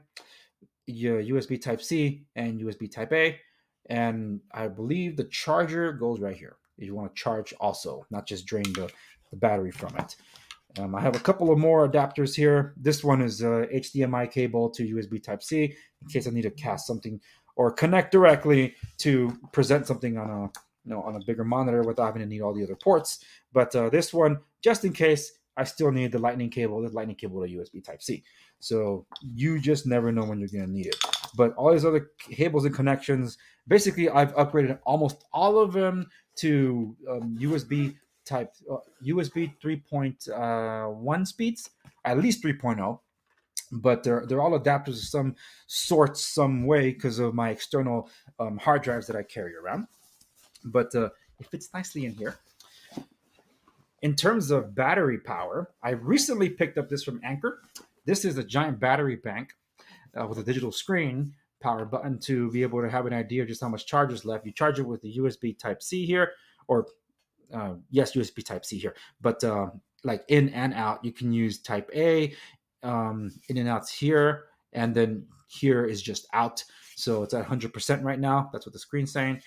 your 0.88 1.21
USB 1.21 1.62
Type 1.62 1.81
C, 1.81 2.25
and 2.36 2.60
USB 2.60 2.91
Type 2.91 3.13
A 3.13 3.39
and 3.88 4.39
I 4.53 4.67
believe 4.67 5.15
the 5.15 5.25
charger 5.25 5.91
goes 5.93 6.19
right 6.19 6.36
here. 6.36 6.58
If 6.77 6.86
you 6.86 6.95
want 6.95 7.15
to 7.15 7.21
charge 7.21 7.53
also, 7.60 8.05
not 8.10 8.27
just 8.27 8.45
drain 8.45 8.65
the, 8.73 8.89
the 9.31 9.38
battery 9.38 9.71
from 9.71 9.95
it. 9.97 10.15
Um, 10.77 10.93
I 10.93 11.01
have 11.01 11.15
a 11.15 11.19
couple 11.19 11.51
of 11.51 11.60
more 11.60 11.88
adapters 11.88 12.36
here. 12.36 12.73
This 12.75 13.03
one 13.03 13.21
is 13.21 13.41
a 13.41 13.67
HDMI 13.73 14.29
cable 14.29 14.69
to 14.71 14.95
USB 14.95 15.23
Type 15.23 15.41
C 15.41 15.63
in 16.01 16.08
case 16.10 16.27
I 16.27 16.31
need 16.31 16.41
to 16.41 16.51
cast 16.51 16.88
something 16.88 17.19
or 17.55 17.71
connect 17.71 18.12
directly 18.12 18.75
to 18.97 19.31
present 19.53 19.88
something 19.88 20.17
on 20.17 20.29
a 20.29 20.60
you 20.85 20.93
know 20.93 21.01
on 21.01 21.15
a 21.15 21.25
bigger 21.25 21.43
monitor 21.43 21.81
without 21.81 22.05
having 22.05 22.21
to 22.21 22.27
need 22.27 22.41
all 22.41 22.53
the 22.53 22.63
other 22.63 22.75
ports. 22.75 23.23
But 23.53 23.75
uh, 23.75 23.89
this 23.89 24.13
one, 24.13 24.39
just 24.61 24.85
in 24.85 24.93
case, 24.93 25.31
I 25.57 25.63
still 25.63 25.91
need 25.91 26.11
the 26.11 26.19
lightning 26.19 26.49
cable, 26.49 26.81
the 26.81 26.89
lightning 26.89 27.15
cable 27.15 27.41
to 27.41 27.47
USB 27.47 27.83
Type 27.83 28.01
C. 28.01 28.23
So 28.59 29.05
you 29.21 29.59
just 29.59 29.85
never 29.85 30.11
know 30.11 30.23
when 30.23 30.39
you're 30.39 30.49
going 30.49 30.65
to 30.65 30.71
need 30.71 30.87
it. 30.87 30.95
But 31.35 31.53
all 31.55 31.71
these 31.71 31.85
other 31.85 32.11
cables 32.19 32.65
and 32.65 32.73
connections, 32.73 33.37
basically, 33.67 34.09
I've 34.09 34.33
upgraded 34.35 34.79
almost 34.85 35.25
all 35.33 35.59
of 35.59 35.73
them 35.73 36.07
to 36.37 36.95
um, 37.09 37.37
USB 37.39 37.95
type 38.25 38.51
uh, 38.71 38.77
USB 39.05 39.53
3.1 39.63 41.21
uh, 41.21 41.25
speeds, 41.25 41.69
at 42.03 42.17
least 42.17 42.43
3.0. 42.43 42.99
But 43.71 44.03
they're 44.03 44.25
they're 44.27 44.41
all 44.41 44.57
adapters 44.59 44.89
of 44.89 44.97
some 44.97 45.35
sort, 45.67 46.17
some 46.17 46.65
way, 46.65 46.91
because 46.91 47.19
of 47.19 47.33
my 47.33 47.49
external 47.49 48.09
um, 48.39 48.57
hard 48.57 48.83
drives 48.83 49.07
that 49.07 49.15
I 49.15 49.23
carry 49.23 49.55
around. 49.55 49.87
But 50.65 50.93
uh, 50.95 51.10
it 51.39 51.47
fits 51.47 51.69
nicely 51.73 52.06
in 52.06 52.13
here. 52.13 52.36
In 54.01 54.15
terms 54.15 54.51
of 54.51 54.75
battery 54.75 55.17
power, 55.19 55.71
I 55.82 55.91
recently 55.91 56.49
picked 56.49 56.78
up 56.78 56.89
this 56.89 57.04
from 57.04 57.19
Anker. 57.23 57.62
This 58.06 58.25
is 58.25 58.38
a 58.38 58.43
giant 58.43 58.80
battery 58.80 59.15
bank 59.15 59.54
uh, 60.19 60.28
with 60.28 60.38
a 60.38 60.43
digital 60.43 60.71
screen 60.71 61.34
power 61.60 61.86
button 61.86 62.19
to 62.19 62.51
be 62.51 62.62
able 62.62 62.82
to 62.82 62.89
have 62.89 63.06
an 63.06 63.13
idea 63.13 63.41
of 63.41 63.47
just 63.47 63.62
how 63.62 63.69
much 63.69 63.88
charge 63.88 64.12
is 64.12 64.25
left. 64.25 64.45
You 64.45 64.51
charge 64.51 64.80
it 64.80 64.84
with 64.84 65.01
the 65.01 65.17
USB 65.17 65.58
Type 65.58 65.82
C 65.82 66.06
here, 66.06 66.34
or 66.67 66.86
uh, 67.54 67.73
yes, 67.89 68.15
USB 68.15 68.45
Type 68.45 68.65
C 68.65 68.78
here, 68.78 68.95
but 69.21 69.43
uh, 69.43 69.67
like 70.04 70.23
in 70.28 70.49
and 70.49 70.73
out, 70.73 71.04
you 71.04 71.12
can 71.12 71.34
use 71.34 71.60
Type 71.60 71.89
A, 71.95 72.36
um, 72.84 73.32
in 73.49 73.58
and 73.58 73.67
outs 73.67 73.91
here, 73.91 74.45
and 74.73 74.93
then 74.93 75.25
here 75.47 75.86
is 75.86 76.01
just 76.01 76.28
out. 76.34 76.63
So 76.95 77.23
it's 77.23 77.34
at 77.34 77.45
100% 77.45 78.04
right 78.04 78.19
now. 78.19 78.49
That's 78.54 78.65
what 78.65 78.73
the 78.73 78.80
screen's 78.80 79.12
saying 79.12 79.41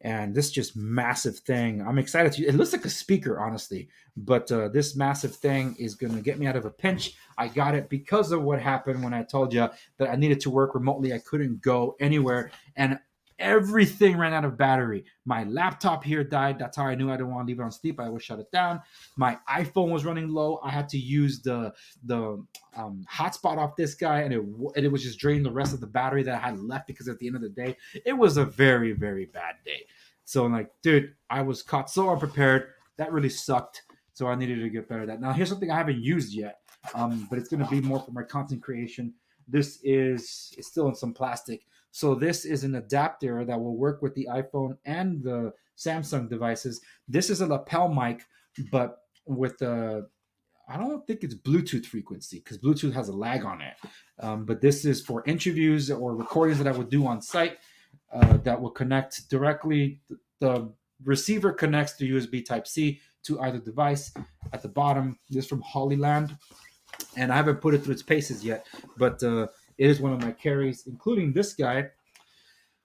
and 0.00 0.34
this 0.34 0.50
just 0.50 0.76
massive 0.76 1.38
thing. 1.38 1.82
I'm 1.82 1.98
excited 1.98 2.32
to 2.32 2.46
it 2.46 2.54
looks 2.54 2.72
like 2.72 2.84
a 2.84 2.90
speaker 2.90 3.40
honestly 3.40 3.88
but 4.24 4.50
uh, 4.50 4.68
this 4.68 4.96
massive 4.96 5.34
thing 5.34 5.76
is 5.78 5.94
going 5.94 6.14
to 6.14 6.20
get 6.20 6.38
me 6.38 6.46
out 6.46 6.56
of 6.56 6.64
a 6.64 6.70
pinch. 6.70 7.14
I 7.36 7.48
got 7.48 7.74
it 7.74 7.88
because 7.88 8.32
of 8.32 8.42
what 8.42 8.60
happened 8.60 9.02
when 9.02 9.14
i 9.14 9.22
told 9.22 9.52
you 9.52 9.68
that 9.98 10.10
i 10.10 10.16
needed 10.16 10.40
to 10.40 10.50
work 10.50 10.74
remotely. 10.74 11.12
I 11.12 11.18
couldn't 11.18 11.62
go 11.62 11.96
anywhere 12.00 12.50
and 12.76 12.98
everything 13.38 14.16
ran 14.16 14.32
out 14.32 14.44
of 14.44 14.56
battery. 14.56 15.04
My 15.24 15.44
laptop 15.44 16.04
here 16.04 16.24
died. 16.24 16.58
That's 16.58 16.76
how 16.76 16.86
i 16.86 16.94
knew 16.94 17.10
i 17.10 17.16
didn't 17.16 17.30
want 17.30 17.46
to 17.46 17.50
leave 17.50 17.60
it 17.60 17.62
on 17.62 17.72
sleep. 17.72 18.00
I 18.00 18.08
would 18.08 18.22
shut 18.22 18.38
it 18.38 18.50
down. 18.50 18.80
My 19.16 19.38
iphone 19.50 19.90
was 19.90 20.04
running 20.04 20.28
low. 20.28 20.60
I 20.62 20.70
had 20.70 20.88
to 20.90 20.98
use 20.98 21.40
the 21.40 21.72
the 22.04 22.44
um, 22.76 23.04
hotspot 23.10 23.58
off 23.58 23.76
this 23.76 23.94
guy 23.94 24.20
and 24.20 24.32
it, 24.32 24.40
and 24.40 24.84
it 24.84 24.92
was 24.92 25.02
just 25.02 25.18
draining 25.18 25.42
the 25.42 25.50
rest 25.50 25.74
of 25.74 25.80
the 25.80 25.86
battery 25.86 26.22
that 26.22 26.34
i 26.34 26.38
had 26.38 26.58
left 26.58 26.86
because 26.86 27.08
at 27.08 27.18
the 27.18 27.26
end 27.26 27.36
of 27.36 27.42
the 27.42 27.48
day 27.48 27.76
it 28.04 28.12
was 28.12 28.36
a 28.36 28.44
very 28.44 28.92
very 28.92 29.26
bad 29.26 29.56
day. 29.64 29.86
So 30.24 30.44
i'm 30.44 30.52
like 30.52 30.70
dude 30.82 31.14
i 31.30 31.42
was 31.42 31.62
caught 31.62 31.90
so 31.90 32.10
unprepared. 32.10 32.68
That 32.96 33.12
really 33.12 33.30
sucked. 33.30 33.82
So 34.12 34.26
i 34.26 34.34
needed 34.34 34.60
to 34.60 34.68
get 34.68 34.88
better 34.88 35.02
at 35.02 35.08
that. 35.08 35.20
Now 35.20 35.32
here's 35.32 35.48
something 35.48 35.70
i 35.70 35.76
haven't 35.76 36.02
used 36.02 36.34
yet 36.34 36.60
um, 36.94 37.26
but 37.28 37.38
it's 37.38 37.48
going 37.48 37.64
to 37.64 37.70
be 37.70 37.80
more 37.80 38.00
for 38.00 38.12
my 38.12 38.22
content 38.22 38.62
creation. 38.62 39.14
This 39.46 39.78
is 39.82 40.54
it's 40.56 40.68
still 40.68 40.88
in 40.88 40.94
some 40.94 41.14
plastic 41.14 41.62
so 41.90 42.14
this 42.14 42.44
is 42.44 42.64
an 42.64 42.74
adapter 42.76 43.44
that 43.44 43.58
will 43.58 43.76
work 43.76 44.02
with 44.02 44.14
the 44.14 44.28
iPhone 44.30 44.76
and 44.84 45.22
the 45.22 45.52
Samsung 45.76 46.28
devices. 46.28 46.80
This 47.06 47.30
is 47.30 47.40
a 47.40 47.46
lapel 47.46 47.88
mic, 47.88 48.22
but 48.70 48.98
with 49.26 49.58
the 49.58 50.08
I 50.70 50.76
don't 50.76 51.06
think 51.06 51.24
it's 51.24 51.34
Bluetooth 51.34 51.86
frequency 51.86 52.40
because 52.40 52.58
Bluetooth 52.58 52.92
has 52.92 53.08
a 53.08 53.12
lag 53.12 53.44
on 53.44 53.62
it. 53.62 53.74
Um, 54.20 54.44
but 54.44 54.60
this 54.60 54.84
is 54.84 55.00
for 55.00 55.24
interviews 55.26 55.90
or 55.90 56.14
recordings 56.14 56.58
that 56.58 56.66
I 56.66 56.76
would 56.76 56.90
do 56.90 57.06
on 57.06 57.22
site 57.22 57.56
uh, 58.12 58.36
that 58.38 58.60
will 58.60 58.70
connect 58.70 59.30
directly. 59.30 60.02
The 60.40 60.70
receiver 61.04 61.52
connects 61.52 61.94
to 61.94 62.04
USB 62.04 62.44
Type 62.44 62.66
C 62.66 63.00
to 63.24 63.40
either 63.40 63.58
device. 63.58 64.12
At 64.52 64.62
the 64.62 64.68
bottom, 64.68 65.18
this 65.30 65.46
from 65.46 65.62
Hollyland, 65.62 66.36
and 67.16 67.32
I 67.32 67.36
haven't 67.36 67.62
put 67.62 67.74
it 67.74 67.84
through 67.84 67.94
its 67.94 68.02
paces 68.02 68.44
yet, 68.44 68.66
but 68.98 69.22
uh, 69.22 69.46
it 69.78 69.88
is 69.88 70.00
one 70.00 70.12
of 70.12 70.20
my 70.20 70.32
carries, 70.32 70.86
including 70.86 71.32
this 71.32 71.54
guy, 71.54 71.86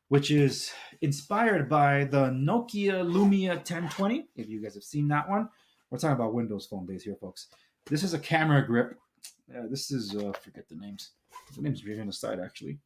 which 0.09 0.29
is 0.29 0.71
inspired 1.01 1.67
by 1.67 2.05
the 2.05 2.29
Nokia 2.29 3.03
Lumia 3.03 3.55
1020. 3.55 4.27
If 4.35 4.47
you 4.47 4.61
guys 4.61 4.75
have 4.75 4.83
seen 4.83 5.07
that 5.07 5.27
one, 5.27 5.49
we're 5.89 5.97
talking 5.97 6.15
about 6.15 6.35
Windows 6.35 6.67
Phone 6.67 6.85
base 6.85 7.03
here, 7.03 7.17
folks. 7.19 7.47
This 7.87 8.03
is 8.03 8.13
a 8.13 8.19
camera 8.19 8.65
grip. 8.65 8.97
Uh, 9.53 9.63
this 9.69 9.91
is 9.91 10.15
uh, 10.15 10.31
forget 10.41 10.69
the 10.69 10.75
names. 10.75 11.11
The 11.55 11.63
names 11.63 11.83
are 11.85 11.99
on 11.99 12.07
the 12.07 12.13
side 12.13 12.39
actually. 12.39 12.79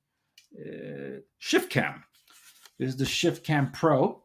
Uh, 0.58 1.20
Shift 1.40 1.70
Cam. 1.70 2.04
This 2.80 2.90
is 2.90 2.98
the 2.98 3.06
Shift 3.06 3.44
Cam 3.44 3.72
Pro, 3.72 4.22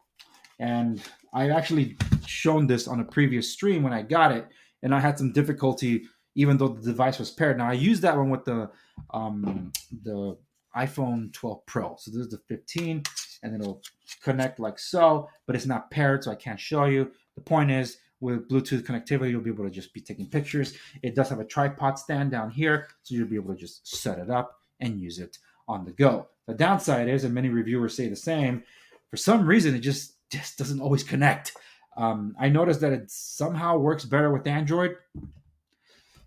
and 0.59 1.01
I've 1.33 1.51
actually 1.51 1.97
shown 2.25 2.67
this 2.67 2.87
on 2.87 2.99
a 3.01 3.03
previous 3.03 3.51
stream 3.51 3.83
when 3.83 3.93
I 3.93 4.01
got 4.01 4.31
it, 4.31 4.47
and 4.81 4.95
I 4.95 4.99
had 4.99 5.17
some 5.17 5.33
difficulty 5.33 6.03
even 6.35 6.57
though 6.57 6.69
the 6.69 6.81
device 6.81 7.19
was 7.19 7.31
paired. 7.31 7.57
Now 7.57 7.69
I 7.69 7.73
used 7.73 8.01
that 8.01 8.17
one 8.17 8.29
with 8.29 8.45
the 8.45 8.69
um, 9.11 9.71
the 10.03 10.37
iPhone 10.75 11.31
12 11.33 11.65
Pro. 11.65 11.95
So 11.99 12.11
this 12.11 12.21
is 12.21 12.29
the 12.29 12.39
15, 12.49 13.03
and 13.43 13.55
it'll 13.55 13.81
connect 14.23 14.59
like 14.59 14.79
so, 14.79 15.29
but 15.45 15.55
it's 15.55 15.65
not 15.65 15.91
paired, 15.91 16.23
so 16.23 16.31
I 16.31 16.35
can't 16.35 16.59
show 16.59 16.85
you. 16.85 17.11
The 17.35 17.41
point 17.41 17.71
is, 17.71 17.97
with 18.19 18.49
Bluetooth 18.49 18.83
connectivity, 18.83 19.31
you'll 19.31 19.41
be 19.41 19.49
able 19.49 19.65
to 19.65 19.69
just 19.69 19.93
be 19.93 20.01
taking 20.01 20.25
pictures. 20.27 20.75
It 21.01 21.13
does 21.13 21.29
have 21.29 21.39
a 21.39 21.45
tripod 21.45 21.99
stand 21.99 22.31
down 22.31 22.49
here, 22.49 22.87
so 23.03 23.15
you'll 23.15 23.27
be 23.27 23.35
able 23.35 23.53
to 23.53 23.59
just 23.59 23.87
set 23.87 24.17
it 24.17 24.29
up 24.29 24.59
and 24.79 24.99
use 24.99 25.19
it 25.19 25.37
on 25.67 25.85
the 25.85 25.91
go. 25.91 26.29
The 26.47 26.53
downside 26.53 27.07
is, 27.07 27.23
and 27.23 27.33
many 27.33 27.49
reviewers 27.49 27.95
say 27.95 28.07
the 28.07 28.15
same, 28.15 28.63
for 29.09 29.17
some 29.17 29.45
reason 29.45 29.75
it 29.75 29.79
just 29.79 30.15
just 30.31 30.57
doesn't 30.57 30.81
always 30.81 31.03
connect. 31.03 31.53
Um, 31.95 32.35
I 32.39 32.49
noticed 32.49 32.81
that 32.81 32.91
it 32.91 33.11
somehow 33.11 33.77
works 33.77 34.03
better 34.03 34.31
with 34.31 34.47
Android. 34.47 34.95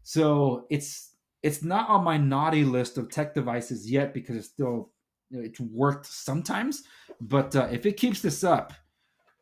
So 0.07 0.67
it's 0.71 1.17
It's 1.43 1.65
not 1.65 1.89
on 1.89 2.05
my 2.05 2.17
naughty 2.17 2.65
list 2.65 2.97
of 2.97 3.11
tech 3.11 3.35
devices 3.35 3.91
yet 3.91 4.15
because 4.15 4.37
it's 4.37 4.47
still 4.47 4.93
you 5.31 5.39
know, 5.39 5.45
it's 5.45 5.59
worked 5.59 6.07
sometimes. 6.07 6.85
But 7.21 7.57
uh, 7.57 7.69
if 7.73 7.87
it 7.87 7.97
keeps 7.97 8.21
this 8.21 8.45
up, 8.45 8.73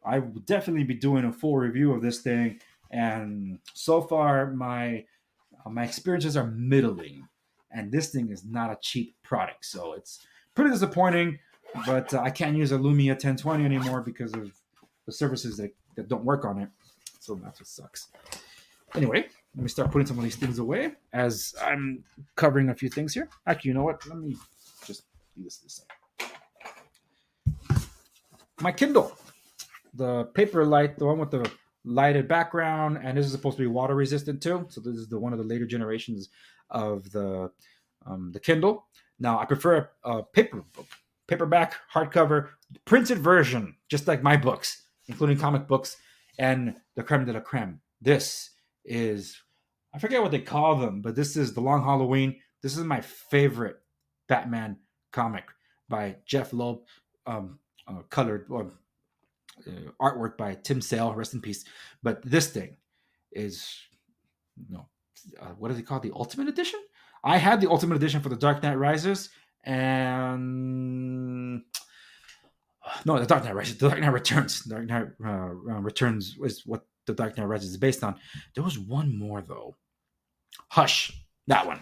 I 0.07 0.21
will 0.21 0.41
definitely 0.47 0.85
be 0.85 0.95
doing 0.95 1.27
a 1.27 1.33
full 1.33 1.59
review 1.59 1.93
of 1.93 2.01
this 2.01 2.21
thing. 2.23 2.61
And 2.91 3.59
so 3.75 4.01
far, 4.01 4.53
my 4.53 5.05
uh, 5.67 5.69
my 5.69 5.85
experiences 5.85 6.35
are 6.35 6.47
middling, 6.47 7.29
and 7.71 7.93
this 7.93 8.11
thing 8.11 8.31
is 8.31 8.47
not 8.47 8.73
a 8.73 8.79
cheap 8.81 9.17
product. 9.23 9.67
So 9.67 9.93
it's 9.93 10.27
pretty 10.55 10.71
disappointing. 10.71 11.39
But 11.85 12.15
uh, 12.15 12.21
I 12.21 12.31
can't 12.31 12.57
use 12.57 12.73
a 12.73 12.79
Lumia 12.79 13.15
1020 13.15 13.65
anymore 13.65 14.01
because 14.01 14.33
of 14.33 14.51
the 15.05 15.13
services 15.13 15.59
that, 15.59 15.75
that 15.97 16.09
don't 16.09 16.25
work 16.25 16.47
on 16.47 16.59
it. 16.59 16.71
So 17.21 17.35
that's 17.35 17.61
what 17.61 17.67
sucks. 17.67 18.09
Anyway, 18.95 19.27
let 19.57 19.63
me 19.63 19.69
start 19.69 19.91
putting 19.93 20.07
some 20.07 20.19
of 20.19 20.25
these 20.25 20.37
things 20.37 20.59
away 20.59 20.93
as 21.13 21.55
I'm 21.63 22.03
covering 22.35 22.71
a 22.71 22.75
few 22.75 22.89
things 22.89 23.15
here. 23.15 23.29
Actually, 23.47 23.69
you 23.69 23.75
know 23.75 23.85
what? 23.85 24.05
Let 24.07 24.19
me 24.19 24.37
just 24.85 25.05
do 25.37 25.45
this 25.45 25.59
this 25.59 25.81
side. 25.81 26.31
My 28.61 28.73
Kindle, 28.73 29.17
the 29.95 30.25
paper 30.35 30.65
light, 30.65 30.99
the 30.99 31.07
one 31.07 31.19
with 31.19 31.31
the 31.31 31.49
lighted 31.85 32.27
background, 32.27 32.99
and 33.03 33.17
this 33.17 33.27
is 33.27 33.33
supposed 33.33 33.57
to 33.59 33.63
be 33.63 33.69
water 33.69 33.95
resistant 33.95 34.43
too. 34.43 34.67
So 34.71 34.81
this 34.81 34.97
is 34.97 35.09
the 35.09 35.19
one 35.19 35.33
of 35.33 35.39
the 35.39 35.45
later 35.45 35.67
generations 35.67 36.31
of 36.71 37.11
the 37.13 37.51
um, 38.07 38.33
the 38.33 38.41
Kindle. 38.41 38.87
Now 39.21 39.39
I 39.39 39.45
prefer 39.45 39.89
a, 40.05 40.11
a 40.11 40.23
paper 40.25 40.65
book, 40.73 40.87
paperback, 41.29 41.75
hardcover, 41.93 42.49
printed 42.85 43.19
version, 43.19 43.77
just 43.89 44.09
like 44.09 44.23
my 44.23 44.37
books, 44.37 44.83
including 45.07 45.39
comic 45.39 45.69
books 45.69 45.97
and 46.39 46.75
the 46.97 47.05
creme 47.05 47.25
de 47.25 47.33
la 47.33 47.41
creme. 47.41 47.81
This 48.01 48.51
is 48.85 49.41
I 49.95 49.99
forget 49.99 50.23
what 50.23 50.33
they 50.33 50.41
call 50.41 50.77
them, 50.77 51.03
but 51.03 51.15
this 51.15 51.37
is 51.37 51.55
the 51.55 51.61
Long 51.61 51.85
Halloween. 51.85 52.37
This 52.63 52.77
is 52.77 52.85
my 52.85 53.01
favorite 53.01 53.77
Batman 54.29 54.79
comic 55.13 55.45
by 55.89 56.17
Jeph 56.27 56.53
Loeb, 56.53 56.81
um, 57.27 57.61
uh, 57.87 58.03
colored 58.11 58.47
or 58.51 58.73
uh, 59.67 59.71
artwork 60.01 60.37
by 60.37 60.55
Tim 60.55 60.81
Sale, 60.81 61.15
rest 61.15 61.35
in 61.35 61.41
peace. 61.41 61.65
But 62.03 62.23
this 62.23 62.49
thing 62.49 62.77
is, 63.31 63.73
know, 64.69 64.89
uh, 65.41 65.51
what 65.59 65.71
is 65.71 65.79
it 65.79 65.87
called? 65.87 66.03
The 66.03 66.13
Ultimate 66.13 66.49
Edition. 66.49 66.81
I 67.23 67.39
had 67.39 67.61
the 67.61 67.71
Ultimate 67.71 67.95
Edition 67.95 68.21
for 68.21 68.31
the 68.31 68.37
Dark 68.37 68.65
Knight 68.65 68.79
Rises, 68.79 69.31
and 69.63 71.63
no, 73.05 73.19
the 73.19 73.27
Dark 73.27 73.45
Knight 73.45 73.55
Rises, 73.55 73.79
the 73.79 73.89
Dark 73.89 74.01
Knight 74.01 74.13
Returns. 74.13 74.65
Dark 74.65 74.87
Knight 74.87 75.07
uh, 75.25 75.29
uh, 75.29 75.81
Returns 75.81 76.37
is 76.43 76.63
what 76.67 76.85
the 77.07 77.15
Dark 77.15 77.39
Knight 77.39 77.47
Rises 77.47 77.71
is 77.71 77.77
based 77.77 78.03
on. 78.03 78.17
There 78.55 78.65
was 78.65 78.79
one 78.79 79.17
more 79.17 79.41
though. 79.41 79.77
Hush, 80.71 81.13
that 81.47 81.67
one. 81.67 81.81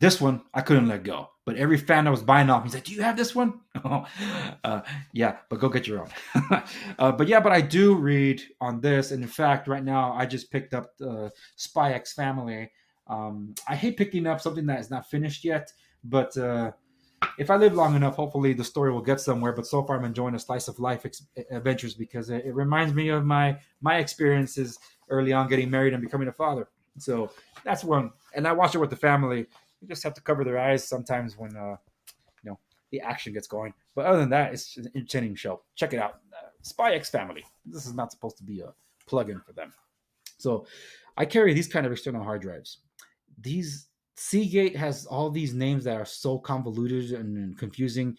This 0.00 0.20
one 0.20 0.42
I 0.54 0.62
couldn't 0.62 0.88
let 0.88 1.04
go. 1.04 1.28
But 1.44 1.56
every 1.56 1.78
fan 1.78 2.04
that 2.04 2.10
was 2.10 2.22
buying 2.22 2.48
off, 2.48 2.62
he's 2.62 2.74
like, 2.74 2.84
"Do 2.84 2.92
you 2.92 3.02
have 3.02 3.16
this 3.16 3.34
one?" 3.34 3.60
uh, 3.84 4.82
yeah, 5.12 5.38
but 5.48 5.58
go 5.58 5.68
get 5.68 5.86
your 5.86 6.00
own. 6.00 6.62
uh, 6.98 7.12
but 7.12 7.28
yeah, 7.28 7.40
but 7.40 7.52
I 7.52 7.60
do 7.60 7.96
read 7.96 8.40
on 8.60 8.80
this, 8.80 9.10
and 9.10 9.22
in 9.22 9.28
fact, 9.28 9.66
right 9.66 9.82
now 9.82 10.12
I 10.12 10.26
just 10.26 10.50
picked 10.50 10.74
up 10.74 10.96
the 10.96 11.32
Spy 11.56 11.92
X 11.92 12.12
Family. 12.12 12.70
Um, 13.08 13.54
I 13.68 13.74
hate 13.74 13.96
picking 13.96 14.26
up 14.26 14.40
something 14.40 14.66
that 14.66 14.80
is 14.80 14.90
not 14.90 15.10
finished 15.10 15.44
yet, 15.44 15.72
but 16.04 16.36
uh, 16.36 16.70
if 17.38 17.50
I 17.50 17.56
live 17.56 17.74
long 17.74 17.96
enough, 17.96 18.16
hopefully 18.16 18.52
the 18.52 18.64
story 18.64 18.92
will 18.92 19.02
get 19.02 19.20
somewhere. 19.20 19.52
But 19.52 19.66
so 19.66 19.82
far, 19.82 19.96
I'm 19.96 20.04
enjoying 20.04 20.34
a 20.34 20.38
slice 20.38 20.68
of 20.68 20.78
life 20.78 21.04
ex- 21.04 21.26
adventures 21.50 21.94
because 21.94 22.30
it, 22.30 22.44
it 22.44 22.54
reminds 22.54 22.94
me 22.94 23.08
of 23.08 23.24
my 23.24 23.58
my 23.80 23.96
experiences 23.96 24.78
early 25.08 25.32
on 25.32 25.48
getting 25.48 25.70
married 25.70 25.94
and 25.94 26.02
becoming 26.02 26.28
a 26.28 26.32
father. 26.32 26.68
So 26.98 27.30
that's 27.64 27.84
one, 27.84 28.10
and 28.34 28.46
I 28.46 28.52
watch 28.52 28.74
it 28.74 28.78
with 28.78 28.90
the 28.90 28.96
family 28.96 29.46
you 29.80 29.88
just 29.88 30.02
have 30.02 30.14
to 30.14 30.20
cover 30.20 30.44
their 30.44 30.58
eyes 30.58 30.86
sometimes 30.86 31.38
when 31.38 31.56
uh, 31.56 31.76
you 32.42 32.50
know 32.50 32.58
the 32.90 33.00
action 33.00 33.32
gets 33.32 33.46
going. 33.46 33.72
But 33.94 34.06
other 34.06 34.18
than 34.18 34.30
that, 34.30 34.52
it's 34.52 34.76
an 34.76 34.90
entertaining 34.94 35.34
show. 35.34 35.62
Check 35.74 35.92
it 35.92 35.98
out. 35.98 36.20
Uh, 36.32 36.48
Spy 36.62 36.92
X 36.94 37.10
Family. 37.10 37.44
This 37.64 37.86
is 37.86 37.94
not 37.94 38.12
supposed 38.12 38.36
to 38.38 38.44
be 38.44 38.60
a 38.60 38.72
plug-in 39.06 39.40
for 39.40 39.52
them. 39.52 39.72
So 40.38 40.66
I 41.16 41.24
carry 41.24 41.52
these 41.54 41.68
kind 41.68 41.86
of 41.86 41.92
external 41.92 42.22
hard 42.22 42.42
drives. 42.42 42.78
These 43.40 43.88
Seagate 44.16 44.76
has 44.76 45.06
all 45.06 45.30
these 45.30 45.54
names 45.54 45.84
that 45.84 45.96
are 45.96 46.04
so 46.04 46.38
convoluted 46.38 47.12
and 47.12 47.56
confusing. 47.58 48.16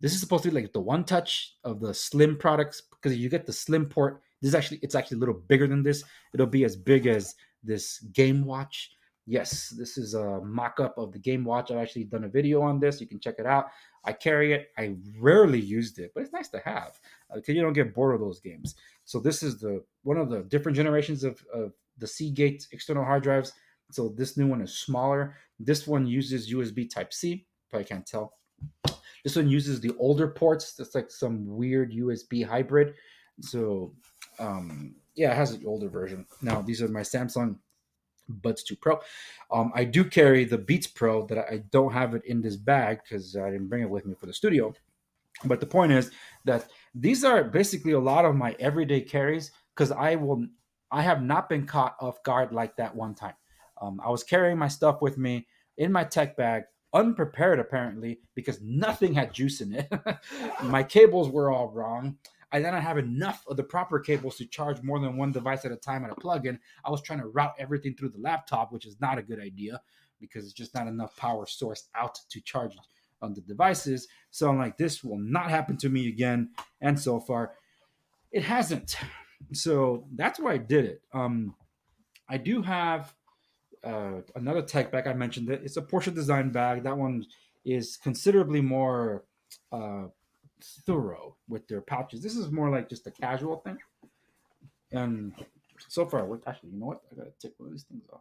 This 0.00 0.14
is 0.14 0.20
supposed 0.20 0.44
to 0.44 0.50
be 0.50 0.60
like 0.60 0.72
the 0.72 0.80
one 0.80 1.04
touch 1.04 1.56
of 1.64 1.80
the 1.80 1.92
slim 1.92 2.36
products 2.36 2.82
because 2.90 3.18
you 3.18 3.28
get 3.28 3.46
the 3.46 3.52
slim 3.52 3.86
port. 3.86 4.22
This 4.40 4.50
is 4.50 4.54
actually 4.54 4.78
it's 4.82 4.94
actually 4.94 5.16
a 5.16 5.20
little 5.20 5.34
bigger 5.34 5.66
than 5.66 5.82
this. 5.82 6.04
It'll 6.32 6.46
be 6.46 6.64
as 6.64 6.76
big 6.76 7.06
as 7.06 7.34
this 7.62 7.98
Game 8.12 8.44
Watch 8.44 8.92
yes, 9.30 9.68
this 9.68 9.96
is 9.96 10.14
a 10.14 10.40
mock-up 10.40 10.98
of 10.98 11.12
the 11.12 11.18
Game 11.18 11.44
Watch. 11.44 11.70
I've 11.70 11.78
actually 11.78 12.04
done 12.04 12.24
a 12.24 12.28
video 12.28 12.60
on 12.60 12.80
this. 12.80 13.00
You 13.00 13.06
can 13.06 13.20
check 13.20 13.36
it 13.38 13.46
out. 13.46 13.66
I 14.04 14.12
carry 14.12 14.52
it. 14.52 14.70
I 14.76 14.96
rarely 15.18 15.60
used 15.60 15.98
it, 16.00 16.10
but 16.14 16.22
it's 16.22 16.32
nice 16.32 16.48
to 16.48 16.60
have 16.64 16.98
because 17.32 17.52
uh, 17.52 17.52
you 17.52 17.62
don't 17.62 17.72
get 17.72 17.94
bored 17.94 18.14
of 18.14 18.20
those 18.20 18.40
games. 18.40 18.74
So 19.04 19.20
this 19.20 19.42
is 19.42 19.60
the 19.60 19.84
one 20.02 20.16
of 20.16 20.30
the 20.30 20.40
different 20.44 20.74
generations 20.74 21.22
of, 21.22 21.42
of 21.54 21.72
the 21.98 22.06
Seagate 22.06 22.66
external 22.72 23.04
hard 23.04 23.22
drives. 23.22 23.52
So 23.92 24.08
this 24.08 24.36
new 24.36 24.48
one 24.48 24.62
is 24.62 24.76
smaller. 24.78 25.36
This 25.60 25.86
one 25.86 26.06
uses 26.06 26.52
USB 26.52 26.90
Type 26.90 27.12
C. 27.12 27.46
Probably 27.68 27.84
can't 27.84 28.06
tell. 28.06 28.34
This 29.22 29.36
one 29.36 29.48
uses 29.48 29.80
the 29.80 29.94
older 29.98 30.26
ports. 30.26 30.74
That's 30.74 30.94
like 30.94 31.10
some 31.10 31.46
weird 31.46 31.92
USB 31.92 32.44
hybrid. 32.44 32.94
So 33.42 33.94
um, 34.38 34.96
yeah, 35.14 35.32
it 35.32 35.36
has 35.36 35.56
the 35.56 35.66
older 35.66 35.88
version. 35.88 36.26
Now 36.42 36.62
these 36.62 36.82
are 36.82 36.88
my 36.88 37.00
Samsung 37.00 37.56
Buds 38.28 38.62
2 38.62 38.76
Pro. 38.76 39.00
Um, 39.50 39.72
I 39.74 39.84
do 39.84 40.04
carry 40.04 40.44
the 40.44 40.58
Beats 40.58 40.86
Pro 40.86 41.26
that 41.26 41.38
I 41.38 41.62
don't 41.70 41.92
have 41.92 42.14
it 42.14 42.24
in 42.24 42.40
this 42.40 42.56
bag 42.56 43.00
because 43.02 43.36
I 43.36 43.50
didn't 43.50 43.68
bring 43.68 43.82
it 43.82 43.90
with 43.90 44.06
me 44.06 44.14
for 44.14 44.26
the 44.26 44.32
studio. 44.32 44.72
But 45.44 45.60
the 45.60 45.66
point 45.66 45.92
is 45.92 46.10
that 46.44 46.68
these 46.94 47.24
are 47.24 47.42
basically 47.44 47.92
a 47.92 48.00
lot 48.00 48.24
of 48.24 48.36
my 48.36 48.54
everyday 48.58 49.00
carries 49.00 49.52
because 49.74 49.90
I 49.90 50.16
will 50.16 50.46
I 50.90 51.02
have 51.02 51.22
not 51.22 51.48
been 51.48 51.66
caught 51.66 51.96
off 52.00 52.22
guard 52.24 52.52
like 52.52 52.76
that 52.76 52.94
one 52.94 53.14
time. 53.14 53.34
Um, 53.80 54.00
I 54.04 54.10
was 54.10 54.24
carrying 54.24 54.58
my 54.58 54.68
stuff 54.68 55.00
with 55.00 55.16
me 55.16 55.46
in 55.78 55.92
my 55.92 56.04
tech 56.04 56.36
bag, 56.36 56.64
unprepared 56.92 57.60
apparently 57.60 58.20
because 58.34 58.60
nothing 58.60 59.14
had 59.14 59.32
juice 59.32 59.60
in 59.60 59.74
it. 59.74 59.92
my 60.64 60.82
cables 60.82 61.30
were 61.30 61.50
all 61.50 61.68
wrong. 61.68 62.18
I 62.52 62.58
did 62.58 62.70
not 62.70 62.82
have 62.82 62.98
enough 62.98 63.44
of 63.46 63.56
the 63.56 63.62
proper 63.62 64.00
cables 64.00 64.36
to 64.36 64.46
charge 64.46 64.82
more 64.82 64.98
than 64.98 65.16
one 65.16 65.32
device 65.32 65.64
at 65.64 65.72
a 65.72 65.76
time 65.76 66.04
at 66.04 66.10
a 66.10 66.16
plug-in. 66.16 66.58
I 66.84 66.90
was 66.90 67.02
trying 67.02 67.20
to 67.20 67.28
route 67.28 67.54
everything 67.58 67.94
through 67.94 68.10
the 68.10 68.18
laptop, 68.18 68.72
which 68.72 68.86
is 68.86 69.00
not 69.00 69.18
a 69.18 69.22
good 69.22 69.40
idea 69.40 69.80
because 70.20 70.44
it's 70.44 70.52
just 70.52 70.74
not 70.74 70.86
enough 70.86 71.16
power 71.16 71.46
source 71.46 71.88
out 71.94 72.18
to 72.28 72.40
charge 72.40 72.76
on 73.22 73.34
the 73.34 73.40
devices. 73.40 74.08
So 74.30 74.48
I'm 74.48 74.58
like, 74.58 74.76
this 74.76 75.04
will 75.04 75.18
not 75.18 75.50
happen 75.50 75.76
to 75.78 75.88
me 75.88 76.08
again. 76.08 76.50
And 76.80 76.98
so 76.98 77.20
far, 77.20 77.52
it 78.32 78.42
hasn't. 78.42 78.96
So 79.52 80.06
that's 80.14 80.38
why 80.38 80.52
I 80.52 80.58
did 80.58 80.84
it. 80.84 81.02
Um, 81.12 81.54
I 82.28 82.36
do 82.36 82.62
have 82.62 83.14
uh, 83.82 84.20
another 84.36 84.62
tech 84.62 84.92
bag. 84.92 85.06
I 85.06 85.14
mentioned 85.14 85.50
it. 85.50 85.62
It's 85.64 85.76
a 85.76 85.82
Porsche 85.82 86.14
design 86.14 86.50
bag. 86.50 86.82
That 86.82 86.98
one 86.98 87.24
is 87.64 87.96
considerably 87.96 88.60
more 88.60 89.24
uh, 89.72 90.04
thorough 90.86 91.36
with 91.48 91.66
their 91.68 91.80
pouches. 91.80 92.22
This 92.22 92.36
is 92.36 92.50
more 92.50 92.70
like 92.70 92.88
just 92.88 93.06
a 93.06 93.10
casual 93.10 93.56
thing. 93.56 93.78
And 94.92 95.32
so 95.88 96.06
far, 96.06 96.24
we're 96.24 96.40
actually, 96.46 96.70
you 96.70 96.80
know 96.80 96.86
what? 96.86 97.02
I 97.10 97.16
gotta 97.16 97.32
take 97.40 97.52
one 97.58 97.68
of 97.68 97.72
these 97.72 97.84
things 97.84 98.04
off. 98.12 98.20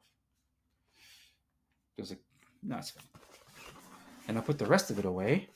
There's 1.95 2.11
a 2.11 2.17
no, 2.63 2.77
it's 2.77 2.91
fine. 2.91 3.03
And 4.27 4.37
I'll 4.37 4.43
put 4.43 4.59
the 4.59 4.65
rest 4.65 4.91
of 4.91 4.99
it 4.99 5.05
away 5.05 5.47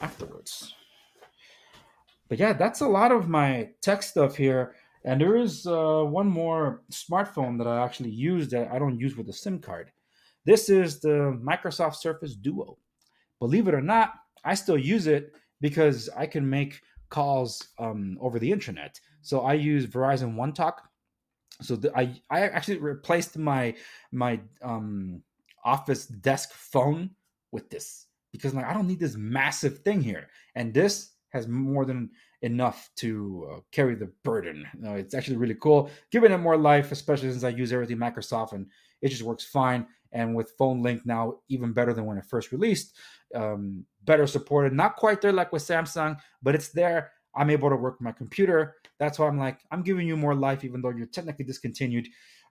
afterwards. 0.00 0.74
But 2.28 2.38
yeah, 2.38 2.52
that's 2.52 2.80
a 2.80 2.88
lot 2.88 3.12
of 3.12 3.28
my 3.28 3.70
tech 3.82 4.02
stuff 4.02 4.36
here. 4.36 4.76
And 5.04 5.20
there 5.20 5.36
is 5.36 5.66
uh, 5.66 6.02
one 6.04 6.26
more 6.26 6.82
smartphone 6.92 7.58
that 7.58 7.66
I 7.66 7.82
actually 7.82 8.10
use 8.10 8.48
that 8.50 8.70
I 8.70 8.78
don't 8.78 9.00
use 9.00 9.16
with 9.16 9.28
a 9.28 9.32
SIM 9.32 9.58
card. 9.58 9.90
This 10.44 10.68
is 10.68 11.00
the 11.00 11.38
Microsoft 11.42 11.96
Surface 11.96 12.34
Duo. 12.34 12.78
Believe 13.40 13.66
it 13.66 13.74
or 13.74 13.80
not, 13.80 14.12
I 14.44 14.54
still 14.54 14.78
use 14.78 15.06
it 15.06 15.32
because 15.60 16.08
I 16.16 16.26
can 16.26 16.48
make 16.48 16.80
calls 17.08 17.68
um, 17.78 18.18
over 18.20 18.38
the 18.38 18.50
internet. 18.50 19.00
So 19.22 19.40
I 19.40 19.54
use 19.54 19.86
Verizon 19.86 20.34
One 20.34 20.52
Talk. 20.52 20.82
So 21.62 21.76
the, 21.76 21.96
I 21.96 22.14
I 22.30 22.40
actually 22.42 22.78
replaced 22.78 23.36
my 23.36 23.74
my 24.12 24.40
um, 24.62 25.22
office 25.64 26.06
desk 26.06 26.52
phone 26.52 27.10
with 27.52 27.68
this 27.68 28.06
because 28.32 28.54
like 28.54 28.64
I 28.64 28.72
don't 28.72 28.86
need 28.86 29.00
this 29.00 29.16
massive 29.16 29.80
thing 29.80 30.00
here, 30.00 30.28
and 30.54 30.72
this 30.72 31.12
has 31.30 31.46
more 31.46 31.84
than 31.84 32.10
enough 32.42 32.88
to 32.96 33.48
uh, 33.52 33.60
carry 33.72 33.94
the 33.94 34.10
burden. 34.24 34.66
Uh, 34.84 34.94
it's 34.94 35.14
actually 35.14 35.36
really 35.36 35.54
cool, 35.54 35.90
giving 36.10 36.32
it 36.32 36.38
more 36.38 36.56
life, 36.56 36.92
especially 36.92 37.30
since 37.30 37.44
I 37.44 37.50
use 37.50 37.72
everything 37.72 37.98
Microsoft 37.98 38.52
and 38.52 38.66
it 39.02 39.08
just 39.08 39.22
works 39.22 39.44
fine. 39.44 39.86
And 40.12 40.34
with 40.34 40.52
Phone 40.58 40.82
Link 40.82 41.06
now, 41.06 41.38
even 41.48 41.72
better 41.72 41.92
than 41.92 42.04
when 42.04 42.18
it 42.18 42.24
first 42.24 42.52
released, 42.52 42.96
um, 43.34 43.84
better 44.04 44.26
supported. 44.26 44.72
Not 44.72 44.96
quite 44.96 45.20
there 45.20 45.32
like 45.32 45.52
with 45.52 45.62
Samsung, 45.62 46.18
but 46.42 46.54
it's 46.54 46.70
there. 46.70 47.12
I'm 47.34 47.50
able 47.50 47.70
to 47.70 47.76
work 47.76 48.00
my 48.00 48.12
computer. 48.12 48.76
That's 48.98 49.18
why 49.18 49.28
I'm 49.28 49.38
like, 49.38 49.60
I'm 49.70 49.82
giving 49.82 50.06
you 50.06 50.16
more 50.16 50.34
life, 50.34 50.64
even 50.64 50.82
though 50.82 50.90
you're 50.90 51.06
technically 51.06 51.44
discontinued 51.44 52.08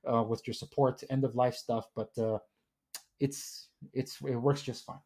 uh, 0.10 0.24
with 0.24 0.48
your 0.48 0.54
support, 0.54 1.04
end 1.10 1.26
of 1.26 1.36
life 1.36 1.56
stuff. 1.56 1.86
But 1.96 2.18
uh, 2.18 2.40
it's 3.20 3.68
it's 3.94 4.22
it 4.22 4.36
works 4.36 4.62
just 4.62 4.86
fine. 4.86 5.00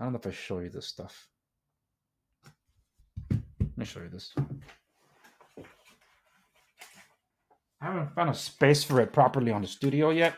I 0.00 0.04
don't 0.04 0.12
know 0.12 0.18
if 0.18 0.26
I 0.26 0.30
show 0.30 0.60
you 0.60 0.70
this 0.70 0.86
stuff. 0.86 1.28
Let 3.30 3.76
me 3.76 3.84
show 3.84 4.00
you 4.00 4.08
this. 4.08 4.32
I 7.80 7.86
haven't 7.86 8.14
found 8.14 8.30
a 8.30 8.34
space 8.34 8.82
for 8.82 9.00
it 9.00 9.12
properly 9.12 9.52
on 9.52 9.62
the 9.62 9.68
studio 9.68 10.10
yet. 10.10 10.34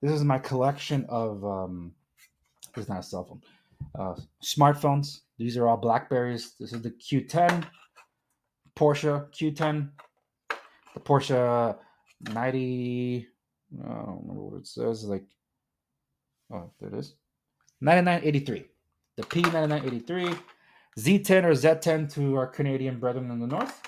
This 0.00 0.12
is 0.12 0.24
my 0.24 0.38
collection 0.38 1.04
of 1.08 1.44
um 1.44 1.92
is 2.76 2.88
not 2.88 3.00
a 3.00 3.02
cell 3.02 3.24
phone. 3.24 3.42
Uh 3.98 4.20
smartphones. 4.42 5.20
These 5.38 5.56
are 5.56 5.68
all 5.68 5.76
Blackberries. 5.76 6.54
This 6.58 6.72
is 6.72 6.82
the 6.82 6.90
Q10, 6.90 7.64
Porsche 8.76 9.28
Q10, 9.30 9.90
the 10.94 11.00
Porsche 11.00 11.76
90 12.20 13.28
I 13.84 13.88
don't 13.88 14.20
remember 14.22 14.42
what 14.42 14.60
it 14.60 14.66
says, 14.66 15.04
like 15.04 15.24
oh 16.52 16.70
there 16.80 16.88
it 16.90 16.98
is. 16.98 17.14
9983. 17.80 18.64
The 19.16 19.22
P9983, 19.24 20.38
Z10 20.98 21.44
or 21.44 21.50
Z10 21.50 22.12
to 22.14 22.36
our 22.36 22.46
Canadian 22.46 22.98
brethren 23.00 23.30
in 23.30 23.40
the 23.40 23.46
north. 23.46 23.87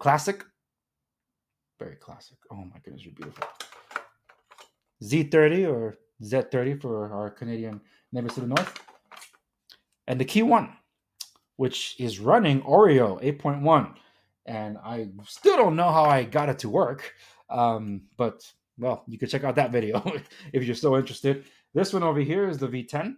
Classic. 0.00 0.42
Very 1.78 1.96
classic. 1.96 2.38
Oh 2.50 2.56
my 2.56 2.78
goodness, 2.82 3.04
you're 3.04 3.14
beautiful. 3.14 3.44
Z30 5.04 5.70
or 5.70 5.98
Z30 6.22 6.80
for 6.80 7.12
our 7.12 7.30
Canadian 7.30 7.82
neighbors 8.10 8.34
to 8.34 8.40
the 8.40 8.46
north. 8.46 8.82
And 10.06 10.18
the 10.18 10.24
KEYone, 10.24 10.72
which 11.56 11.96
is 11.98 12.18
running 12.18 12.62
Oreo 12.62 13.22
8.1. 13.22 13.94
And 14.46 14.78
I 14.78 15.08
still 15.26 15.56
don't 15.56 15.76
know 15.76 15.90
how 15.92 16.04
I 16.04 16.24
got 16.24 16.48
it 16.48 16.58
to 16.60 16.70
work. 16.70 17.14
Um, 17.50 18.02
but 18.16 18.42
well, 18.78 19.04
you 19.06 19.18
can 19.18 19.28
check 19.28 19.44
out 19.44 19.54
that 19.56 19.70
video 19.70 20.02
if 20.54 20.64
you're 20.64 20.74
so 20.74 20.96
interested. 20.96 21.44
This 21.74 21.92
one 21.92 22.02
over 22.02 22.20
here 22.20 22.48
is 22.48 22.56
the 22.56 22.68
V10. 22.68 23.16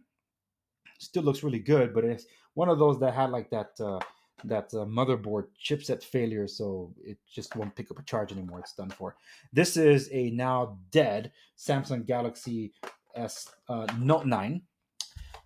Still 0.99 1.23
looks 1.23 1.45
really 1.45 1.61
good, 1.61 1.95
but 1.95 2.05
it's 2.05 2.27
one 2.55 2.69
of 2.69 2.81
those 2.81 2.99
that 3.01 3.15
had 3.15 3.31
like 3.31 3.51
that 3.51 3.71
uh, 3.81 4.01
that 4.45 4.73
uh, 4.75 4.85
motherboard 4.85 5.47
chipset 5.63 6.03
failure, 6.03 6.47
so 6.47 6.93
it 7.03 7.19
just 7.33 7.55
won't 7.57 7.75
pick 7.75 7.91
up 7.91 7.99
a 7.99 8.03
charge 8.03 8.33
anymore. 8.33 8.61
It's 8.61 8.75
done 8.75 8.91
for. 8.91 9.17
This 9.53 9.77
is 9.77 10.09
a 10.13 10.31
now 10.31 10.79
dead 10.91 11.33
Samsung 11.59 12.07
Galaxy 12.07 12.73
S 13.15 13.51
uh, 13.69 13.87
Note 13.99 14.27
9. 14.27 14.63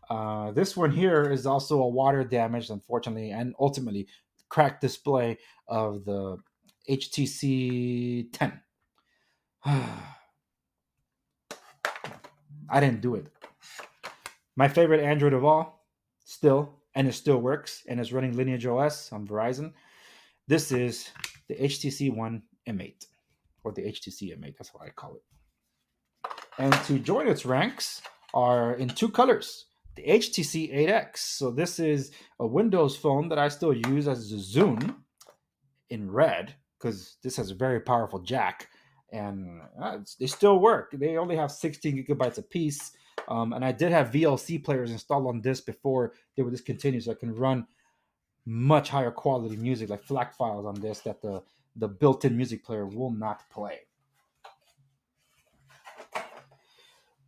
Uh, 0.09 0.53
this 0.53 0.77
one 0.77 0.93
here 0.93 1.31
is 1.31 1.47
also 1.47 1.81
a 1.83 1.89
water 1.89 2.23
damaged, 2.25 2.71
unfortunately, 2.71 3.31
and 3.31 3.55
ultimately 3.59 4.07
cracked 4.49 4.81
display 4.81 5.39
of 5.69 6.05
the 6.05 6.39
HTC 6.89 8.33
10. 8.33 8.61
I 12.69 12.81
didn't 12.81 13.01
do 13.01 13.17
it. 13.17 13.27
My 14.57 14.69
favorite 14.69 15.01
Android 15.01 15.33
of 15.33 15.45
all, 15.45 15.87
still, 16.25 16.76
and 16.97 17.07
it 17.07 17.13
still 17.13 17.39
works, 17.39 17.85
and 17.87 18.01
it's 18.01 18.11
running 18.11 18.37
Lineage 18.37 18.67
OS 18.67 19.13
on 19.13 19.27
Verizon. 19.27 19.73
This 20.49 20.73
is 20.73 21.11
the 21.47 21.55
HTC 21.55 22.13
One 22.15 22.43
M8, 22.69 23.07
or 23.63 23.73
the 23.73 23.83
HTC 23.83 24.37
M8. 24.37 24.57
That's 24.59 24.75
what 24.75 24.83
I 24.83 24.91
call 24.91 25.15
it. 25.15 25.23
And 26.59 26.73
to 26.87 26.99
join 26.99 27.29
its 27.29 27.47
ranks 27.47 28.03
are 28.35 28.73
in 28.75 28.89
two 28.89 29.11
colors 29.11 29.67
the 29.97 30.03
HTC 30.03 30.75
8X. 30.89 31.17
So 31.17 31.51
this 31.51 31.79
is 31.79 32.13
a 32.39 32.47
Windows 32.47 32.97
phone 32.97 33.31
that 33.31 33.39
I 33.39 33.49
still 33.49 33.73
use 33.73 34.07
as 34.07 34.31
a 34.31 34.37
Zune 34.37 34.95
in 35.89 36.11
red 36.11 36.55
because 36.79 37.17
this 37.23 37.37
has 37.37 37.51
a 37.51 37.55
very 37.55 37.81
powerful 37.81 38.19
jack 38.19 38.69
and 39.11 39.63
uh, 39.81 39.99
they 40.21 40.27
still 40.27 40.59
work. 40.59 40.91
They 40.93 41.17
only 41.17 41.37
have 41.37 41.51
16 41.51 42.07
gigabytes 42.07 42.39
a 42.39 42.43
piece. 42.43 42.93
Um, 43.29 43.53
and 43.53 43.65
I 43.65 43.73
did 43.73 43.93
have 43.93 44.11
VLC 44.11 44.63
players 44.63 44.91
installed 44.91 45.27
on 45.27 45.41
this 45.41 45.61
before 45.61 46.15
they 46.37 46.43
were 46.43 46.51
discontinued, 46.51 47.05
so 47.05 47.13
I 47.13 47.15
can 47.15 47.35
run 47.35 47.67
much 48.47 48.89
higher 48.89 49.11
quality 49.11 49.57
music 49.57 49.91
like 49.91 50.05
FLAC 50.05 50.35
files 50.35 50.67
on 50.67 50.81
this 50.81 51.01
that 51.01 51.21
the 51.21 51.43
the 51.79 51.89
built-in 51.89 52.37
music 52.37 52.65
player 52.65 52.87
will 52.87 53.11
not 53.11 53.49
play. 53.51 53.81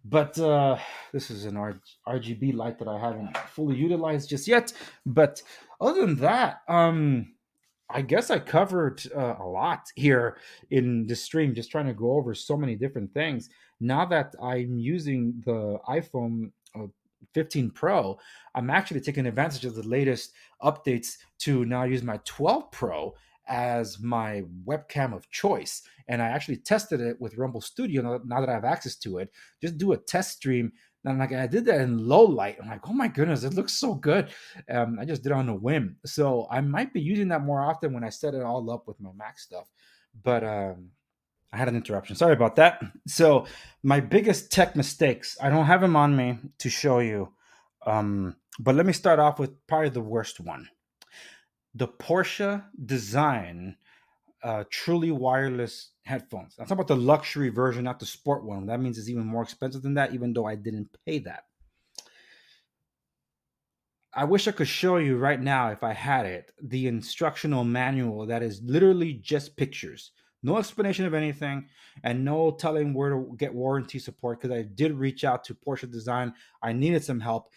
But 0.05 0.39
uh, 0.39 0.79
this 1.13 1.31
is 1.31 1.45
an 1.45 1.57
R- 1.57 1.81
RGB 2.07 2.55
light 2.55 2.79
that 2.79 2.89
I 2.89 2.99
haven't 2.99 3.37
fully 3.37 3.77
utilized 3.77 4.31
just 4.31 4.49
yet. 4.49 4.73
But 5.05 5.43
other 5.81 6.07
than 6.07 6.17
that, 6.17 6.63
um, 6.67 7.35
I 7.91 8.03
guess 8.03 8.31
I 8.31 8.39
covered 8.39 9.03
uh, 9.15 9.37
a 9.39 9.47
lot 9.47 9.89
here 9.97 10.39
in 10.71 11.07
the 11.07 11.17
stream, 11.17 11.55
just 11.55 11.71
trying 11.71 11.87
to 11.87 11.95
go 11.95 12.13
over 12.13 12.35
so 12.35 12.57
many 12.57 12.75
different 12.75 13.13
things. 13.13 13.51
Now 13.81 14.05
that 14.07 14.35
I'm 14.43 14.79
using 14.79 15.43
the 15.45 15.79
iPhone 15.89 16.51
uh, 16.75 16.87
15 17.35 17.71
Pro, 17.71 18.19
I'm 18.55 18.71
actually 18.71 19.01
taking 19.01 19.27
advantage 19.27 19.65
of 19.65 19.75
the 19.75 19.87
latest 19.87 20.33
updates 20.63 21.17
to 21.41 21.65
now 21.65 21.85
use 21.85 22.03
my 22.03 22.19
12 22.25 22.71
Pro 22.71 23.15
as 23.49 23.99
my 24.01 24.45
webcam 24.67 25.15
of 25.15 25.29
choice. 25.31 25.83
And 26.09 26.23
I 26.23 26.29
actually 26.29 26.57
tested 26.57 27.01
it 27.01 27.21
with 27.21 27.37
Rumble 27.37 27.61
Studio 27.61 28.21
now 28.25 28.41
that 28.41 28.49
I 28.49 28.55
have 28.55 28.65
access 28.65 28.97
to 28.97 29.19
it. 29.19 29.31
Just 29.61 29.79
do 29.79 29.93
a 29.93 29.97
test 29.97 30.37
stream. 30.37 30.73
And 31.05 31.19
like 31.19 31.33
I 31.33 31.47
did 31.47 31.65
that 31.67 31.81
in 31.81 32.07
low 32.07 32.25
light. 32.25 32.59
I'm 32.61 32.69
like, 32.69 32.89
oh 32.89 32.93
my 32.93 33.09
goodness, 33.09 33.45
it 33.45 33.55
looks 33.55 33.73
so 33.73 33.95
good. 33.95 34.29
Um, 34.69 34.99
I 35.01 35.05
just 35.05 35.23
did 35.23 35.33
it 35.33 35.37
on 35.37 35.49
a 35.49 35.55
whim. 35.55 35.97
So 36.05 36.47
I 36.51 36.61
might 36.61 36.93
be 36.93 37.01
using 37.01 37.29
that 37.29 37.45
more 37.45 37.63
often 37.63 37.93
when 37.93 38.05
I 38.05 38.11
set 38.11 38.35
it 38.35 38.43
all 38.43 38.71
up 38.71 38.87
with 38.87 39.01
my 39.01 39.11
Mac 39.17 39.39
stuff. 39.39 39.71
But 40.23 40.45
um, 40.45 40.91
I 41.53 41.57
had 41.57 41.69
an 41.69 41.77
interruption. 41.77 42.17
Sorry 42.17 42.35
about 42.35 42.57
that. 42.57 42.83
So 43.07 43.47
my 43.83 44.01
biggest 44.01 44.53
tech 44.53 44.77
mistakes, 44.77 45.37
I 45.41 45.51
don't 45.51 45.67
have 45.67 45.81
them 45.81 45.97
on 45.97 46.17
me 46.17 46.39
to 46.59 46.69
show 46.69 46.99
you. 46.99 47.33
Um, 47.87 48.37
but 48.59 48.75
let 48.75 48.87
me 48.87 48.93
start 48.93 49.19
off 49.19 49.39
with 49.39 49.67
probably 49.67 49.89
the 49.91 50.01
worst 50.01 50.41
one 50.41 50.69
the 51.75 51.89
Porsche 51.89 52.65
design 52.87 53.77
uh, 54.43 54.65
truly 54.71 55.11
wireless 55.11 55.93
headphones. 56.05 56.57
I'm 56.59 56.65
talking 56.65 56.79
about 56.79 56.89
the 56.89 56.97
luxury 56.97 57.49
version, 57.51 57.85
not 57.85 58.01
the 58.01 58.07
sport 58.07 58.45
one. 58.45 58.67
That 58.67 58.81
means 58.81 58.99
it's 58.99 59.09
even 59.09 59.25
more 59.25 59.43
expensive 59.43 59.83
than 59.83 59.95
that, 59.95 60.13
even 60.13 60.33
though 60.33 60.47
I 60.47 60.55
didn't 60.57 60.89
pay 61.07 61.19
that. 61.21 61.45
I 64.15 64.25
wish 64.25 64.49
I 64.49 64.53
could 64.53 64.69
show 64.69 64.97
you 64.97 65.19
right 65.19 65.41
now, 65.41 65.71
if 65.71 65.83
I 65.85 65.93
had 65.93 66.27
it, 66.27 66.51
the 66.61 66.89
instructional 66.89 67.63
manual 67.63 68.27
that 68.27 68.43
is 68.43 68.63
literally 68.65 69.15
just 69.15 69.57
pictures. 69.57 70.13
No 70.43 70.59
explanation 70.59 71.05
of 71.05 71.15
anything 71.15 71.69
and 72.05 72.25
no 72.25 72.53
telling 72.53 72.95
where 72.95 73.11
to 73.11 73.35
get 73.37 73.55
warranty 73.55 73.99
support 73.99 74.41
because 74.41 74.57
I 74.57 74.63
did 74.63 74.93
reach 74.93 75.25
out 75.25 75.45
to 75.45 75.55
Porsche 75.55 75.91
Design. 75.91 76.33
I 76.63 76.73
needed 76.73 77.05
some 77.05 77.21
help. 77.21 77.51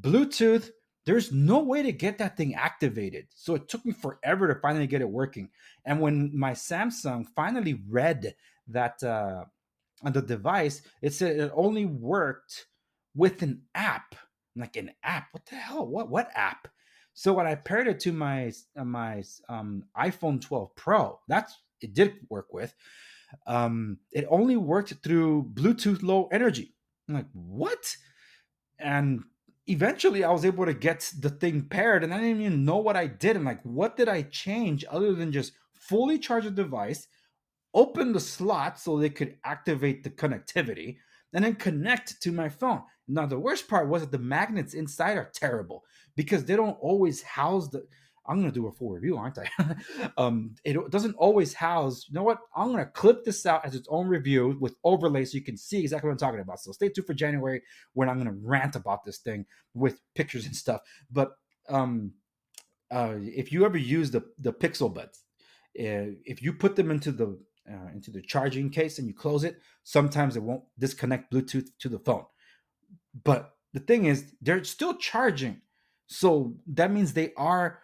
Bluetooth 0.00 0.70
there's 1.04 1.32
no 1.32 1.58
way 1.58 1.82
to 1.82 1.92
get 1.92 2.18
that 2.18 2.36
thing 2.36 2.54
activated. 2.54 3.26
So 3.34 3.54
it 3.54 3.68
took 3.68 3.84
me 3.84 3.92
forever 3.92 4.46
to 4.46 4.60
finally 4.60 4.86
get 4.86 5.00
it 5.00 5.10
working. 5.10 5.50
And 5.84 6.00
when 6.00 6.30
my 6.32 6.52
Samsung 6.52 7.26
finally 7.34 7.80
read 7.88 8.34
that 8.68 9.02
uh, 9.02 9.44
on 10.04 10.12
the 10.12 10.22
device, 10.22 10.82
it 11.00 11.12
said 11.12 11.36
it 11.36 11.52
only 11.54 11.86
worked 11.86 12.66
with 13.14 13.42
an 13.42 13.62
app. 13.74 14.14
Like 14.54 14.76
an 14.76 14.92
app? 15.02 15.28
What 15.32 15.46
the 15.46 15.56
hell? 15.56 15.86
What 15.86 16.10
what 16.10 16.30
app? 16.34 16.68
So 17.14 17.32
when 17.32 17.46
I 17.46 17.54
paired 17.54 17.88
it 17.88 18.00
to 18.00 18.12
my 18.12 18.52
uh, 18.76 18.84
my 18.84 19.22
um, 19.48 19.84
iPhone 19.96 20.40
12 20.40 20.76
Pro, 20.76 21.18
that's 21.26 21.56
it 21.82 21.94
did 21.94 22.14
work 22.28 22.52
with. 22.52 22.74
Um, 23.46 23.98
it 24.10 24.26
only 24.28 24.56
worked 24.56 24.94
through 25.02 25.50
Bluetooth 25.54 26.02
Low 26.02 26.28
Energy. 26.32 26.74
I'm 27.08 27.14
like, 27.14 27.26
what? 27.32 27.96
And 28.78 29.24
eventually 29.66 30.24
I 30.24 30.30
was 30.30 30.44
able 30.44 30.66
to 30.66 30.74
get 30.74 31.12
the 31.18 31.30
thing 31.30 31.62
paired 31.62 32.04
and 32.04 32.12
I 32.12 32.18
didn't 32.18 32.40
even 32.40 32.64
know 32.64 32.76
what 32.76 32.96
I 32.96 33.06
did. 33.06 33.36
And 33.36 33.44
like, 33.44 33.62
what 33.62 33.96
did 33.96 34.08
I 34.08 34.22
change 34.22 34.84
other 34.90 35.14
than 35.14 35.32
just 35.32 35.52
fully 35.72 36.18
charge 36.18 36.44
the 36.44 36.50
device, 36.50 37.06
open 37.74 38.12
the 38.12 38.20
slot 38.20 38.78
so 38.78 38.98
they 38.98 39.10
could 39.10 39.36
activate 39.44 40.04
the 40.04 40.10
connectivity, 40.10 40.96
and 41.34 41.44
then 41.44 41.54
connect 41.54 42.20
to 42.22 42.32
my 42.32 42.48
phone. 42.48 42.82
Now, 43.08 43.26
the 43.26 43.38
worst 43.38 43.68
part 43.68 43.88
was 43.88 44.02
that 44.02 44.12
the 44.12 44.18
magnets 44.18 44.74
inside 44.74 45.16
are 45.16 45.30
terrible 45.34 45.84
because 46.14 46.44
they 46.44 46.56
don't 46.56 46.78
always 46.80 47.22
house 47.22 47.68
the 47.68 47.86
I'm 48.26 48.38
gonna 48.38 48.52
do 48.52 48.68
a 48.68 48.72
full 48.72 48.90
review, 48.90 49.16
aren't 49.16 49.38
I? 49.38 49.48
um, 50.16 50.54
it 50.64 50.76
doesn't 50.90 51.16
always 51.16 51.54
house. 51.54 52.06
You 52.08 52.14
know 52.14 52.22
what? 52.22 52.38
I'm 52.54 52.70
gonna 52.70 52.86
clip 52.86 53.24
this 53.24 53.44
out 53.46 53.64
as 53.64 53.74
its 53.74 53.88
own 53.90 54.06
review 54.06 54.56
with 54.60 54.76
overlay 54.84 55.24
so 55.24 55.36
you 55.36 55.44
can 55.44 55.56
see 55.56 55.80
exactly 55.80 56.08
what 56.08 56.12
I'm 56.12 56.18
talking 56.18 56.40
about. 56.40 56.60
So 56.60 56.72
stay 56.72 56.88
tuned 56.88 57.06
for 57.06 57.14
January 57.14 57.62
when 57.94 58.08
I'm 58.08 58.18
gonna 58.18 58.36
rant 58.40 58.76
about 58.76 59.04
this 59.04 59.18
thing 59.18 59.46
with 59.74 60.00
pictures 60.14 60.46
and 60.46 60.54
stuff. 60.54 60.82
But 61.10 61.32
um, 61.68 62.12
uh, 62.90 63.14
if 63.18 63.50
you 63.52 63.64
ever 63.64 63.78
use 63.78 64.10
the 64.10 64.22
the 64.38 64.52
Pixel 64.52 64.92
Buds, 64.92 65.24
uh, 65.78 66.14
if 66.24 66.42
you 66.42 66.52
put 66.52 66.76
them 66.76 66.90
into 66.90 67.10
the 67.10 67.38
uh, 67.68 67.88
into 67.92 68.10
the 68.10 68.22
charging 68.22 68.70
case 68.70 68.98
and 68.98 69.08
you 69.08 69.14
close 69.14 69.42
it, 69.42 69.56
sometimes 69.82 70.36
it 70.36 70.42
won't 70.42 70.64
disconnect 70.78 71.32
Bluetooth 71.32 71.68
to 71.80 71.88
the 71.88 71.98
phone. 71.98 72.24
But 73.24 73.54
the 73.72 73.80
thing 73.80 74.04
is, 74.04 74.32
they're 74.40 74.62
still 74.64 74.94
charging, 74.94 75.62
so 76.06 76.54
that 76.66 76.92
means 76.92 77.12
they 77.12 77.32
are 77.36 77.80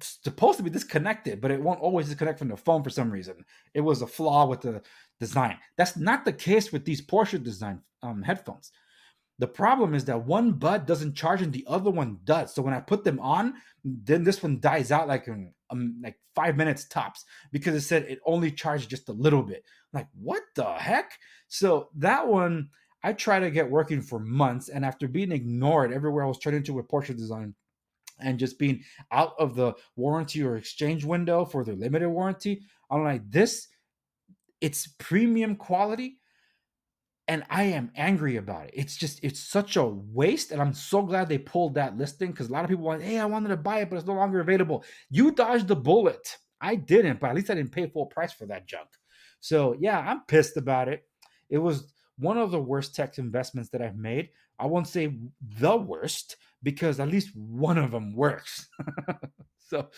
supposed 0.00 0.58
to 0.58 0.62
be 0.62 0.70
disconnected, 0.70 1.40
but 1.40 1.50
it 1.50 1.60
won't 1.60 1.80
always 1.80 2.06
disconnect 2.06 2.38
from 2.38 2.48
the 2.48 2.56
phone 2.56 2.82
for 2.82 2.90
some 2.90 3.10
reason. 3.10 3.44
It 3.74 3.80
was 3.80 4.02
a 4.02 4.06
flaw 4.06 4.46
with 4.46 4.60
the 4.60 4.82
design. 5.20 5.58
That's 5.76 5.96
not 5.96 6.24
the 6.24 6.32
case 6.32 6.72
with 6.72 6.84
these 6.84 7.04
Porsche 7.04 7.42
design 7.42 7.82
um, 8.02 8.22
headphones. 8.22 8.72
The 9.40 9.46
problem 9.46 9.94
is 9.94 10.04
that 10.06 10.24
one 10.24 10.52
bud 10.52 10.86
doesn't 10.86 11.14
charge 11.14 11.42
and 11.42 11.52
the 11.52 11.64
other 11.68 11.90
one 11.90 12.18
does. 12.24 12.54
So 12.54 12.62
when 12.62 12.74
I 12.74 12.80
put 12.80 13.04
them 13.04 13.20
on, 13.20 13.54
then 13.84 14.24
this 14.24 14.42
one 14.42 14.58
dies 14.58 14.90
out 14.90 15.06
like 15.06 15.28
in 15.28 15.52
um, 15.70 16.00
like 16.02 16.18
five 16.34 16.56
minutes 16.56 16.86
tops 16.86 17.24
because 17.52 17.74
it 17.74 17.82
said 17.82 18.04
it 18.04 18.18
only 18.26 18.50
charged 18.50 18.90
just 18.90 19.08
a 19.08 19.12
little 19.12 19.42
bit. 19.42 19.62
I'm 19.92 20.00
like 20.00 20.08
what 20.20 20.42
the 20.56 20.64
heck? 20.64 21.12
So 21.46 21.88
that 21.96 22.26
one 22.26 22.70
I 23.04 23.12
tried 23.12 23.40
to 23.40 23.50
get 23.50 23.70
working 23.70 24.02
for 24.02 24.18
months, 24.18 24.68
and 24.68 24.84
after 24.84 25.06
being 25.06 25.30
ignored 25.30 25.92
everywhere 25.92 26.24
I 26.24 26.28
was 26.28 26.38
turned 26.38 26.56
into 26.56 26.74
with 26.74 26.88
Porsche 26.88 27.16
design, 27.16 27.54
and 28.20 28.38
just 28.38 28.58
being 28.58 28.82
out 29.12 29.34
of 29.38 29.54
the 29.54 29.74
warranty 29.96 30.42
or 30.42 30.56
exchange 30.56 31.04
window 31.04 31.44
for 31.44 31.64
the 31.64 31.74
limited 31.74 32.08
warranty, 32.08 32.62
I'm 32.90 33.04
like 33.04 33.30
this. 33.30 33.68
It's 34.60 34.88
premium 34.98 35.56
quality 35.56 36.18
and 37.28 37.44
I 37.50 37.64
am 37.64 37.92
angry 37.94 38.36
about 38.36 38.64
it. 38.64 38.70
It's 38.72 38.96
just 38.96 39.20
it's 39.22 39.38
such 39.38 39.76
a 39.76 39.84
waste, 39.84 40.50
and 40.50 40.62
I'm 40.62 40.72
so 40.72 41.02
glad 41.02 41.28
they 41.28 41.38
pulled 41.38 41.74
that 41.74 41.96
listing 41.96 42.30
because 42.30 42.48
a 42.48 42.52
lot 42.52 42.64
of 42.64 42.70
people 42.70 42.84
want, 42.84 43.02
hey, 43.02 43.18
I 43.18 43.26
wanted 43.26 43.50
to 43.50 43.56
buy 43.58 43.80
it, 43.80 43.90
but 43.90 43.96
it's 43.96 44.06
no 44.06 44.14
longer 44.14 44.40
available. 44.40 44.82
You 45.10 45.30
dodged 45.30 45.68
the 45.68 45.76
bullet. 45.76 46.36
I 46.60 46.74
didn't, 46.74 47.20
but 47.20 47.28
at 47.28 47.36
least 47.36 47.50
I 47.50 47.54
didn't 47.54 47.70
pay 47.70 47.86
full 47.86 48.06
price 48.06 48.32
for 48.32 48.46
that 48.46 48.66
junk. 48.66 48.88
So 49.40 49.76
yeah, 49.78 49.98
I'm 49.98 50.22
pissed 50.26 50.56
about 50.56 50.88
it. 50.88 51.02
It 51.50 51.58
was 51.58 51.92
one 52.18 52.38
of 52.38 52.50
the 52.50 52.60
worst 52.60 52.94
tech 52.94 53.18
investments 53.18 53.70
that 53.70 53.82
I've 53.82 53.96
made. 53.96 54.30
I 54.58 54.66
won't 54.66 54.88
say 54.88 55.16
the 55.40 55.76
worst 55.76 56.36
because 56.62 56.98
at 56.98 57.08
least 57.08 57.34
one 57.36 57.78
of 57.78 57.92
them 57.92 58.14
works. 58.14 58.68
so 59.58 59.88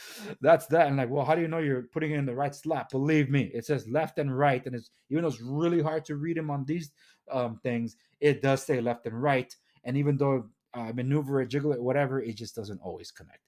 that's 0.41 0.67
that. 0.67 0.89
And 0.89 0.97
like, 0.97 1.09
well, 1.09 1.25
how 1.25 1.35
do 1.35 1.41
you 1.41 1.49
know 1.49 1.59
you're 1.59 1.85
putting 1.93 2.13
it 2.13 2.19
in 2.19 2.27
the 2.27 2.35
right 2.35 2.55
slot? 2.55 2.91
Believe 2.91 3.31
me, 3.31 3.51
it 3.55 3.65
says 3.65 3.89
left 3.89 4.19
and 4.19 4.37
right, 4.37 4.65
and 4.67 4.75
it's 4.75 4.91
even 5.09 5.23
though 5.23 5.29
it's 5.29 5.41
really 5.41 5.81
hard 5.81 6.05
to 6.07 6.17
read 6.17 6.37
them 6.37 6.51
on 6.51 6.65
these 6.65 6.91
um, 7.31 7.59
things, 7.63 7.97
it 8.21 8.43
does 8.43 8.63
say 8.63 8.81
left 8.81 9.07
and 9.07 9.21
right. 9.21 9.55
And 9.85 9.97
even 9.97 10.19
though 10.19 10.51
I 10.75 10.93
maneuver 10.93 11.41
it, 11.41 11.49
jiggle 11.49 11.73
it, 11.73 11.83
whatever, 11.83 12.21
it 12.21 12.37
just 12.37 12.55
doesn't 12.55 12.81
always 12.83 13.11
connect 13.11 13.41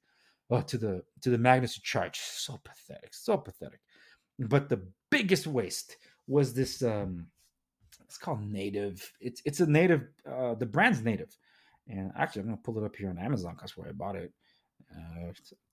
uh, 0.50 0.62
to 0.62 0.78
the 0.78 1.02
to 1.20 1.30
the 1.30 1.38
magnets 1.38 1.74
to 1.74 1.82
charge. 1.82 2.18
So 2.18 2.58
pathetic, 2.64 3.12
so 3.12 3.36
pathetic. 3.36 3.80
But 4.38 4.70
the 4.70 4.82
biggest 5.10 5.46
waste 5.46 5.98
was 6.26 6.54
this. 6.54 6.82
Um, 6.82 7.26
it's 8.12 8.18
called 8.18 8.42
Native. 8.42 9.10
It's 9.20 9.40
it's 9.46 9.60
a 9.60 9.66
native. 9.66 10.02
Uh, 10.30 10.54
the 10.54 10.66
brand's 10.66 11.02
Native, 11.02 11.34
and 11.88 12.12
actually, 12.14 12.42
I'm 12.42 12.48
gonna 12.48 12.58
pull 12.62 12.76
it 12.76 12.84
up 12.84 12.94
here 12.94 13.08
on 13.08 13.16
Amazon. 13.16 13.56
That's 13.58 13.74
where 13.74 13.88
I 13.88 13.92
bought 13.92 14.16
it. 14.16 14.34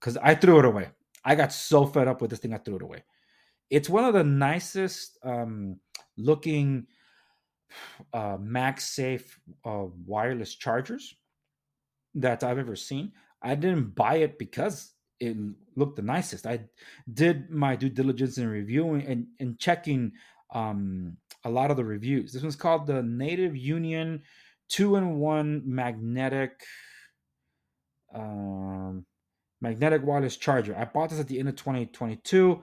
Because 0.00 0.16
uh, 0.16 0.20
I 0.22 0.34
threw 0.34 0.58
it 0.58 0.64
away. 0.64 0.88
I 1.22 1.34
got 1.34 1.52
so 1.52 1.84
fed 1.84 2.08
up 2.08 2.22
with 2.22 2.30
this 2.30 2.38
thing, 2.40 2.54
I 2.54 2.58
threw 2.58 2.76
it 2.76 2.82
away. 2.82 3.04
It's 3.68 3.90
one 3.90 4.04
of 4.04 4.14
the 4.14 4.24
nicest 4.24 5.18
um, 5.22 5.80
looking 6.16 6.86
uh, 8.14 8.38
MagSafe 8.38 9.26
uh, 9.66 9.88
wireless 10.06 10.54
chargers 10.54 11.14
that 12.14 12.42
I've 12.42 12.56
ever 12.56 12.74
seen. 12.74 13.12
I 13.42 13.54
didn't 13.54 13.94
buy 13.94 14.16
it 14.16 14.38
because 14.38 14.94
it 15.20 15.36
looked 15.76 15.96
the 15.96 16.02
nicest. 16.02 16.46
I 16.46 16.60
did 17.12 17.50
my 17.50 17.76
due 17.76 17.90
diligence 17.90 18.38
in 18.38 18.48
reviewing 18.48 19.02
and, 19.02 19.26
and 19.40 19.58
checking 19.58 20.12
um, 20.54 21.18
a 21.44 21.50
lot 21.50 21.70
of 21.70 21.76
the 21.76 21.84
reviews. 21.84 22.32
This 22.32 22.42
one's 22.42 22.56
called 22.56 22.86
the 22.86 23.02
Native 23.02 23.56
Union 23.56 24.22
two 24.68 24.96
in 24.96 25.18
one 25.18 25.62
magnetic 25.66 26.62
um, 28.14 29.04
magnetic 29.60 30.02
wireless 30.04 30.36
charger. 30.36 30.76
I 30.76 30.84
bought 30.84 31.10
this 31.10 31.20
at 31.20 31.28
the 31.28 31.38
end 31.38 31.48
of 31.48 31.56
2022. 31.56 32.62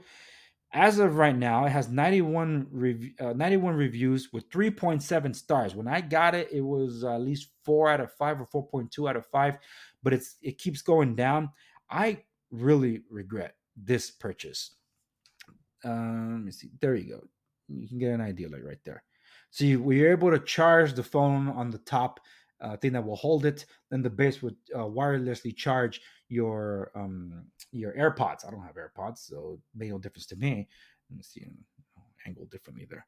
As 0.74 1.00
of 1.00 1.16
right 1.16 1.36
now, 1.36 1.66
it 1.66 1.70
has 1.70 1.90
91 1.90 2.68
rev- 2.72 3.12
uh, 3.20 3.34
91 3.34 3.76
reviews 3.76 4.30
with 4.34 4.50
3.7 4.50 5.36
stars. 5.36 5.76
When 5.76 5.88
I 5.88 6.02
got 6.02 6.36
it, 6.36 6.50
it 6.52 6.62
was 6.62 7.04
at 7.04 7.22
least 7.22 7.52
four 7.64 7.90
out 7.90 8.02
of 8.02 8.12
five 8.14 8.40
or 8.42 8.70
4.2 8.72 9.10
out 9.10 9.16
of 9.16 9.26
five, 9.28 9.58
but 10.04 10.14
it's 10.14 10.36
it 10.42 10.58
keeps 10.58 10.82
going 10.82 11.16
down. 11.16 11.50
I 11.90 12.24
really 12.52 13.04
regret 13.10 13.56
this 13.78 14.12
purchase. 14.12 14.76
Um, 15.86 16.34
let 16.34 16.44
me 16.44 16.52
see. 16.52 16.70
There 16.82 16.96
you 16.96 17.14
go. 17.16 17.28
You 17.68 17.88
can 17.88 18.00
get 18.00 18.14
an 18.14 18.22
idea 18.22 18.50
like 18.50 18.64
right 18.64 18.84
there. 18.86 19.04
So 19.50 19.66
you, 19.66 19.82
we're 19.82 20.12
able 20.12 20.32
to 20.32 20.40
charge 20.40 20.94
the 20.94 21.04
phone 21.04 21.50
on 21.50 21.72
the 21.72 21.78
top 21.80 22.20
uh, 22.60 22.78
thing 22.78 22.94
that 22.94 23.06
will 23.06 23.16
hold 23.16 23.46
it. 23.46 23.66
Then 23.90 24.02
the 24.02 24.10
base 24.10 24.42
would 24.42 24.56
uh, 24.74 24.80
wirelessly 24.80 25.56
charge 25.56 26.02
your 26.30 26.92
um, 26.96 27.46
your 27.72 27.94
AirPods. 27.94 28.46
I 28.46 28.52
don't 28.52 28.64
have 28.64 28.76
AirPods, 28.76 29.20
so 29.20 29.54
it 29.54 29.80
made 29.80 29.92
no 29.92 30.00
difference 30.00 30.26
to 30.28 30.36
me. 30.36 30.68
Let 31.10 31.18
me 31.18 31.24
see, 31.24 31.46
angle 32.26 32.46
differently 32.46 32.86
there. 32.90 33.06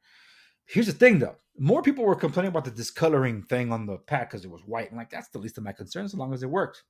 Here's 0.65 0.87
the 0.87 0.93
thing, 0.93 1.19
though. 1.19 1.35
More 1.57 1.81
people 1.81 2.05
were 2.05 2.15
complaining 2.15 2.49
about 2.49 2.63
the 2.63 2.71
discoloring 2.71 3.43
thing 3.43 3.73
on 3.73 3.85
the 3.85 3.97
pack 3.97 4.29
because 4.29 4.45
it 4.45 4.51
was 4.51 4.61
white. 4.61 4.89
And 4.89 4.97
like, 4.97 5.09
that's 5.09 5.29
the 5.29 5.39
least 5.39 5.57
of 5.57 5.63
my 5.63 5.73
concerns, 5.73 6.13
as 6.13 6.19
long 6.19 6.33
as 6.33 6.43
it 6.43 6.49
worked. 6.49 6.83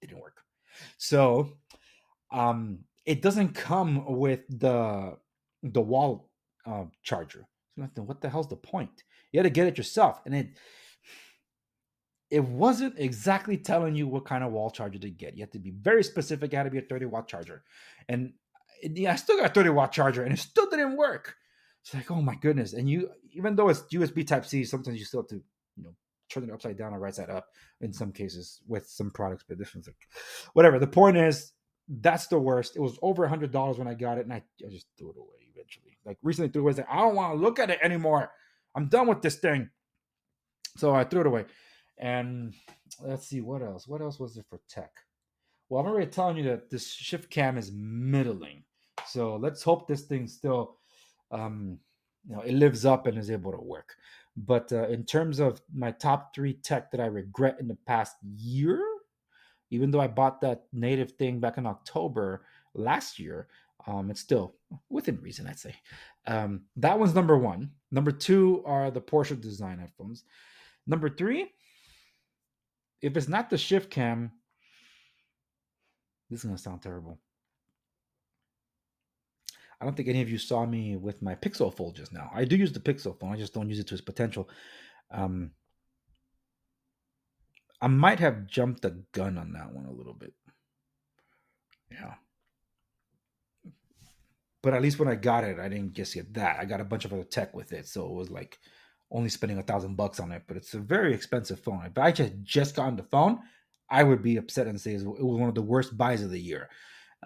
It 0.00 0.06
didn't 0.06 0.22
work. 0.22 0.38
So, 0.96 1.52
um, 2.32 2.80
it 3.04 3.22
doesn't 3.22 3.50
come 3.50 4.18
with 4.18 4.40
the 4.48 5.16
the 5.62 5.80
wall 5.80 6.30
uh, 6.68 6.84
charger. 7.02 7.46
So 7.74 7.82
nothing. 7.82 8.06
what 8.06 8.20
the 8.20 8.28
hell's 8.28 8.48
the 8.48 8.56
point? 8.56 9.04
You 9.32 9.38
had 9.38 9.44
to 9.44 9.50
get 9.50 9.66
it 9.66 9.78
yourself, 9.78 10.20
and 10.24 10.34
it 10.34 10.48
it 12.30 12.44
wasn't 12.44 12.98
exactly 12.98 13.56
telling 13.56 13.94
you 13.94 14.06
what 14.06 14.26
kind 14.26 14.44
of 14.44 14.52
wall 14.52 14.70
charger 14.70 14.98
to 14.98 15.10
get. 15.10 15.34
You 15.34 15.42
had 15.42 15.52
to 15.52 15.58
be 15.58 15.70
very 15.70 16.04
specific. 16.04 16.52
It 16.52 16.56
had 16.56 16.64
to 16.64 16.70
be 16.70 16.78
a 16.78 16.82
30 16.82 17.06
watt 17.06 17.26
charger. 17.26 17.62
And 18.08 18.34
yeah, 18.82 19.12
I 19.12 19.16
still 19.16 19.38
got 19.38 19.50
a 19.50 19.54
30 19.54 19.70
watt 19.70 19.92
charger 19.92 20.22
and 20.22 20.32
it 20.32 20.38
still 20.38 20.68
didn't 20.68 20.96
work. 20.96 21.36
It's 21.82 21.94
like, 21.94 22.10
oh 22.10 22.20
my 22.20 22.34
goodness. 22.34 22.74
And 22.74 22.88
you, 22.88 23.10
even 23.32 23.56
though 23.56 23.70
it's 23.70 23.82
USB 23.94 24.26
type 24.26 24.44
C, 24.44 24.64
sometimes 24.64 24.98
you 24.98 25.06
still 25.06 25.22
have 25.22 25.28
to, 25.28 25.42
you 25.76 25.84
know, 25.84 25.94
turn 26.28 26.44
it 26.44 26.50
upside 26.50 26.76
down 26.76 26.92
or 26.92 26.98
right 26.98 27.14
side 27.14 27.30
up 27.30 27.46
in 27.80 27.94
some 27.94 28.12
cases 28.12 28.60
with 28.66 28.86
some 28.86 29.10
products, 29.10 29.44
but 29.48 29.56
this 29.56 29.74
one's 29.74 29.86
like, 29.86 29.96
whatever. 30.52 30.78
The 30.78 30.86
point 30.86 31.16
is, 31.16 31.52
that's 31.88 32.26
the 32.26 32.38
worst. 32.38 32.76
It 32.76 32.80
was 32.80 32.98
over 33.00 33.24
a 33.24 33.28
hundred 33.30 33.52
dollars 33.52 33.78
when 33.78 33.88
I 33.88 33.94
got 33.94 34.18
it, 34.18 34.26
and 34.26 34.32
I, 34.34 34.42
I 34.62 34.68
just 34.70 34.86
threw 34.98 35.08
it 35.08 35.16
away 35.16 35.37
eventually. 35.58 35.98
Like 36.04 36.18
recently 36.22 36.50
threw 36.50 36.68
it 36.68 36.78
away. 36.78 36.86
I 36.90 36.98
don't 36.98 37.14
want 37.14 37.34
to 37.34 37.42
look 37.42 37.58
at 37.58 37.70
it 37.70 37.78
anymore. 37.82 38.30
I'm 38.74 38.88
done 38.88 39.06
with 39.08 39.22
this 39.22 39.36
thing. 39.36 39.70
So 40.76 40.94
I 40.94 41.04
threw 41.04 41.22
it 41.22 41.26
away. 41.26 41.46
And 41.98 42.54
let's 43.02 43.26
see 43.26 43.40
what 43.40 43.62
else. 43.62 43.88
What 43.88 44.00
else 44.00 44.20
was 44.20 44.34
there 44.34 44.44
for 44.48 44.60
tech? 44.68 44.90
Well, 45.68 45.80
I'm 45.80 45.90
already 45.90 46.10
telling 46.10 46.36
you 46.36 46.44
that 46.44 46.70
this 46.70 46.96
ShiftCam 46.96 47.58
is 47.58 47.72
middling. 47.74 48.62
So 49.06 49.36
let's 49.36 49.62
hope 49.62 49.86
this 49.86 50.02
thing 50.02 50.26
still, 50.26 50.76
um, 51.30 51.78
you 52.28 52.36
know, 52.36 52.42
it 52.42 52.54
lives 52.54 52.84
up 52.84 53.06
and 53.06 53.18
is 53.18 53.30
able 53.30 53.52
to 53.52 53.60
work. 53.60 53.96
But 54.36 54.72
uh, 54.72 54.88
in 54.88 55.04
terms 55.04 55.40
of 55.40 55.60
my 55.74 55.90
top 55.90 56.34
three 56.34 56.54
tech 56.54 56.90
that 56.92 57.00
I 57.00 57.06
regret 57.06 57.56
in 57.60 57.68
the 57.68 57.78
past 57.86 58.16
year, 58.36 58.82
even 59.70 59.90
though 59.90 60.00
I 60.00 60.06
bought 60.06 60.40
that 60.42 60.64
native 60.72 61.12
thing 61.12 61.40
back 61.40 61.58
in 61.58 61.66
October 61.66 62.44
last 62.74 63.18
year, 63.18 63.48
um, 63.88 64.10
it's 64.10 64.20
still 64.20 64.54
within 64.90 65.18
reason, 65.22 65.46
I'd 65.46 65.58
say. 65.58 65.74
Um, 66.26 66.64
that 66.76 66.98
one's 66.98 67.14
number 67.14 67.38
one. 67.38 67.70
Number 67.90 68.12
two 68.12 68.62
are 68.66 68.90
the 68.90 69.00
Porsche 69.00 69.40
design 69.40 69.78
headphones. 69.78 70.24
Number 70.86 71.08
three, 71.08 71.50
if 73.00 73.16
it's 73.16 73.28
not 73.28 73.48
the 73.48 73.56
ShiftCam, 73.56 74.30
this 76.28 76.40
is 76.40 76.44
gonna 76.44 76.58
sound 76.58 76.82
terrible. 76.82 77.18
I 79.80 79.86
don't 79.86 79.96
think 79.96 80.08
any 80.08 80.20
of 80.20 80.28
you 80.28 80.38
saw 80.38 80.66
me 80.66 80.96
with 80.96 81.22
my 81.22 81.34
Pixel 81.34 81.74
Fold 81.74 81.96
just 81.96 82.12
now. 82.12 82.30
I 82.34 82.44
do 82.44 82.56
use 82.56 82.72
the 82.72 82.80
Pixel 82.80 83.18
phone, 83.18 83.32
I 83.32 83.36
just 83.36 83.54
don't 83.54 83.70
use 83.70 83.78
it 83.78 83.86
to 83.86 83.94
its 83.94 84.02
potential. 84.02 84.50
Um, 85.10 85.52
I 87.80 87.86
might 87.86 88.20
have 88.20 88.46
jumped 88.46 88.82
the 88.82 89.02
gun 89.12 89.38
on 89.38 89.52
that 89.52 89.72
one 89.72 89.86
a 89.86 89.92
little 89.92 90.12
bit. 90.12 90.34
Yeah. 91.90 92.14
But 94.62 94.74
at 94.74 94.82
least 94.82 94.98
when 94.98 95.08
I 95.08 95.14
got 95.14 95.44
it, 95.44 95.58
I 95.58 95.68
didn't 95.68 95.94
just 95.94 96.14
get 96.14 96.34
that. 96.34 96.58
I 96.58 96.64
got 96.64 96.80
a 96.80 96.84
bunch 96.84 97.04
of 97.04 97.12
other 97.12 97.24
tech 97.24 97.54
with 97.54 97.72
it. 97.72 97.86
So 97.86 98.06
it 98.06 98.12
was 98.12 98.30
like 98.30 98.58
only 99.10 99.28
spending 99.28 99.58
a 99.58 99.62
thousand 99.62 99.96
bucks 99.96 100.20
on 100.20 100.32
it, 100.32 100.42
but 100.46 100.56
it's 100.56 100.74
a 100.74 100.78
very 100.78 101.14
expensive 101.14 101.60
phone. 101.60 101.84
If 101.86 101.96
I 101.96 102.12
just 102.12 102.32
just 102.42 102.76
gotten 102.76 102.96
the 102.96 103.04
phone, 103.04 103.38
I 103.90 104.02
would 104.02 104.22
be 104.22 104.36
upset 104.36 104.66
and 104.66 104.80
say 104.80 104.94
it 104.94 105.04
was 105.04 105.18
one 105.20 105.48
of 105.48 105.54
the 105.54 105.62
worst 105.62 105.96
buys 105.96 106.22
of 106.22 106.30
the 106.30 106.40
year. 106.40 106.68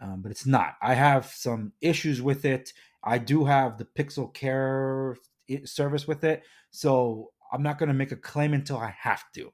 Um, 0.00 0.22
but 0.22 0.30
it's 0.30 0.46
not. 0.46 0.74
I 0.80 0.94
have 0.94 1.26
some 1.26 1.72
issues 1.80 2.22
with 2.22 2.44
it. 2.44 2.72
I 3.04 3.18
do 3.18 3.44
have 3.44 3.78
the 3.78 3.84
Pixel 3.84 4.32
Care 4.32 5.16
service 5.64 6.06
with 6.06 6.24
it, 6.24 6.44
so 6.70 7.32
I'm 7.52 7.62
not 7.62 7.78
going 7.78 7.88
to 7.88 7.94
make 7.94 8.12
a 8.12 8.16
claim 8.16 8.54
until 8.54 8.78
I 8.78 8.94
have 8.98 9.24
to. 9.34 9.52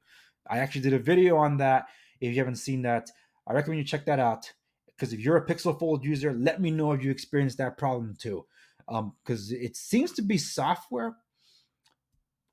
I 0.49 0.59
actually 0.59 0.83
did 0.83 0.93
a 0.93 0.99
video 0.99 1.37
on 1.37 1.57
that. 1.57 1.87
If 2.20 2.31
you 2.33 2.39
haven't 2.39 2.57
seen 2.57 2.83
that, 2.83 3.11
I 3.47 3.55
recommend 3.55 3.79
you 3.79 3.85
check 3.85 4.05
that 4.07 4.18
out. 4.18 4.53
Because 4.99 5.12
if 5.12 5.20
you're 5.20 5.36
a 5.36 5.46
Pixel 5.46 5.78
Fold 5.78 6.05
user, 6.05 6.32
let 6.32 6.61
me 6.61 6.72
know 6.72 6.92
if 6.92 7.05
you 7.05 7.11
experienced 7.11 7.59
that 7.59 7.78
problem 7.78 8.16
too. 8.18 8.46
Because 8.86 9.53
um, 9.53 9.59
it 9.61 9.76
seems 9.76 10.12
to 10.12 10.22
be 10.22 10.38
software 10.38 11.16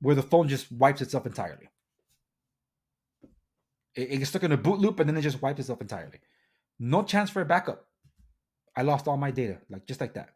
where 0.02 0.16
the 0.16 0.22
phone 0.22 0.48
just 0.48 0.72
wipes 0.72 1.02
itself 1.02 1.26
entirely. 1.26 1.70
It, 3.96 4.12
it 4.12 4.18
gets 4.18 4.30
stuck 4.30 4.44
in 4.44 4.52
a 4.52 4.58
boot 4.58 4.80
loop 4.80 5.00
and 5.00 5.10
then 5.10 5.18
it 5.18 5.22
just 5.22 5.42
wipes 5.42 5.60
itself 5.60 5.82
entirely. 5.82 6.20
no 6.78 7.04
chance 7.04 7.30
for 7.30 7.42
a 7.42 7.46
backup. 7.46 7.88
I 8.76 8.84
lost 8.84 9.08
all 9.08 9.18
my 9.18 9.32
data, 9.32 9.60
like 9.70 9.88
just 9.88 10.02
like 10.02 10.14
that. 10.16 10.30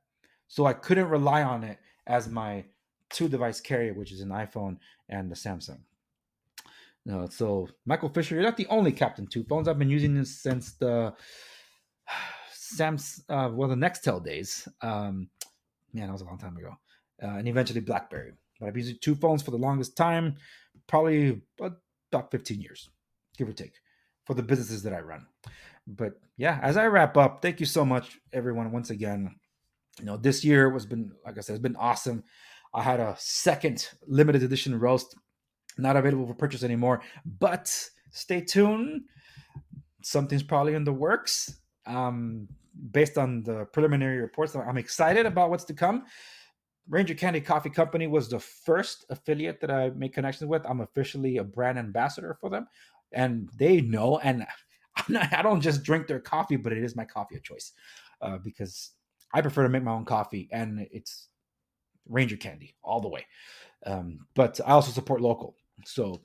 So 0.47 0.65
I 0.65 0.73
couldn't 0.73 1.09
rely 1.09 1.43
on 1.43 1.63
it 1.63 1.77
as 2.07 2.27
my 2.27 2.65
two 3.09 3.27
device 3.27 3.59
carrier, 3.59 3.93
which 3.93 4.11
is 4.11 4.21
an 4.21 4.29
iPhone 4.29 4.77
and 5.09 5.29
the 5.29 5.35
Samsung. 5.35 5.79
No, 7.05 7.27
so 7.29 7.67
Michael 7.85 8.09
Fisher, 8.09 8.35
you're 8.35 8.43
not 8.43 8.57
the 8.57 8.67
only 8.67 8.91
Captain 8.91 9.27
Two 9.27 9.43
phones. 9.43 9.67
I've 9.67 9.79
been 9.79 9.89
using 9.89 10.15
this 10.15 10.41
since 10.41 10.73
the 10.73 11.13
Sam's 12.69 13.23
uh, 13.29 13.49
well 13.51 13.69
the 13.69 13.75
Nextel 13.75 14.23
days. 14.23 14.67
Um, 14.81 15.29
man, 15.93 16.07
that 16.07 16.13
was 16.13 16.21
a 16.21 16.25
long 16.25 16.37
time 16.37 16.57
ago. 16.57 16.73
Uh, 17.21 17.37
and 17.37 17.47
eventually 17.47 17.81
BlackBerry. 17.81 18.33
But 18.59 18.67
I've 18.67 18.77
used 18.77 19.01
two 19.01 19.15
phones 19.15 19.41
for 19.41 19.51
the 19.51 19.57
longest 19.57 19.95
time, 19.95 20.35
probably 20.87 21.41
about 21.59 22.31
15 22.31 22.61
years, 22.61 22.89
give 23.37 23.47
or 23.47 23.53
take, 23.53 23.73
for 24.25 24.33
the 24.33 24.43
businesses 24.43 24.83
that 24.83 24.93
I 24.93 24.99
run. 24.99 25.25
But 25.87 26.13
yeah, 26.37 26.59
as 26.61 26.77
I 26.77 26.87
wrap 26.87 27.17
up, 27.17 27.41
thank 27.41 27.59
you 27.59 27.65
so 27.65 27.85
much, 27.85 28.19
everyone, 28.33 28.71
once 28.71 28.89
again. 28.89 29.35
You 29.99 30.05
know, 30.05 30.17
this 30.17 30.43
year 30.43 30.69
was 30.69 30.85
been, 30.85 31.11
like 31.25 31.37
I 31.37 31.41
said, 31.41 31.53
it's 31.53 31.63
been 31.63 31.75
awesome. 31.75 32.23
I 32.73 32.83
had 32.83 32.99
a 32.99 33.15
second 33.17 33.89
limited 34.07 34.43
edition 34.43 34.79
roast, 34.79 35.15
not 35.77 35.95
available 35.95 36.27
for 36.27 36.35
purchase 36.35 36.63
anymore. 36.63 37.01
But 37.25 37.67
stay 38.11 38.41
tuned. 38.41 39.01
Something's 40.03 40.43
probably 40.43 40.75
in 40.75 40.83
the 40.83 40.93
works. 40.93 41.59
Um, 41.89 42.47
based 42.91 43.17
on 43.17 43.43
the 43.43 43.65
preliminary 43.65 44.21
reports, 44.21 44.55
I'm 44.55 44.77
excited 44.77 45.25
about 45.25 45.49
what's 45.49 45.65
to 45.65 45.73
come. 45.73 46.05
Ranger 46.87 47.13
Candy 47.13 47.41
Coffee 47.41 47.69
Company 47.69 48.07
was 48.07 48.29
the 48.29 48.39
first 48.39 49.05
affiliate 49.09 49.59
that 49.61 49.69
I 49.69 49.89
made 49.91 50.13
connections 50.13 50.47
with. 50.47 50.65
I'm 50.65 50.81
officially 50.81 51.37
a 51.37 51.43
brand 51.43 51.77
ambassador 51.77 52.37
for 52.39 52.49
them, 52.49 52.67
and 53.11 53.49
they 53.57 53.81
know. 53.81 54.19
And 54.19 54.45
not, 55.09 55.33
i 55.33 55.41
don't 55.41 55.61
just 55.61 55.83
drink 55.83 56.07
their 56.07 56.19
coffee, 56.19 56.55
but 56.55 56.71
it 56.71 56.83
is 56.83 56.95
my 56.95 57.05
coffee 57.05 57.35
of 57.35 57.43
choice 57.43 57.73
uh, 58.21 58.37
because 58.37 58.91
I 59.33 59.41
prefer 59.41 59.63
to 59.63 59.69
make 59.69 59.83
my 59.83 59.91
own 59.91 60.05
coffee, 60.05 60.49
and 60.51 60.87
it's 60.91 61.29
Ranger 62.07 62.37
Candy 62.37 62.75
all 62.83 63.01
the 63.01 63.09
way. 63.09 63.25
Um, 63.85 64.25
but 64.35 64.59
I 64.65 64.71
also 64.71 64.91
support 64.91 65.21
local. 65.21 65.55
So 65.85 66.21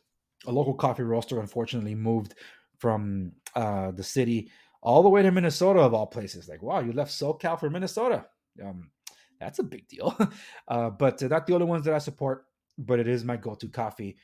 a 0.46 0.52
local 0.52 0.74
coffee 0.74 1.02
roaster 1.02 1.40
unfortunately 1.40 1.94
moved 1.94 2.34
from 2.78 3.32
uh, 3.54 3.92
the 3.92 4.02
city 4.02 4.50
all 4.84 5.02
the 5.02 5.08
way 5.08 5.22
to 5.22 5.32
Minnesota 5.32 5.80
of 5.80 5.94
all 5.94 6.06
places. 6.06 6.48
Like, 6.48 6.62
wow, 6.62 6.80
you 6.80 6.92
left 6.92 7.10
SoCal 7.10 7.58
for 7.58 7.70
Minnesota. 7.70 8.26
Um, 8.62 8.90
that's 9.40 9.58
a 9.58 9.64
big 9.64 9.88
deal. 9.88 10.16
uh, 10.68 10.90
but 10.90 11.20
uh, 11.22 11.28
not 11.28 11.46
the 11.46 11.54
only 11.54 11.66
ones 11.66 11.86
that 11.86 11.94
I 11.94 11.98
support, 11.98 12.44
but 12.78 13.00
it 13.00 13.08
is 13.08 13.24
my 13.24 13.36
go-to 13.36 13.68
coffee. 13.68 14.16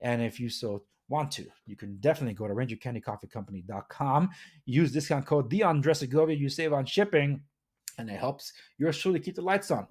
And 0.00 0.20
if 0.20 0.40
you 0.40 0.50
so 0.50 0.82
want 1.08 1.30
to, 1.32 1.46
you 1.66 1.76
can 1.76 1.96
definitely 2.00 2.34
go 2.34 2.48
to 2.48 2.54
rangercandycoffeecompany.com. 2.54 4.30
Use 4.66 4.92
discount 4.92 5.24
code 5.24 5.48
the 5.48 5.58
You 5.58 6.48
save 6.48 6.72
on 6.72 6.84
shipping, 6.84 7.40
and 7.96 8.10
it 8.10 8.18
helps 8.18 8.52
yours 8.76 8.98
truly 8.98 9.20
keep 9.20 9.36
the 9.36 9.42
lights 9.42 9.70
on 9.70 9.86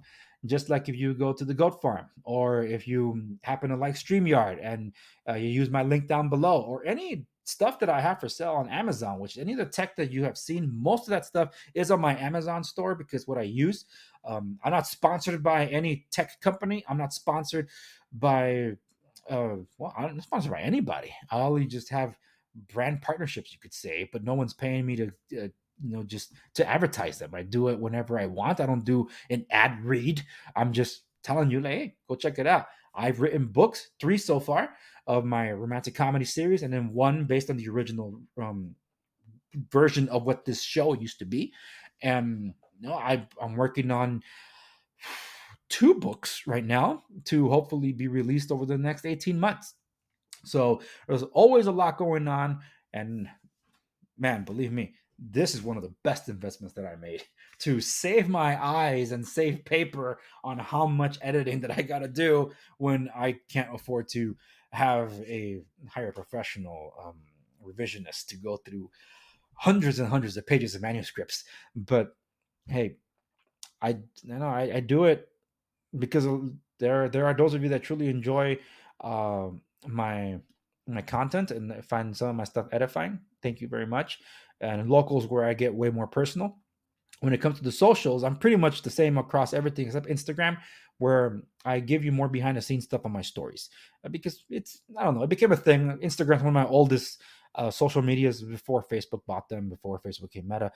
just 0.46 0.70
like 0.70 0.88
if 0.88 0.96
you 0.96 1.14
go 1.14 1.34
to 1.34 1.44
the 1.44 1.54
goat 1.54 1.82
farm 1.82 2.06
or 2.24 2.64
if 2.64 2.88
you 2.88 3.22
happen 3.42 3.72
to 3.72 3.76
like 3.76 3.96
StreamYard 3.96 4.60
and 4.62 4.94
uh, 5.28 5.34
you 5.34 5.50
use 5.50 5.70
my 5.70 5.82
link 5.82 6.08
down 6.08 6.30
below 6.30 6.62
or 6.62 6.86
any 6.86 7.26
stuff 7.48 7.80
that 7.80 7.90
I 7.90 8.02
have 8.02 8.20
for 8.20 8.28
sale 8.28 8.52
on 8.52 8.70
Amazon, 8.70 9.20
which 9.20 9.38
any 9.38 9.54
of 9.54 9.58
the 9.58 9.66
tech 9.66 9.96
that 9.96 10.12
you 10.12 10.24
have 10.24 10.38
seen, 10.38 10.70
most 10.74 11.04
of 11.04 11.12
that 11.12 11.26
stuff 11.26 11.56
is 11.74 11.92
on 11.92 12.02
my 12.02 12.18
Amazon 12.18 12.64
store 12.64 12.94
because 12.94 13.28
what 13.28 13.38
I 13.38 13.44
use. 13.44 13.86
Um, 14.26 14.60
I'm 14.64 14.72
not 14.72 14.86
sponsored 14.88 15.42
by 15.42 15.68
any 15.68 16.06
tech 16.12 16.42
company. 16.42 16.84
I'm 16.90 16.98
not 16.98 17.14
sponsored 17.14 17.70
by, 18.12 18.74
uh, 19.30 19.56
well, 19.78 19.94
I'm 19.98 20.16
not 20.16 20.24
sponsored 20.24 20.52
by 20.52 20.62
anybody. 20.62 21.14
I 21.32 21.40
only 21.40 21.66
just 21.66 21.90
have 21.90 22.18
brand 22.74 23.02
partnerships, 23.02 23.54
you 23.54 23.60
could 23.60 23.74
say, 23.74 24.10
but 24.12 24.24
no 24.24 24.34
one's 24.34 24.54
paying 24.54 24.86
me 24.86 24.96
to 24.98 25.08
uh, 25.42 25.48
you 25.84 25.96
know 25.96 26.04
just 26.04 26.34
to 26.56 26.68
advertise 26.68 27.20
them 27.20 27.30
i 27.36 27.44
do 27.44 27.68
it 27.68 27.80
whenever 27.80 28.20
i 28.20 28.26
want 28.26 28.60
i 28.60 28.66
don't 28.66 28.84
do 28.84 29.08
an 29.30 29.46
ad 29.52 29.80
read 29.86 30.24
i'm 30.56 30.74
just 30.74 31.04
telling 31.22 31.52
you 31.52 31.60
like 31.60 31.72
hey 31.72 31.96
go 32.10 32.16
check 32.16 32.40
it 32.40 32.48
out 32.48 32.66
i've 32.96 33.22
written 33.22 33.46
books 33.46 33.92
three 34.00 34.18
so 34.18 34.40
far 34.40 34.70
of 35.08 35.26
my 35.26 35.52
romantic 35.52 35.96
comedy 35.96 36.26
series 36.26 36.64
and 36.64 36.74
then 36.74 36.94
one 36.94 37.26
based 37.26 37.50
on 37.50 37.58
the 37.58 37.70
original 37.70 38.20
um, 38.42 38.76
version 39.72 40.10
of 40.10 40.24
what 40.24 40.46
this 40.46 40.62
show 40.62 40.94
used 40.94 41.20
to 41.20 41.26
be. 41.26 41.54
And 42.02 42.54
you 42.80 42.90
know 42.90 42.96
I, 42.96 43.28
i'm 43.42 43.56
working 43.56 43.92
on 43.92 44.22
two 45.70 45.96
books 45.96 46.44
right 46.48 46.66
now 46.66 47.04
to 47.26 47.50
hopefully 47.50 47.92
be 47.92 48.08
released 48.08 48.52
over 48.52 48.66
the 48.66 48.78
next 48.78 49.06
18 49.06 49.40
months. 49.40 49.74
So 50.46 50.82
there's 51.08 51.24
always 51.24 51.68
a 51.68 51.72
lot 51.72 51.98
going 51.98 52.28
on 52.28 52.60
and 52.94 53.28
man 54.18 54.44
believe 54.44 54.72
me 54.72 54.94
this 55.20 55.56
is 55.56 55.64
one 55.64 55.78
of 55.78 55.84
the 55.84 55.94
best 56.04 56.30
investments 56.30 56.76
that 56.76 56.86
I 56.86 56.96
made 56.96 57.24
to 57.60 57.82
save 57.82 58.30
my 58.30 58.64
eyes 58.64 59.12
and 59.12 59.28
save 59.28 59.66
paper 59.66 60.20
on 60.44 60.60
how 60.60 60.86
much 60.86 61.18
editing 61.22 61.62
that 61.62 61.78
I 61.78 61.82
got 61.82 62.00
to 62.00 62.08
do 62.08 62.52
when 62.78 63.10
I 63.16 63.40
can't 63.52 63.74
afford 63.74 64.08
to 64.10 64.36
have 64.78 65.12
a 65.22 65.62
hire 65.90 66.12
professional 66.12 66.94
um, 67.04 67.16
revisionist 67.66 68.28
to 68.28 68.38
go 68.38 68.58
through 68.58 68.90
hundreds 69.56 70.00
and 70.00 70.08
hundreds 70.08 70.38
of 70.38 70.46
pages 70.46 70.76
of 70.76 70.82
manuscripts. 70.82 71.44
But 71.76 72.16
hey, 72.68 72.98
I 73.82 73.90
you 74.24 74.38
know 74.42 74.48
I, 74.48 74.72
I 74.76 74.80
do 74.80 75.06
it 75.06 75.28
because 75.98 76.26
there 76.80 77.10
there 77.10 77.26
are 77.26 77.34
those 77.34 77.54
of 77.54 77.64
you 77.64 77.70
that 77.70 77.84
truly 77.84 78.08
enjoy 78.08 78.60
uh, 79.02 79.50
my 79.88 80.40
my 80.88 81.02
content 81.02 81.52
and 81.52 81.84
find 81.84 82.16
some 82.16 82.30
of 82.30 82.36
my 82.36 82.44
stuff 82.44 82.68
edifying. 82.72 83.20
Thank 83.42 83.62
you 83.62 83.68
very 83.68 83.88
much 83.88 84.20
and 84.60 84.90
locals 84.90 85.28
where 85.28 85.46
I 85.46 85.54
get 85.54 85.74
way 85.74 85.90
more 85.90 86.08
personal. 86.08 86.58
When 87.22 87.34
it 87.34 87.42
comes 87.42 87.58
to 87.58 87.64
the 87.64 87.72
socials, 87.72 88.24
I'm 88.24 88.36
pretty 88.36 88.58
much 88.58 88.84
the 88.84 88.90
same 88.90 89.18
across 89.18 89.54
everything 89.54 89.88
except 89.88 90.08
Instagram, 90.08 90.58
where 91.00 91.42
I 91.66 91.80
give 91.80 92.04
you 92.04 92.12
more 92.12 92.30
behind 92.30 92.58
the 92.58 92.62
scenes 92.62 92.86
stuff 92.86 93.06
on 93.06 93.12
my 93.12 93.22
stories 93.22 93.70
uh, 94.04 94.10
because 94.10 94.44
it's 94.50 94.82
I 94.98 95.04
don't 95.04 95.16
know 95.16 95.24
it 95.24 95.30
became 95.30 95.52
a 95.52 95.58
thing. 95.58 95.98
Instagram's 96.04 96.44
one 96.44 96.48
of 96.48 96.54
my 96.54 96.66
oldest 96.66 97.22
uh, 97.56 97.72
social 97.72 98.02
medias 98.02 98.42
before 98.42 98.84
Facebook 98.84 99.22
bought 99.26 99.50
them, 99.50 99.68
before 99.68 100.00
Facebook 100.00 100.32
came 100.32 100.48
Meta, 100.48 100.72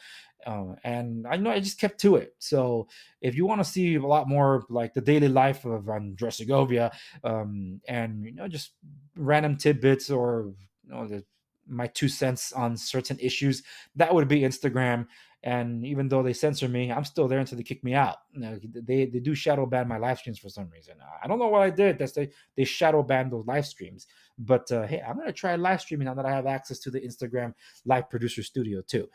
uh, 0.48 0.74
and 0.84 1.28
I 1.28 1.38
know 1.38 1.52
I 1.52 1.60
just 1.60 1.80
kept 1.80 2.00
to 2.02 2.16
it. 2.16 2.34
So 2.40 2.88
if 3.22 3.36
you 3.36 3.46
want 3.46 3.62
to 3.62 3.70
see 3.70 3.96
a 3.96 4.02
lot 4.02 4.28
more 4.28 4.64
like 4.70 4.94
the 4.94 5.02
daily 5.02 5.28
life 5.28 5.64
of 5.66 5.88
Andres 5.90 6.38
Segovia, 6.38 6.92
um, 7.24 7.82
and 7.88 8.26
you 8.26 8.34
know 8.34 8.48
just 8.48 8.72
random 9.16 9.58
tidbits 9.58 10.10
or 10.10 10.54
you 10.84 10.94
know 10.94 11.08
the 11.08 11.24
my 11.68 11.88
two 11.88 12.10
cents 12.10 12.52
on 12.52 12.76
certain 12.76 13.18
issues, 13.20 13.64
that 13.96 14.14
would 14.14 14.28
be 14.28 14.42
Instagram. 14.42 15.08
And 15.44 15.84
even 15.86 16.08
though 16.08 16.22
they 16.22 16.34
censor 16.34 16.68
me, 16.68 16.92
I'm 16.92 17.04
still 17.04 17.28
there 17.28 17.40
until 17.40 17.58
they 17.58 17.64
kick 17.64 17.84
me 17.84 17.96
out. 17.96 18.18
You 18.32 18.42
know, 18.42 18.60
they 18.64 19.06
they 19.06 19.20
do 19.20 19.34
shadow 19.34 19.66
ban 19.66 19.88
my 19.88 19.98
live 19.98 20.20
streams 20.20 20.38
for 20.38 20.50
some 20.50 20.70
reason. 20.70 20.96
I 21.24 21.28
don't 21.28 21.40
know 21.40 21.48
what 21.48 21.64
I 21.64 21.72
did. 21.72 21.98
That's 21.98 22.12
they 22.12 22.30
they 22.56 22.64
shadow 22.64 23.02
ban 23.02 23.32
those 23.32 23.48
live 23.48 23.66
streams. 23.66 24.06
But 24.38 24.72
uh, 24.72 24.86
hey, 24.86 25.02
I'm 25.02 25.18
gonna 25.18 25.34
try 25.34 25.56
live 25.56 25.82
streaming 25.82 26.06
now 26.06 26.14
that 26.14 26.28
I 26.28 26.32
have 26.32 26.46
access 26.46 26.78
to 26.80 26.92
the 26.92 27.00
Instagram 27.00 27.56
live 27.86 28.08
producer 28.08 28.44
studio 28.44 28.82
too. 28.82 29.10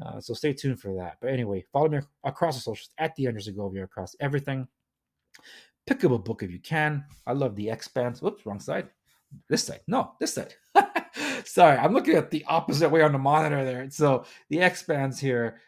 Uh, 0.00 0.20
so 0.20 0.34
stay 0.34 0.52
tuned 0.52 0.80
for 0.80 0.94
that. 0.94 1.18
But 1.20 1.30
anyway, 1.30 1.64
follow 1.72 1.88
me 1.88 1.98
across 2.24 2.54
the 2.54 2.62
socials 2.62 2.90
at 2.98 3.14
the 3.16 3.26
Andres 3.26 3.46
Segovia 3.46 3.84
across 3.84 4.14
everything. 4.20 4.68
Pick 5.86 6.04
up 6.04 6.12
a 6.12 6.18
book 6.18 6.42
if 6.42 6.50
you 6.52 6.60
can. 6.60 7.04
I 7.26 7.32
love 7.32 7.56
the 7.56 7.70
Expanse. 7.70 8.22
Whoops, 8.22 8.46
wrong 8.46 8.60
side. 8.60 8.88
This 9.48 9.64
side. 9.64 9.80
No, 9.86 10.12
this 10.20 10.34
side. 10.34 10.54
Sorry, 11.44 11.76
I'm 11.76 11.92
looking 11.92 12.14
at 12.14 12.30
the 12.30 12.44
opposite 12.46 12.88
way 12.88 13.02
on 13.02 13.12
the 13.12 13.18
monitor 13.18 13.64
there. 13.64 13.90
So 13.90 14.24
the 14.48 14.60
Expanse 14.60 15.18
here. 15.18 15.60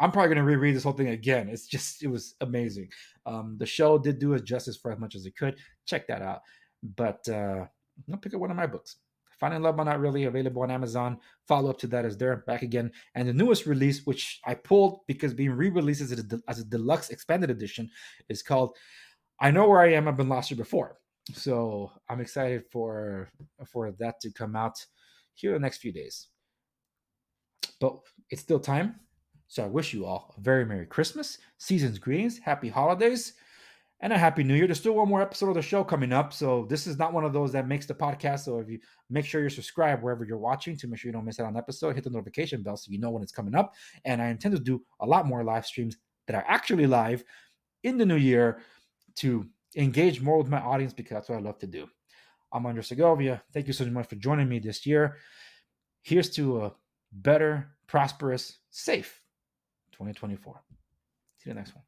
I'm 0.00 0.10
probably 0.10 0.34
going 0.34 0.38
to 0.38 0.50
reread 0.50 0.74
this 0.74 0.84
whole 0.84 0.92
thing 0.92 1.08
again. 1.08 1.48
It's 1.48 1.66
just, 1.66 2.02
it 2.02 2.08
was 2.08 2.34
amazing. 2.40 2.88
Um, 3.26 3.56
the 3.58 3.66
show 3.66 3.98
did 3.98 4.18
do 4.18 4.34
it 4.34 4.44
justice 4.44 4.76
for 4.76 4.92
as 4.92 4.98
much 4.98 5.14
as 5.14 5.26
it 5.26 5.36
could. 5.36 5.56
Check 5.86 6.06
that 6.08 6.22
out. 6.22 6.40
But 6.82 7.28
uh, 7.28 7.66
I'll 8.10 8.18
pick 8.20 8.34
up 8.34 8.40
one 8.40 8.50
of 8.50 8.56
my 8.56 8.66
books. 8.66 8.96
Finding 9.38 9.62
Love 9.62 9.76
but 9.76 9.84
Not 9.84 10.00
Really 10.00 10.24
available 10.24 10.62
on 10.62 10.70
Amazon. 10.70 11.18
Follow 11.48 11.70
up 11.70 11.78
to 11.80 11.88
that 11.88 12.04
is 12.04 12.16
there, 12.16 12.38
back 12.46 12.62
again. 12.62 12.92
And 13.14 13.28
the 13.28 13.32
newest 13.32 13.66
release, 13.66 14.06
which 14.06 14.40
I 14.44 14.54
pulled 14.54 15.00
because 15.08 15.34
being 15.34 15.50
re 15.50 15.68
released 15.68 16.00
as 16.00 16.12
a, 16.12 16.40
as 16.48 16.60
a 16.60 16.64
deluxe 16.64 17.10
expanded 17.10 17.50
edition, 17.50 17.90
is 18.28 18.42
called 18.42 18.76
I 19.40 19.50
Know 19.50 19.68
Where 19.68 19.80
I 19.80 19.94
Am. 19.94 20.06
I've 20.06 20.16
Been 20.16 20.28
Lost 20.28 20.50
Here 20.50 20.58
Before 20.58 20.96
so 21.32 21.90
i'm 22.08 22.20
excited 22.20 22.64
for 22.70 23.30
for 23.66 23.92
that 23.92 24.20
to 24.20 24.30
come 24.32 24.56
out 24.56 24.84
here 25.34 25.54
in 25.54 25.62
the 25.62 25.66
next 25.66 25.78
few 25.78 25.92
days 25.92 26.28
but 27.80 27.96
it's 28.30 28.42
still 28.42 28.58
time 28.58 28.96
so 29.52 29.62
i 29.62 29.66
wish 29.66 29.92
you 29.92 30.06
all 30.06 30.34
a 30.38 30.40
very 30.40 30.64
merry 30.64 30.86
christmas 30.86 31.38
season's 31.58 31.98
greetings 31.98 32.38
happy 32.38 32.70
holidays 32.70 33.34
and 34.00 34.12
a 34.12 34.18
happy 34.18 34.42
new 34.42 34.54
year 34.54 34.66
there's 34.66 34.80
still 34.80 34.94
one 34.94 35.08
more 35.08 35.20
episode 35.20 35.50
of 35.50 35.54
the 35.54 35.60
show 35.60 35.84
coming 35.84 36.10
up 36.12 36.32
so 36.32 36.64
this 36.70 36.86
is 36.86 36.98
not 36.98 37.12
one 37.12 37.24
of 37.24 37.34
those 37.34 37.52
that 37.52 37.68
makes 37.68 37.84
the 37.84 37.94
podcast 37.94 38.40
so 38.40 38.58
if 38.58 38.68
you 38.68 38.78
make 39.10 39.26
sure 39.26 39.42
you're 39.42 39.50
subscribed 39.50 40.02
wherever 40.02 40.24
you're 40.24 40.38
watching 40.38 40.74
to 40.76 40.88
make 40.88 40.98
sure 40.98 41.08
you 41.08 41.12
don't 41.12 41.26
miss 41.26 41.38
out 41.38 41.46
on 41.46 41.52
an 41.52 41.58
episode 41.58 41.94
hit 41.94 42.02
the 42.02 42.10
notification 42.10 42.62
bell 42.62 42.76
so 42.76 42.90
you 42.90 42.98
know 42.98 43.10
when 43.10 43.22
it's 43.22 43.32
coming 43.32 43.54
up 43.54 43.74
and 44.06 44.22
i 44.22 44.28
intend 44.28 44.54
to 44.56 44.62
do 44.62 44.82
a 45.00 45.06
lot 45.06 45.26
more 45.26 45.44
live 45.44 45.66
streams 45.66 45.98
that 46.26 46.34
are 46.34 46.44
actually 46.48 46.86
live 46.86 47.22
in 47.82 47.98
the 47.98 48.06
new 48.06 48.16
year 48.16 48.60
to 49.16 49.46
engage 49.76 50.20
more 50.20 50.38
with 50.38 50.48
my 50.48 50.60
audience 50.60 50.92
because 50.92 51.14
that's 51.14 51.28
what 51.28 51.38
I 51.38 51.42
love 51.42 51.58
to 51.58 51.66
do. 51.66 51.88
I'm 52.52 52.66
Andres 52.66 52.88
Segovia. 52.88 53.42
Thank 53.52 53.66
you 53.66 53.72
so 53.72 53.84
much 53.86 54.08
for 54.08 54.16
joining 54.16 54.48
me 54.48 54.58
this 54.58 54.84
year. 54.86 55.16
Here's 56.02 56.30
to 56.30 56.62
a 56.62 56.74
better, 57.12 57.68
prosperous, 57.86 58.58
safe 58.70 59.21
2024. 60.02 60.60
See 61.38 61.50
you 61.50 61.54
next 61.54 61.74
one. 61.74 61.84